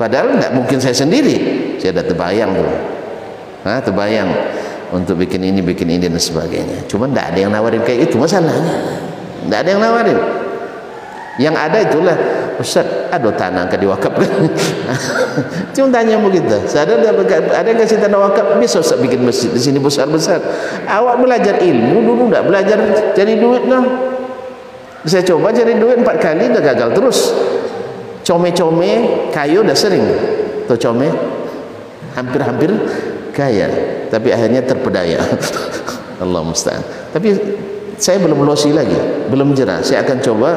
padahal 0.00 0.40
tidak 0.40 0.52
mungkin 0.56 0.80
saya 0.80 0.96
sendiri 0.96 1.36
saya 1.86 2.02
dah 2.02 2.06
terbayang 2.10 2.50
tu. 2.50 2.66
Ha, 3.62 3.78
terbayang 3.78 4.26
untuk 4.90 5.22
bikin 5.22 5.38
ini 5.38 5.62
bikin 5.62 5.86
ini 5.86 6.10
dan 6.10 6.18
sebagainya. 6.18 6.82
Cuma 6.90 7.06
tidak 7.06 7.30
ada 7.30 7.38
yang 7.38 7.54
nawarin 7.54 7.78
kayak 7.86 8.10
itu 8.10 8.18
masalahnya. 8.18 8.74
Tidak 9.46 9.58
ada 9.62 9.68
yang 9.70 9.78
nawarin. 9.78 10.18
Yang 11.38 11.54
ada 11.54 11.78
itulah 11.78 12.16
Ustaz 12.56 12.88
ada 13.12 13.28
tanah 13.28 13.68
ke 13.68 13.76
diwakafkan 13.76 14.24
cuma 15.76 15.92
tanya 15.92 16.16
begitu 16.16 16.48
ada 16.72 17.68
yang 17.68 17.76
kasih 17.76 18.00
tanah 18.00 18.16
wakaf? 18.24 18.56
Bisa 18.56 18.80
Ustaz 18.80 18.96
bikin 18.96 19.22
masjid 19.22 19.52
di 19.54 19.60
sini 19.62 19.78
besar-besar. 19.78 20.42
Awak 20.90 21.22
belajar 21.22 21.54
ilmu 21.62 22.02
dulu 22.02 22.22
tidak 22.32 22.50
belajar 22.50 22.78
cari 23.14 23.38
duit 23.38 23.62
lah. 23.70 23.84
Saya 25.06 25.22
coba 25.22 25.54
cari 25.54 25.78
duit 25.78 26.02
empat 26.02 26.18
kali 26.18 26.50
dah 26.50 26.62
gagal 26.64 26.98
terus. 26.98 27.30
Come-come 28.26 29.30
kayu 29.30 29.62
dah 29.62 29.76
sering. 29.76 30.02
Tu 30.66 30.74
come 30.74 31.36
hampir-hampir 32.16 32.72
kaya 33.30 33.68
tapi 34.08 34.32
akhirnya 34.32 34.64
terpedaya 34.64 35.20
Allah 36.24 36.40
musta'an 36.40 36.80
tapi 37.12 37.36
saya 38.00 38.18
belum 38.24 38.42
losi 38.42 38.72
lagi 38.72 38.96
belum 39.28 39.52
jerah 39.52 39.84
saya 39.84 40.02
akan 40.02 40.18
coba 40.24 40.50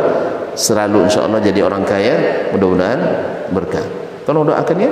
selalu 0.56 1.08
insyaAllah 1.08 1.44
jadi 1.44 1.60
orang 1.64 1.84
kaya 1.84 2.48
mudah-mudahan 2.56 3.00
berkah 3.52 3.86
tolong 4.24 4.48
doakan 4.48 4.78
ya 4.80 4.92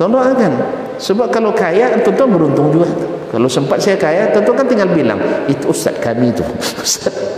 tolong 0.00 0.18
doakan 0.18 0.52
sebab 0.96 1.28
kalau 1.28 1.52
kaya 1.52 1.92
tentu 2.00 2.24
beruntung 2.24 2.72
juga 2.72 2.88
kalau 3.28 3.46
sempat 3.46 3.84
saya 3.84 4.00
kaya 4.00 4.32
tentu 4.32 4.56
kan 4.56 4.64
tinggal 4.64 4.88
bilang 4.88 5.20
itu 5.44 5.68
ustaz 5.68 5.94
kami 6.00 6.32
itu 6.32 6.42
ustaz 6.86 7.36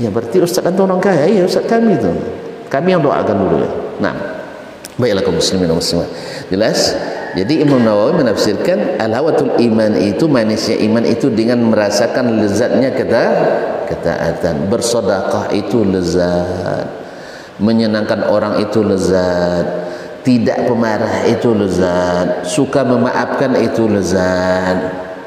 Ya 0.00 0.08
berarti 0.08 0.40
ustaz 0.40 0.64
kan 0.64 0.72
orang 0.80 1.00
kaya. 1.02 1.28
Ya 1.28 1.44
ustaz 1.44 1.68
kami 1.68 2.00
tu. 2.00 2.08
Kami 2.72 2.96
yang 2.96 3.02
doakan 3.04 3.36
dulu 3.36 3.56
ya. 3.60 3.70
Nah. 4.00 4.14
Baiklah 4.96 5.24
kaum 5.24 5.40
muslimin 5.40 5.72
dan 5.72 5.76
muslimat. 5.76 6.08
Jelas? 6.52 6.92
Jadi 7.32 7.64
Imam 7.64 7.80
Nawawi 7.80 8.20
menafsirkan 8.20 9.00
al-hawatul 9.00 9.56
iman 9.56 9.96
itu 9.96 10.28
manisnya 10.28 10.76
iman 10.84 11.00
itu 11.08 11.32
dengan 11.32 11.64
merasakan 11.64 12.44
lezatnya 12.44 12.92
kata 12.92 13.24
ketaatan. 13.88 14.68
Bersedekah 14.68 15.48
itu 15.56 15.80
lezat. 15.80 16.86
Menyenangkan 17.56 18.28
orang 18.28 18.60
itu 18.60 18.84
lezat. 18.84 19.64
Tidak 20.22 20.68
pemarah 20.68 21.24
itu 21.24 21.56
lezat. 21.56 22.44
Suka 22.44 22.84
memaafkan 22.84 23.56
itu 23.56 23.88
lezat. 23.88 24.76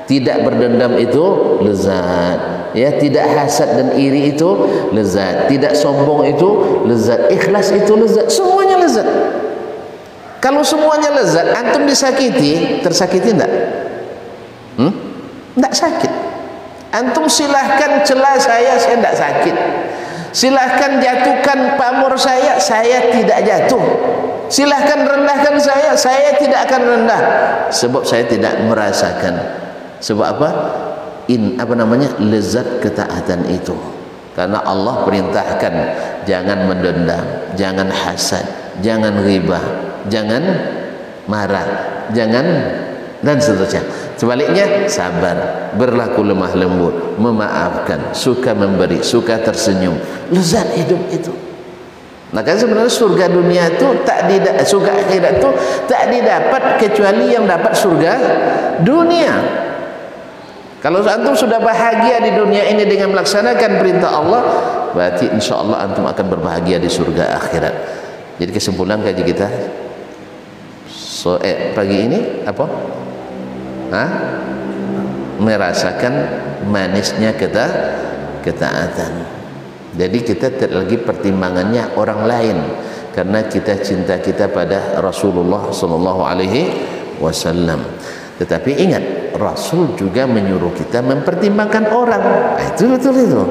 Tidak 0.05 0.45
berdendam 0.45 1.01
itu 1.01 1.57
lezat 1.65 2.55
ya 2.75 2.91
tidak 2.99 3.23
hasad 3.31 3.71
dan 3.71 3.89
iri 3.95 4.35
itu 4.35 4.49
lezat 4.91 5.47
tidak 5.47 5.73
sombong 5.73 6.27
itu 6.27 6.83
lezat 6.83 7.31
ikhlas 7.31 7.71
itu 7.71 7.95
lezat 7.95 8.27
lezat 8.27 8.27
kalau 10.45 10.61
semuanya 10.61 11.09
lezat 11.09 11.57
antum 11.57 11.89
disakiti 11.89 12.77
tersakiti 12.85 13.33
enggak? 13.33 13.49
Hmm? 14.77 14.93
enggak 15.57 15.73
sakit. 15.73 16.13
Antum 16.93 17.25
silahkan 17.25 18.05
celah 18.05 18.37
saya 18.37 18.77
saya 18.77 18.93
enggak 19.01 19.17
sakit. 19.17 19.55
Silahkan 20.29 21.01
jatuhkan 21.01 21.81
pamor 21.81 22.13
saya 22.13 22.61
saya 22.61 23.09
tidak 23.09 23.41
jatuh. 23.41 23.81
Silahkan 24.45 25.01
rendahkan 25.01 25.57
saya 25.57 25.97
saya 25.97 26.37
tidak 26.37 26.69
akan 26.69 26.81
rendah. 26.93 27.21
Sebab 27.73 28.05
saya 28.05 28.29
tidak 28.29 28.53
merasakan. 28.69 29.33
Sebab 29.97 30.25
apa? 30.29 30.49
In 31.25 31.57
apa 31.57 31.73
namanya? 31.73 32.21
Lezat 32.21 32.85
ketaatan 32.85 33.49
itu. 33.49 33.73
Karena 34.37 34.61
Allah 34.61 35.01
perintahkan 35.01 35.73
jangan 36.29 36.69
mendendam 36.69 37.23
jangan 37.55 37.87
hasad 37.87 38.43
jangan 38.83 39.23
riba 39.23 39.94
jangan 40.07 40.43
marah. 41.25 41.67
Jangan 42.13 42.45
dan 43.25 43.37
seterusnya. 43.41 43.81
Sebaliknya 44.15 44.85
sabar. 44.85 45.69
Berlaku 45.73 46.21
lemah 46.21 46.53
lembut. 46.53 47.17
Memaafkan. 47.17 48.13
Suka 48.13 48.53
memberi. 48.53 49.01
Suka 49.01 49.41
tersenyum. 49.41 49.97
Lezat 50.29 50.69
hidup 50.77 51.01
itu. 51.09 51.33
Maka 52.35 52.57
sebenarnya 52.57 52.91
surga 52.91 53.31
dunia 53.31 53.63
itu 53.71 53.87
tak 54.03 54.27
didapat 54.27 54.65
surga 54.67 54.91
akhirat 55.07 55.39
itu 55.39 55.49
tak 55.87 56.03
didapat 56.11 56.63
kecuali 56.83 57.31
yang 57.31 57.47
dapat 57.47 57.71
surga 57.71 58.13
dunia. 58.83 59.35
Kalau 60.83 60.99
antum 61.01 61.31
sudah 61.31 61.63
bahagia 61.63 62.19
di 62.21 62.35
dunia 62.35 62.67
ini 62.67 62.83
dengan 62.83 63.15
melaksanakan 63.15 63.71
perintah 63.79 64.11
Allah, 64.21 64.41
berarti 64.91 65.31
insya 65.31 65.57
Allah 65.57 65.87
antum 65.87 66.03
akan 66.03 66.25
berbahagia 66.35 66.77
di 66.77 66.91
surga 66.91 67.39
akhirat. 67.39 67.75
Jadi 68.37 68.51
kesimpulan 68.51 68.99
kaji 68.99 69.23
kita 69.23 69.47
so 71.25 71.41
eh, 71.41 71.73
pagi 71.73 72.05
ini 72.05 72.45
apa? 72.45 72.65
Hah? 73.89 74.09
Merasakan 75.41 76.13
manisnya 76.69 77.33
kita 77.33 77.65
ketaatan. 78.45 79.25
Jadi 79.97 80.17
kita 80.21 80.53
tidak 80.53 80.85
lagi 80.85 81.01
pertimbangannya 81.01 81.97
orang 81.97 82.21
lain 82.29 82.57
karena 83.17 83.41
kita 83.49 83.81
cinta 83.81 84.21
kita 84.21 84.53
pada 84.53 85.01
Rasulullah 85.01 85.73
sallallahu 85.73 86.21
alaihi 86.21 86.61
wasallam. 87.17 87.81
tetapi 88.35 88.75
ingat 88.75 89.31
Rasul 89.39 89.95
juga 89.95 90.27
menyuruh 90.27 90.75
kita 90.75 90.99
mempertimbangkan 90.99 91.87
orang 91.87 92.19
nah, 92.59 92.67
itu 92.67 92.83
betul 92.91 93.15
itu 93.15 93.43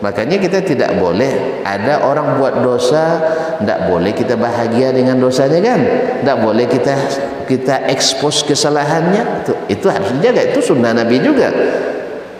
makanya 0.00 0.40
kita 0.40 0.64
tidak 0.64 0.96
boleh 0.96 1.62
ada 1.64 2.04
orang 2.04 2.40
buat 2.40 2.64
dosa 2.64 3.20
tidak 3.60 3.92
boleh 3.92 4.16
kita 4.16 4.40
bahagia 4.40 4.88
dengan 4.90 5.20
dosanya 5.20 5.60
kan? 5.60 5.80
Tidak 6.24 6.38
boleh 6.40 6.64
kita 6.64 6.96
kita 7.44 7.84
expose 7.92 8.40
kesalahannya. 8.48 9.44
Itu, 9.44 9.52
itu 9.68 9.86
harus 9.92 10.08
dijaga. 10.16 10.48
Itu 10.48 10.64
sunnah 10.64 10.96
Nabi 10.96 11.20
juga. 11.20 11.52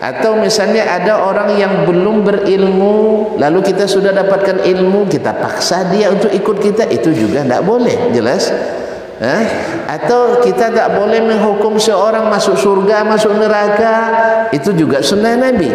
Atau 0.01 0.41
misalnya 0.41 0.89
ada 0.89 1.21
orang 1.21 1.53
yang 1.61 1.85
belum 1.85 2.25
berilmu 2.25 3.37
lalu 3.37 3.61
kita 3.61 3.85
sudah 3.85 4.09
dapatkan 4.09 4.65
ilmu 4.65 5.05
kita 5.05 5.29
paksa 5.37 5.93
dia 5.93 6.09
untuk 6.09 6.33
ikut 6.33 6.57
kita 6.57 6.89
itu 6.89 7.13
juga 7.13 7.45
tidak 7.45 7.61
boleh. 7.61 8.09
Jelas? 8.09 8.49
Eh? 9.21 9.45
atau 9.85 10.41
kita 10.41 10.73
tak 10.73 10.97
boleh 10.97 11.21
menghukum 11.21 11.77
seorang 11.77 12.25
masuk 12.25 12.57
surga 12.57 13.05
masuk 13.05 13.37
neraka 13.37 13.93
itu 14.49 14.73
juga 14.73 15.05
sunnah 15.05 15.37
Nabi 15.37 15.69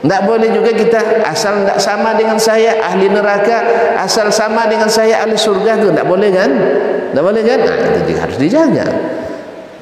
tak 0.00 0.24
boleh 0.24 0.48
juga 0.48 0.72
kita 0.72 1.20
asal 1.28 1.68
tak 1.68 1.76
sama 1.76 2.16
dengan 2.16 2.40
saya 2.40 2.80
ahli 2.80 3.12
neraka 3.12 3.60
asal 4.00 4.32
sama 4.32 4.64
dengan 4.64 4.88
saya 4.88 5.20
ahli 5.20 5.36
surga 5.36 5.76
itu 5.76 5.92
tak 5.92 6.08
boleh 6.08 6.32
kan? 6.32 6.50
Tak 7.12 7.20
boleh 7.20 7.42
kan? 7.44 7.58
Nah, 7.60 7.76
itu 7.76 8.00
juga 8.08 8.20
harus 8.24 8.38
dijaga. 8.40 8.86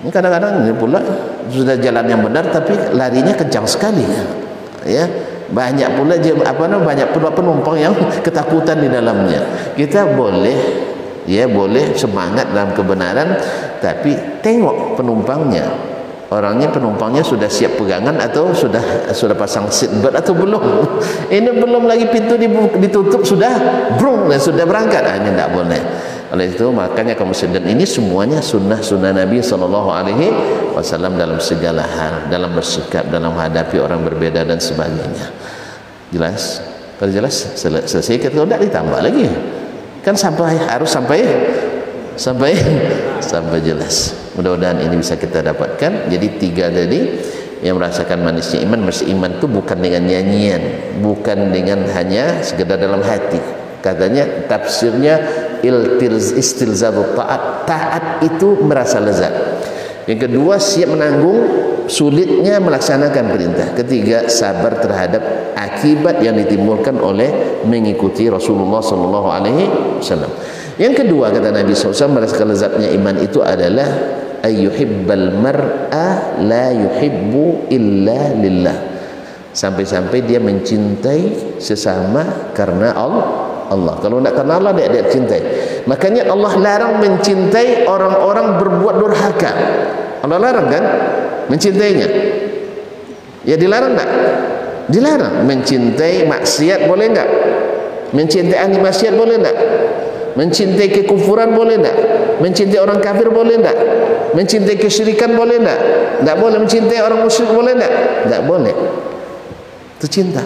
Kadang-kadang 0.08 0.62
ini 0.66 0.74
pula 0.74 1.02
sudah 1.50 1.78
jalan 1.78 2.06
yang 2.06 2.22
benar 2.22 2.46
tapi 2.50 2.74
larinya 2.94 3.34
kencang 3.34 3.66
sekali. 3.66 4.02
Ya 4.86 5.06
banyak 5.48 5.96
pula 5.96 6.14
apa 6.44 6.62
namanya 6.68 6.84
banyak 6.84 7.08
pula 7.16 7.28
penumpang 7.32 7.76
yang 7.78 7.94
ketakutan 8.26 8.82
di 8.82 8.88
dalamnya. 8.90 9.42
Kita 9.78 10.18
boleh 10.18 10.58
ya 11.28 11.44
boleh 11.44 11.92
semangat 11.94 12.50
dalam 12.50 12.72
kebenaran 12.72 13.36
tapi 13.78 14.16
tengok 14.40 14.96
penumpangnya 14.96 15.68
orangnya 16.28 16.68
penumpangnya 16.68 17.24
sudah 17.24 17.48
siap 17.48 17.80
pegangan 17.80 18.16
atau 18.20 18.52
sudah 18.52 19.08
sudah 19.16 19.36
pasang 19.36 19.68
seatbelt 19.72 20.12
atau 20.12 20.36
belum 20.36 20.60
ini 21.36 21.48
belum 21.56 21.88
lagi 21.88 22.08
pintu 22.12 22.36
ditutup 22.80 23.24
sudah 23.24 23.52
brung 23.96 24.28
sudah 24.36 24.64
berangkat 24.68 25.02
ah, 25.08 25.16
ini 25.16 25.32
tidak 25.32 25.50
boleh 25.56 25.80
oleh 26.28 26.52
itu 26.52 26.68
makanya 26.68 27.16
kaum 27.16 27.32
muslimin 27.32 27.64
ini 27.72 27.88
semuanya 27.88 28.44
sunnah-sunnah 28.44 29.16
Nabi 29.16 29.40
sallallahu 29.40 29.88
alaihi 29.88 30.28
wasallam 30.76 31.16
dalam 31.16 31.40
segala 31.40 31.80
hal, 31.80 32.28
dalam 32.28 32.52
bersikap, 32.52 33.08
dalam 33.08 33.32
menghadapi 33.32 33.80
orang 33.80 34.04
berbeda 34.04 34.44
dan 34.44 34.60
sebagainya. 34.60 35.32
Jelas? 36.12 36.60
Pada 37.00 37.08
jelas? 37.08 37.32
Selesai 37.56 38.20
kita 38.20 38.44
tidak 38.44 38.60
ditambah 38.60 39.00
lagi. 39.00 39.24
Kan 40.04 40.20
sampai 40.20 40.60
harus 40.68 40.92
sampai 40.92 41.24
sampai 42.18 42.52
sampai 43.30 43.62
jelas. 43.62 44.12
Mudah-mudahan 44.34 44.82
ini 44.82 44.98
bisa 44.98 45.14
kita 45.14 45.40
dapatkan. 45.40 46.10
Jadi 46.10 46.26
tiga 46.36 46.68
tadi 46.68 47.00
yang 47.62 47.78
merasakan 47.78 48.22
manisnya 48.22 48.62
iman, 48.66 48.86
mesti 48.86 49.10
iman 49.10 49.38
itu 49.38 49.46
bukan 49.50 49.78
dengan 49.82 50.02
nyanyian, 50.06 50.62
bukan 51.02 51.54
dengan 51.54 51.86
hanya 51.94 52.42
sekedar 52.42 52.78
dalam 52.78 53.02
hati. 53.02 53.38
Katanya 53.78 54.46
tafsirnya 54.50 55.22
istilzadu 56.38 57.14
taat 57.14 57.66
taat 57.66 58.04
itu 58.22 58.58
merasa 58.62 59.02
lezat 59.02 59.34
yang 60.08 60.20
kedua 60.24 60.56
siap 60.56 60.88
menanggung 60.96 61.38
sulitnya 61.84 62.56
melaksanakan 62.64 63.24
perintah 63.28 63.68
ketiga 63.76 64.24
sabar 64.32 64.80
terhadap 64.80 65.52
akibat 65.52 66.24
yang 66.24 66.36
ditimbulkan 66.36 66.96
oleh 66.96 67.60
mengikuti 67.68 68.24
Rasulullah 68.32 68.80
sallallahu 68.80 69.28
alaihi 69.28 69.64
wasallam 70.00 70.32
yang 70.78 70.94
kedua 70.94 71.34
kata 71.34 71.50
Nabi 71.50 71.74
SAW 71.74 72.14
merasakan 72.14 72.54
lezatnya 72.54 72.88
iman 72.94 73.18
itu 73.18 73.42
adalah 73.42 73.88
ayyuhibbal 74.46 75.34
mar'a 75.34 76.38
la 76.42 76.70
yuhibbu 76.70 77.66
illa 77.74 78.32
lillah 78.38 78.78
sampai-sampai 79.50 80.22
dia 80.22 80.38
mencintai 80.38 81.58
sesama 81.58 82.54
karena 82.54 82.94
Allah 82.94 83.48
Allah. 83.68 84.00
Kalau 84.00 84.18
nak 84.18 84.32
kenal 84.32 84.64
Allah 84.64 84.72
dia 84.72 84.88
dia 84.88 85.04
cintai. 85.06 85.40
Makanya 85.84 86.28
Allah 86.28 86.52
larang 86.56 86.94
mencintai 87.04 87.84
orang-orang 87.84 88.56
berbuat 88.56 88.94
durhaka. 88.96 89.52
Allah 90.24 90.38
larang 90.40 90.66
kan 90.72 90.84
mencintainya. 91.52 92.08
Ya 93.44 93.56
dilarang 93.56 93.96
tak? 93.96 94.08
Dilarang 94.88 95.44
mencintai 95.44 96.24
maksiat 96.24 96.88
boleh 96.88 97.12
tak? 97.12 97.28
Mencintai 98.16 98.56
ahli 98.56 98.80
maksiat 98.80 99.12
boleh 99.12 99.36
tak? 99.36 99.56
Mencintai 100.36 100.88
kekufuran 100.92 101.54
boleh 101.54 101.78
tak? 101.80 101.96
Mencintai 102.42 102.78
orang 102.82 102.98
kafir 103.00 103.30
boleh 103.32 103.56
tak? 103.62 103.76
Mencintai 104.36 104.76
kesyirikan 104.76 105.32
boleh 105.38 105.62
tak? 105.62 105.78
Tak 106.24 106.36
boleh 106.36 106.58
mencintai 106.60 106.98
orang 107.00 107.22
musyrik 107.24 107.54
boleh 107.54 107.72
tak? 107.78 107.92
Tak 108.28 108.40
boleh. 108.44 108.74
Itu 109.98 110.06
cinta. 110.10 110.44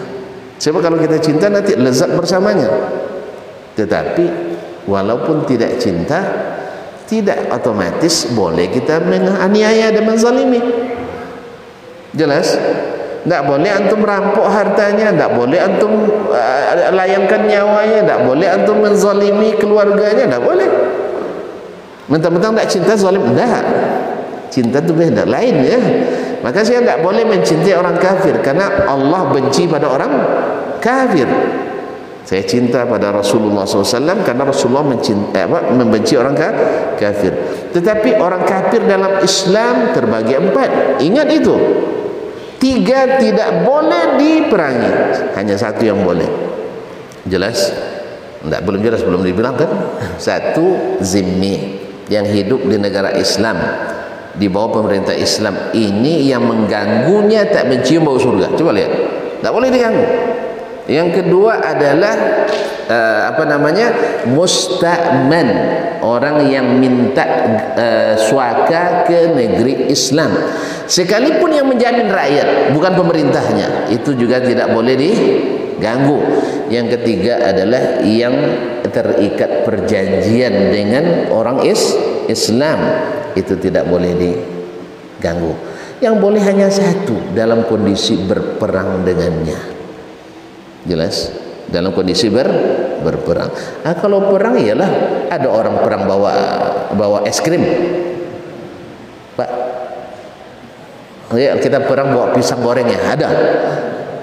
Sebab 0.61 0.79
kalau 0.79 0.95
kita 0.95 1.19
cinta 1.19 1.51
nanti 1.51 1.75
lezat 1.75 2.15
bersamanya 2.15 2.69
tetapi 3.73 4.25
walaupun 4.85 5.49
tidak 5.49 5.81
cinta 5.81 6.21
tidak 7.09 7.49
otomatis 7.49 8.29
boleh 8.31 8.69
kita 8.69 9.01
menganiaya 9.01 9.89
dan 9.91 10.05
menzalimi 10.05 10.61
jelas 12.13 12.53
tak 13.23 13.41
boleh 13.47 13.71
antum 13.71 14.03
rampok 14.03 14.47
hartanya 14.51 15.15
tak 15.15 15.31
boleh 15.31 15.59
antum 15.59 15.91
uh, 16.27 16.91
layangkan 16.91 17.47
nyawanya 17.47 18.03
tak 18.03 18.19
boleh 18.27 18.47
antum 18.51 18.77
menzalimi 18.83 19.55
keluarganya 19.55 20.27
tak 20.27 20.41
boleh 20.43 20.67
mentang-mentang 22.11 22.51
tak 22.51 22.67
cinta 22.67 22.93
zalim 22.99 23.23
tak 23.31 23.63
cinta 24.51 24.83
itu 24.83 24.91
beda 24.91 25.23
lain 25.23 25.55
ya 25.63 25.79
maka 26.43 26.59
saya 26.67 26.83
tak 26.83 26.99
boleh 26.99 27.23
mencintai 27.23 27.73
orang 27.79 27.95
kafir 27.95 28.35
karena 28.43 28.91
Allah 28.91 29.31
benci 29.31 29.71
pada 29.71 29.87
orang 29.87 30.11
kafir 30.83 31.25
saya 32.23 32.39
cinta 32.47 32.87
pada 32.87 33.11
Rasulullah 33.11 33.67
SAW 33.67 34.23
karena 34.23 34.47
Rasulullah 34.47 34.87
mencinta, 34.87 35.43
apa, 35.43 35.75
membenci 35.75 36.15
orang 36.15 36.39
kafir. 36.95 37.35
Tetapi 37.75 38.15
orang 38.15 38.47
kafir 38.47 38.79
dalam 38.87 39.19
Islam 39.19 39.91
terbagi 39.91 40.39
empat. 40.39 41.03
Ingat 41.03 41.27
itu. 41.35 41.51
Tiga 42.57 43.19
tidak 43.19 43.63
boleh 43.63 44.17
diperangi. 44.19 44.91
Hanya 45.37 45.55
satu 45.55 45.83
yang 45.83 46.01
boleh. 46.01 46.27
Jelas? 47.27 47.71
Tidak, 48.43 48.61
belum 48.63 48.83
jelas, 48.83 49.01
belum 49.03 49.23
dibilang 49.23 49.55
kan? 49.55 49.69
Satu, 50.19 50.99
zimmi. 50.99 51.79
Yang 52.11 52.25
hidup 52.35 52.61
di 52.67 52.77
negara 52.79 53.15
Islam. 53.15 53.57
Di 54.35 54.49
bawah 54.49 54.81
pemerintah 54.81 55.15
Islam. 55.15 55.71
Ini 55.71 56.33
yang 56.33 56.43
mengganggunya 56.43 57.47
tak 57.47 57.69
mencium 57.69 58.03
bau 58.03 58.19
surga. 58.19 58.55
Coba 58.57 58.75
lihat. 58.75 58.91
Tak 59.39 59.51
boleh 59.51 59.69
diganggu 59.71 60.03
yang 60.87 61.15
kedua 61.15 61.63
adalah 61.63 62.43
uh, 62.91 63.21
apa 63.31 63.43
namanya 63.47 63.87
musta'man 64.27 65.47
orang 66.03 66.43
yang 66.51 66.75
minta 66.75 67.23
uh, 67.71 68.13
suaka 68.19 69.07
ke 69.07 69.31
negeri 69.31 69.87
Islam 69.87 70.35
sekalipun 70.87 71.51
yang 71.53 71.67
menjamin 71.67 72.09
rakyat 72.11 72.71
bukan 72.75 72.93
pemerintahnya 72.95 73.91
itu 73.91 74.15
juga 74.15 74.39
tidak 74.43 74.71
boleh 74.71 74.95
diganggu. 74.97 76.19
Yang 76.71 76.97
ketiga 76.97 77.37
adalah 77.53 78.01
yang 78.01 78.33
terikat 78.89 79.65
perjanjian 79.67 80.73
dengan 80.73 81.29
orang 81.33 81.61
is 81.65 81.93
Islam 82.29 82.79
itu 83.33 83.57
tidak 83.57 83.89
boleh 83.89 84.13
diganggu. 84.17 85.53
Yang 86.01 86.15
boleh 86.19 86.41
hanya 86.43 86.67
satu 86.67 87.33
dalam 87.33 87.65
kondisi 87.65 88.19
berperang 88.19 89.07
dengannya. 89.07 89.59
Jelas? 90.83 91.31
Dalam 91.71 91.95
kondisi 91.95 92.27
ber 92.27 92.51
berperang. 93.03 93.49
Ah, 93.83 93.95
kalau 93.95 94.31
perang 94.31 94.59
ialah 94.59 94.89
ada 95.31 95.47
orang 95.47 95.79
perang 95.83 96.03
bawa 96.07 96.31
bawa 96.95 97.23
es 97.27 97.39
krim. 97.39 97.63
Pak 99.33 99.49
ya, 101.37 101.57
kita 101.57 101.83
perang 101.85 102.13
bawa 102.13 102.33
pisang 102.33 102.61
goreng 102.61 102.87
ya 102.87 102.99
ada? 103.13 103.29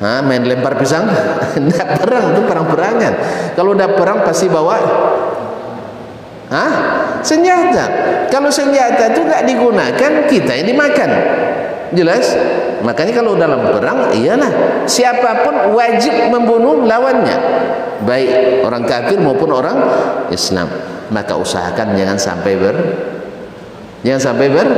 Ha, 0.00 0.24
main 0.24 0.42
lempar 0.48 0.80
pisang? 0.80 1.04
Tidak 1.54 1.88
perang 2.00 2.32
itu 2.32 2.40
perang 2.48 2.66
perangan 2.66 3.12
kalau 3.52 3.76
udah 3.76 3.88
perang 3.94 4.24
pasti 4.24 4.48
bawa. 4.48 4.76
Ha? 6.50 6.66
senjata. 7.22 7.86
Kalau 8.32 8.50
senjata 8.50 9.12
itu 9.12 9.22
tidak 9.26 9.42
digunakan 9.46 10.12
kita 10.26 10.52
yang 10.56 10.66
dimakan. 10.72 11.11
Jelas? 11.90 12.34
Makanya 12.80 13.12
kalau 13.12 13.36
dalam 13.36 13.61
perang 13.74 14.14
iyalah. 14.14 14.84
Siapapun 14.86 15.74
wajib 15.76 16.32
membunuh 16.32 16.86
lawannya. 16.86 17.36
Baik 18.06 18.64
orang 18.64 18.88
kafir 18.88 19.20
maupun 19.20 19.52
orang 19.52 19.76
Islam. 20.32 20.70
Maka 21.11 21.34
usahakan 21.36 21.98
jangan 21.98 22.18
sampai 22.18 22.54
ber 22.54 22.76
jangan 24.00 24.32
sampai 24.32 24.46
ber 24.48 24.68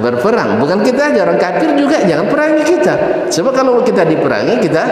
berperang. 0.00 0.58
Bukan 0.58 0.80
kita 0.82 1.12
aja 1.12 1.22
orang 1.28 1.38
kafir 1.38 1.76
juga 1.76 2.00
jangan 2.02 2.26
perangi 2.26 2.64
kita. 2.64 2.94
Sebab 3.28 3.52
kalau 3.52 3.84
kita 3.84 4.02
diperangi 4.08 4.58
kita 4.58 4.82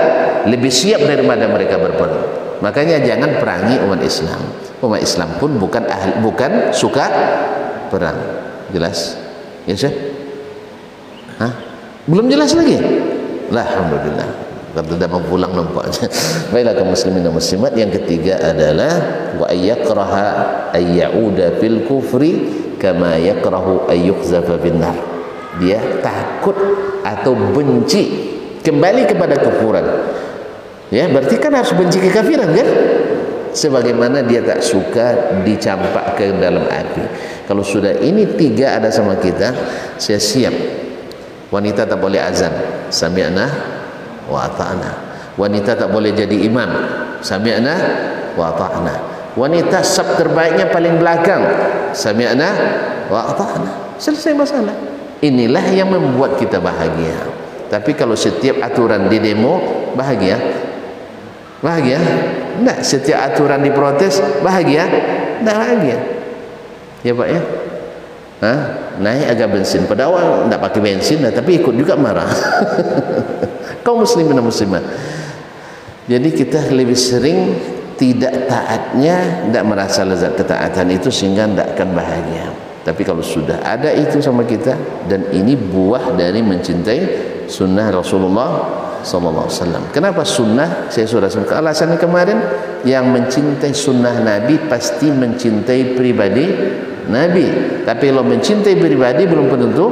lebih 0.46 0.70
siap 0.70 1.02
daripada 1.02 1.48
mereka 1.48 1.80
berperang. 1.80 2.22
Makanya 2.61 3.02
jangan 3.02 3.40
perangi 3.40 3.80
umat 3.82 4.00
Islam. 4.04 4.40
Umat 4.78 5.02
Islam 5.02 5.28
pun 5.42 5.59
bukan 5.59 5.82
ahli, 5.88 6.22
bukan 6.22 6.70
suka 6.70 7.06
perang. 7.90 8.18
Jelas? 8.70 9.16
Ya 9.64 9.74
sih 9.76 9.92
Hah? 11.40 11.52
belum 12.09 12.28
jelas 12.28 12.52
lagi? 12.56 12.76
Lah 13.52 13.64
alhamdulillah. 13.64 14.28
Kalau 14.68 14.94
dah 14.94 15.09
mau 15.11 15.24
pulang 15.24 15.50
nampaknya 15.56 16.06
baiklah 16.52 16.76
kaum 16.76 16.92
muslimin 16.92 17.24
dan 17.24 17.34
muslimat 17.34 17.72
yang 17.74 17.90
ketiga 17.90 18.38
adalah 18.38 18.92
wa 19.34 19.48
ayyakraha 19.48 20.26
ayyauda 20.76 21.56
fil 21.59 21.82
kufri 21.88 22.46
kama 22.79 23.18
yakrahu 23.18 23.85
ayyukhzafa 23.91 24.55
bin 24.62 24.79
nar 24.79 24.95
dia 25.59 25.83
takut 26.01 26.55
atau 27.03 27.35
benci 27.35 28.31
kembali 28.62 29.05
kepada 29.11 29.35
kufuran 29.43 29.85
ya 30.95 31.11
berarti 31.11 31.37
kan 31.43 31.53
harus 31.59 31.74
benci 31.74 31.99
kekafiran 31.99 32.49
kan? 32.55 32.68
Sebagaimana 33.49 34.22
dia 34.22 34.45
tak 34.45 34.61
suka 34.61 35.41
dicampak 35.43 36.20
ke 36.20 36.37
dalam 36.37 36.68
api. 36.68 37.03
Kalau 37.49 37.64
sudah 37.64 37.97
ini 37.97 38.37
tiga 38.37 38.76
ada 38.76 38.93
sama 38.93 39.16
kita 39.16 39.51
saya 39.97 40.20
siap. 40.20 40.53
Wanita 41.49 41.89
tak 41.89 41.97
boleh 41.97 42.20
azan. 42.20 42.53
Sami'na 42.93 43.49
wa 44.29 44.47
ata'na. 44.47 44.91
Wanita 45.41 45.81
tak 45.81 45.89
boleh 45.89 46.12
jadi 46.12 46.45
imam. 46.45 46.70
Sami'na 47.24 47.74
wa 48.37 48.53
ata'na 48.53 49.18
wanita 49.39 49.86
sab 49.86 50.18
terbaiknya 50.18 50.66
paling 50.68 50.99
belakang. 50.99 51.43
Sami'na 51.95 52.51
wa 53.07 53.30
ata'na. 53.30 53.70
Selesai 54.03 54.34
masalah. 54.34 54.74
Inilah 55.22 55.64
yang 55.70 55.95
membuat 55.95 56.34
kita 56.39 56.59
bahagia. 56.59 57.14
Tapi 57.70 57.95
kalau 57.95 58.18
setiap 58.18 58.59
aturan 58.59 59.07
di 59.07 59.22
demo 59.22 59.62
bahagia? 59.95 60.39
Bahagia? 61.62 61.99
Tidak 62.59 62.78
setiap 62.82 63.18
aturan 63.22 63.62
diprotes 63.62 64.18
bahagia? 64.43 64.91
Tidak 65.39 65.55
bahagia. 65.55 65.99
Ya 67.07 67.12
pak 67.14 67.28
ya? 67.30 67.43
Ha? 68.39 68.55
naik 68.99 69.26
agak 69.39 69.49
bensin. 69.55 69.86
Pada 69.86 70.11
awal 70.11 70.47
tidak 70.47 70.61
pakai 70.68 70.80
bensin 70.82 71.18
lah, 71.22 71.32
tapi 71.32 71.62
ikut 71.62 71.74
juga 71.74 71.95
marah. 71.95 72.28
Kaum 73.86 74.03
muslimin 74.03 74.34
dan 74.36 74.45
muslimat. 74.45 74.84
Jadi 76.09 76.28
kita 76.34 76.68
lebih 76.72 76.99
sering 76.99 77.57
tidak 77.99 78.46
taatnya 78.46 79.51
tidak 79.51 79.64
merasa 79.66 80.07
lezat 80.07 80.38
ketaatan 80.38 80.94
itu 80.94 81.11
sehingga 81.11 81.51
tidak 81.51 81.68
akan 81.76 81.88
bahagia 81.99 82.46
tapi 82.88 83.05
kalau 83.05 83.20
sudah 83.20 83.61
ada 83.61 83.92
itu 83.92 84.16
sama 84.24 84.49
kita 84.49 84.72
dan 85.11 85.28
ini 85.28 85.53
buah 85.53 86.16
dari 86.16 86.40
mencintai 86.40 87.01
sunnah 87.44 87.92
Rasulullah 87.92 88.49
wasallam. 89.05 89.92
Kenapa 89.92 90.24
sunnah? 90.24 90.88
Saya 90.88 91.05
sudah 91.05 91.28
sebutkan 91.28 91.61
alasannya 91.61 92.01
kemarin 92.01 92.38
yang 92.88 93.12
mencintai 93.12 93.76
sunnah 93.76 94.24
Nabi 94.24 94.57
pasti 94.72 95.12
mencintai 95.12 95.94
pribadi 95.94 96.46
Nabi. 97.12 97.46
Tapi 97.84 98.05
kalau 98.09 98.24
mencintai 98.24 98.74
pribadi 98.80 99.28
belum 99.28 99.53
tentu 99.53 99.86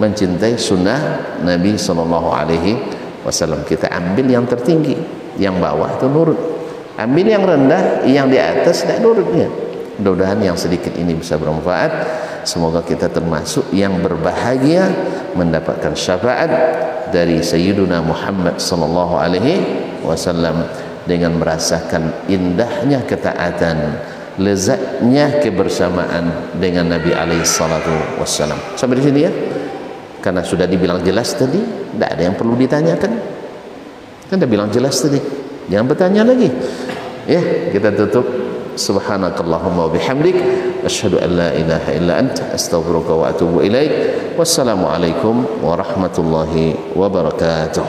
mencintai 0.00 0.56
sunnah 0.56 1.00
Nabi 1.44 1.76
wasallam. 1.76 3.60
Kita 3.68 3.92
ambil 3.92 4.24
yang 4.24 4.48
tertinggi, 4.48 4.96
yang 5.36 5.60
bawah 5.60 6.00
itu 6.00 6.06
nurut. 6.08 6.55
Ambil 6.96 7.28
yang 7.28 7.44
rendah, 7.44 8.08
yang 8.08 8.26
di 8.32 8.40
atas 8.40 8.84
tidak 8.84 9.04
nurutnya. 9.04 9.52
Mudah-mudahan 10.00 10.40
yang 10.40 10.56
sedikit 10.56 10.92
ini 10.96 11.16
bisa 11.16 11.36
bermanfaat. 11.36 11.92
Semoga 12.48 12.80
kita 12.80 13.12
termasuk 13.12 13.68
yang 13.72 14.00
berbahagia 14.00 14.88
mendapatkan 15.36 15.92
syafaat 15.92 16.48
dari 17.12 17.44
Sayyiduna 17.44 18.00
Muhammad 18.00 18.56
sallallahu 18.60 19.14
alaihi 19.16 19.60
wasallam 20.04 20.64
dengan 21.04 21.36
merasakan 21.36 22.28
indahnya 22.28 23.04
ketaatan, 23.04 24.00
lezatnya 24.40 25.40
kebersamaan 25.40 26.56
dengan 26.56 26.92
Nabi 26.96 27.12
alaihi 27.12 27.46
salatu 27.46 27.92
wasallam. 28.20 28.58
Sampai 28.76 29.00
di 29.00 29.04
sini 29.04 29.20
ya. 29.20 29.32
Karena 30.20 30.42
sudah 30.42 30.66
dibilang 30.66 31.06
jelas 31.06 31.38
tadi, 31.38 31.60
tidak 31.94 32.08
ada 32.18 32.22
yang 32.26 32.34
perlu 32.34 32.58
ditanyakan. 32.58 33.12
Kan 34.26 34.36
dah 34.42 34.50
bilang 34.50 34.74
jelas 34.74 34.98
tadi. 34.98 35.45
Jangan 35.66 35.86
bertanya 35.90 36.22
lagi. 36.22 36.50
Ya, 37.26 37.42
kita 37.74 37.90
tutup. 37.94 38.26
Subhanakallahumma 38.76 39.88
wa 39.88 39.90
bihamdik. 39.90 40.36
Asyhadu 40.84 41.16
an 41.18 41.30
la 41.32 41.48
ilaha 41.56 41.90
illa 41.96 42.12
anta 42.20 42.52
astaghfiruka 42.52 43.12
wa 43.16 43.32
atubu 43.32 43.64
ilaik. 43.64 43.92
Wassalamu 44.36 44.84
alaikum 44.84 45.48
warahmatullahi 45.64 46.76
wabarakatuh 46.92 47.88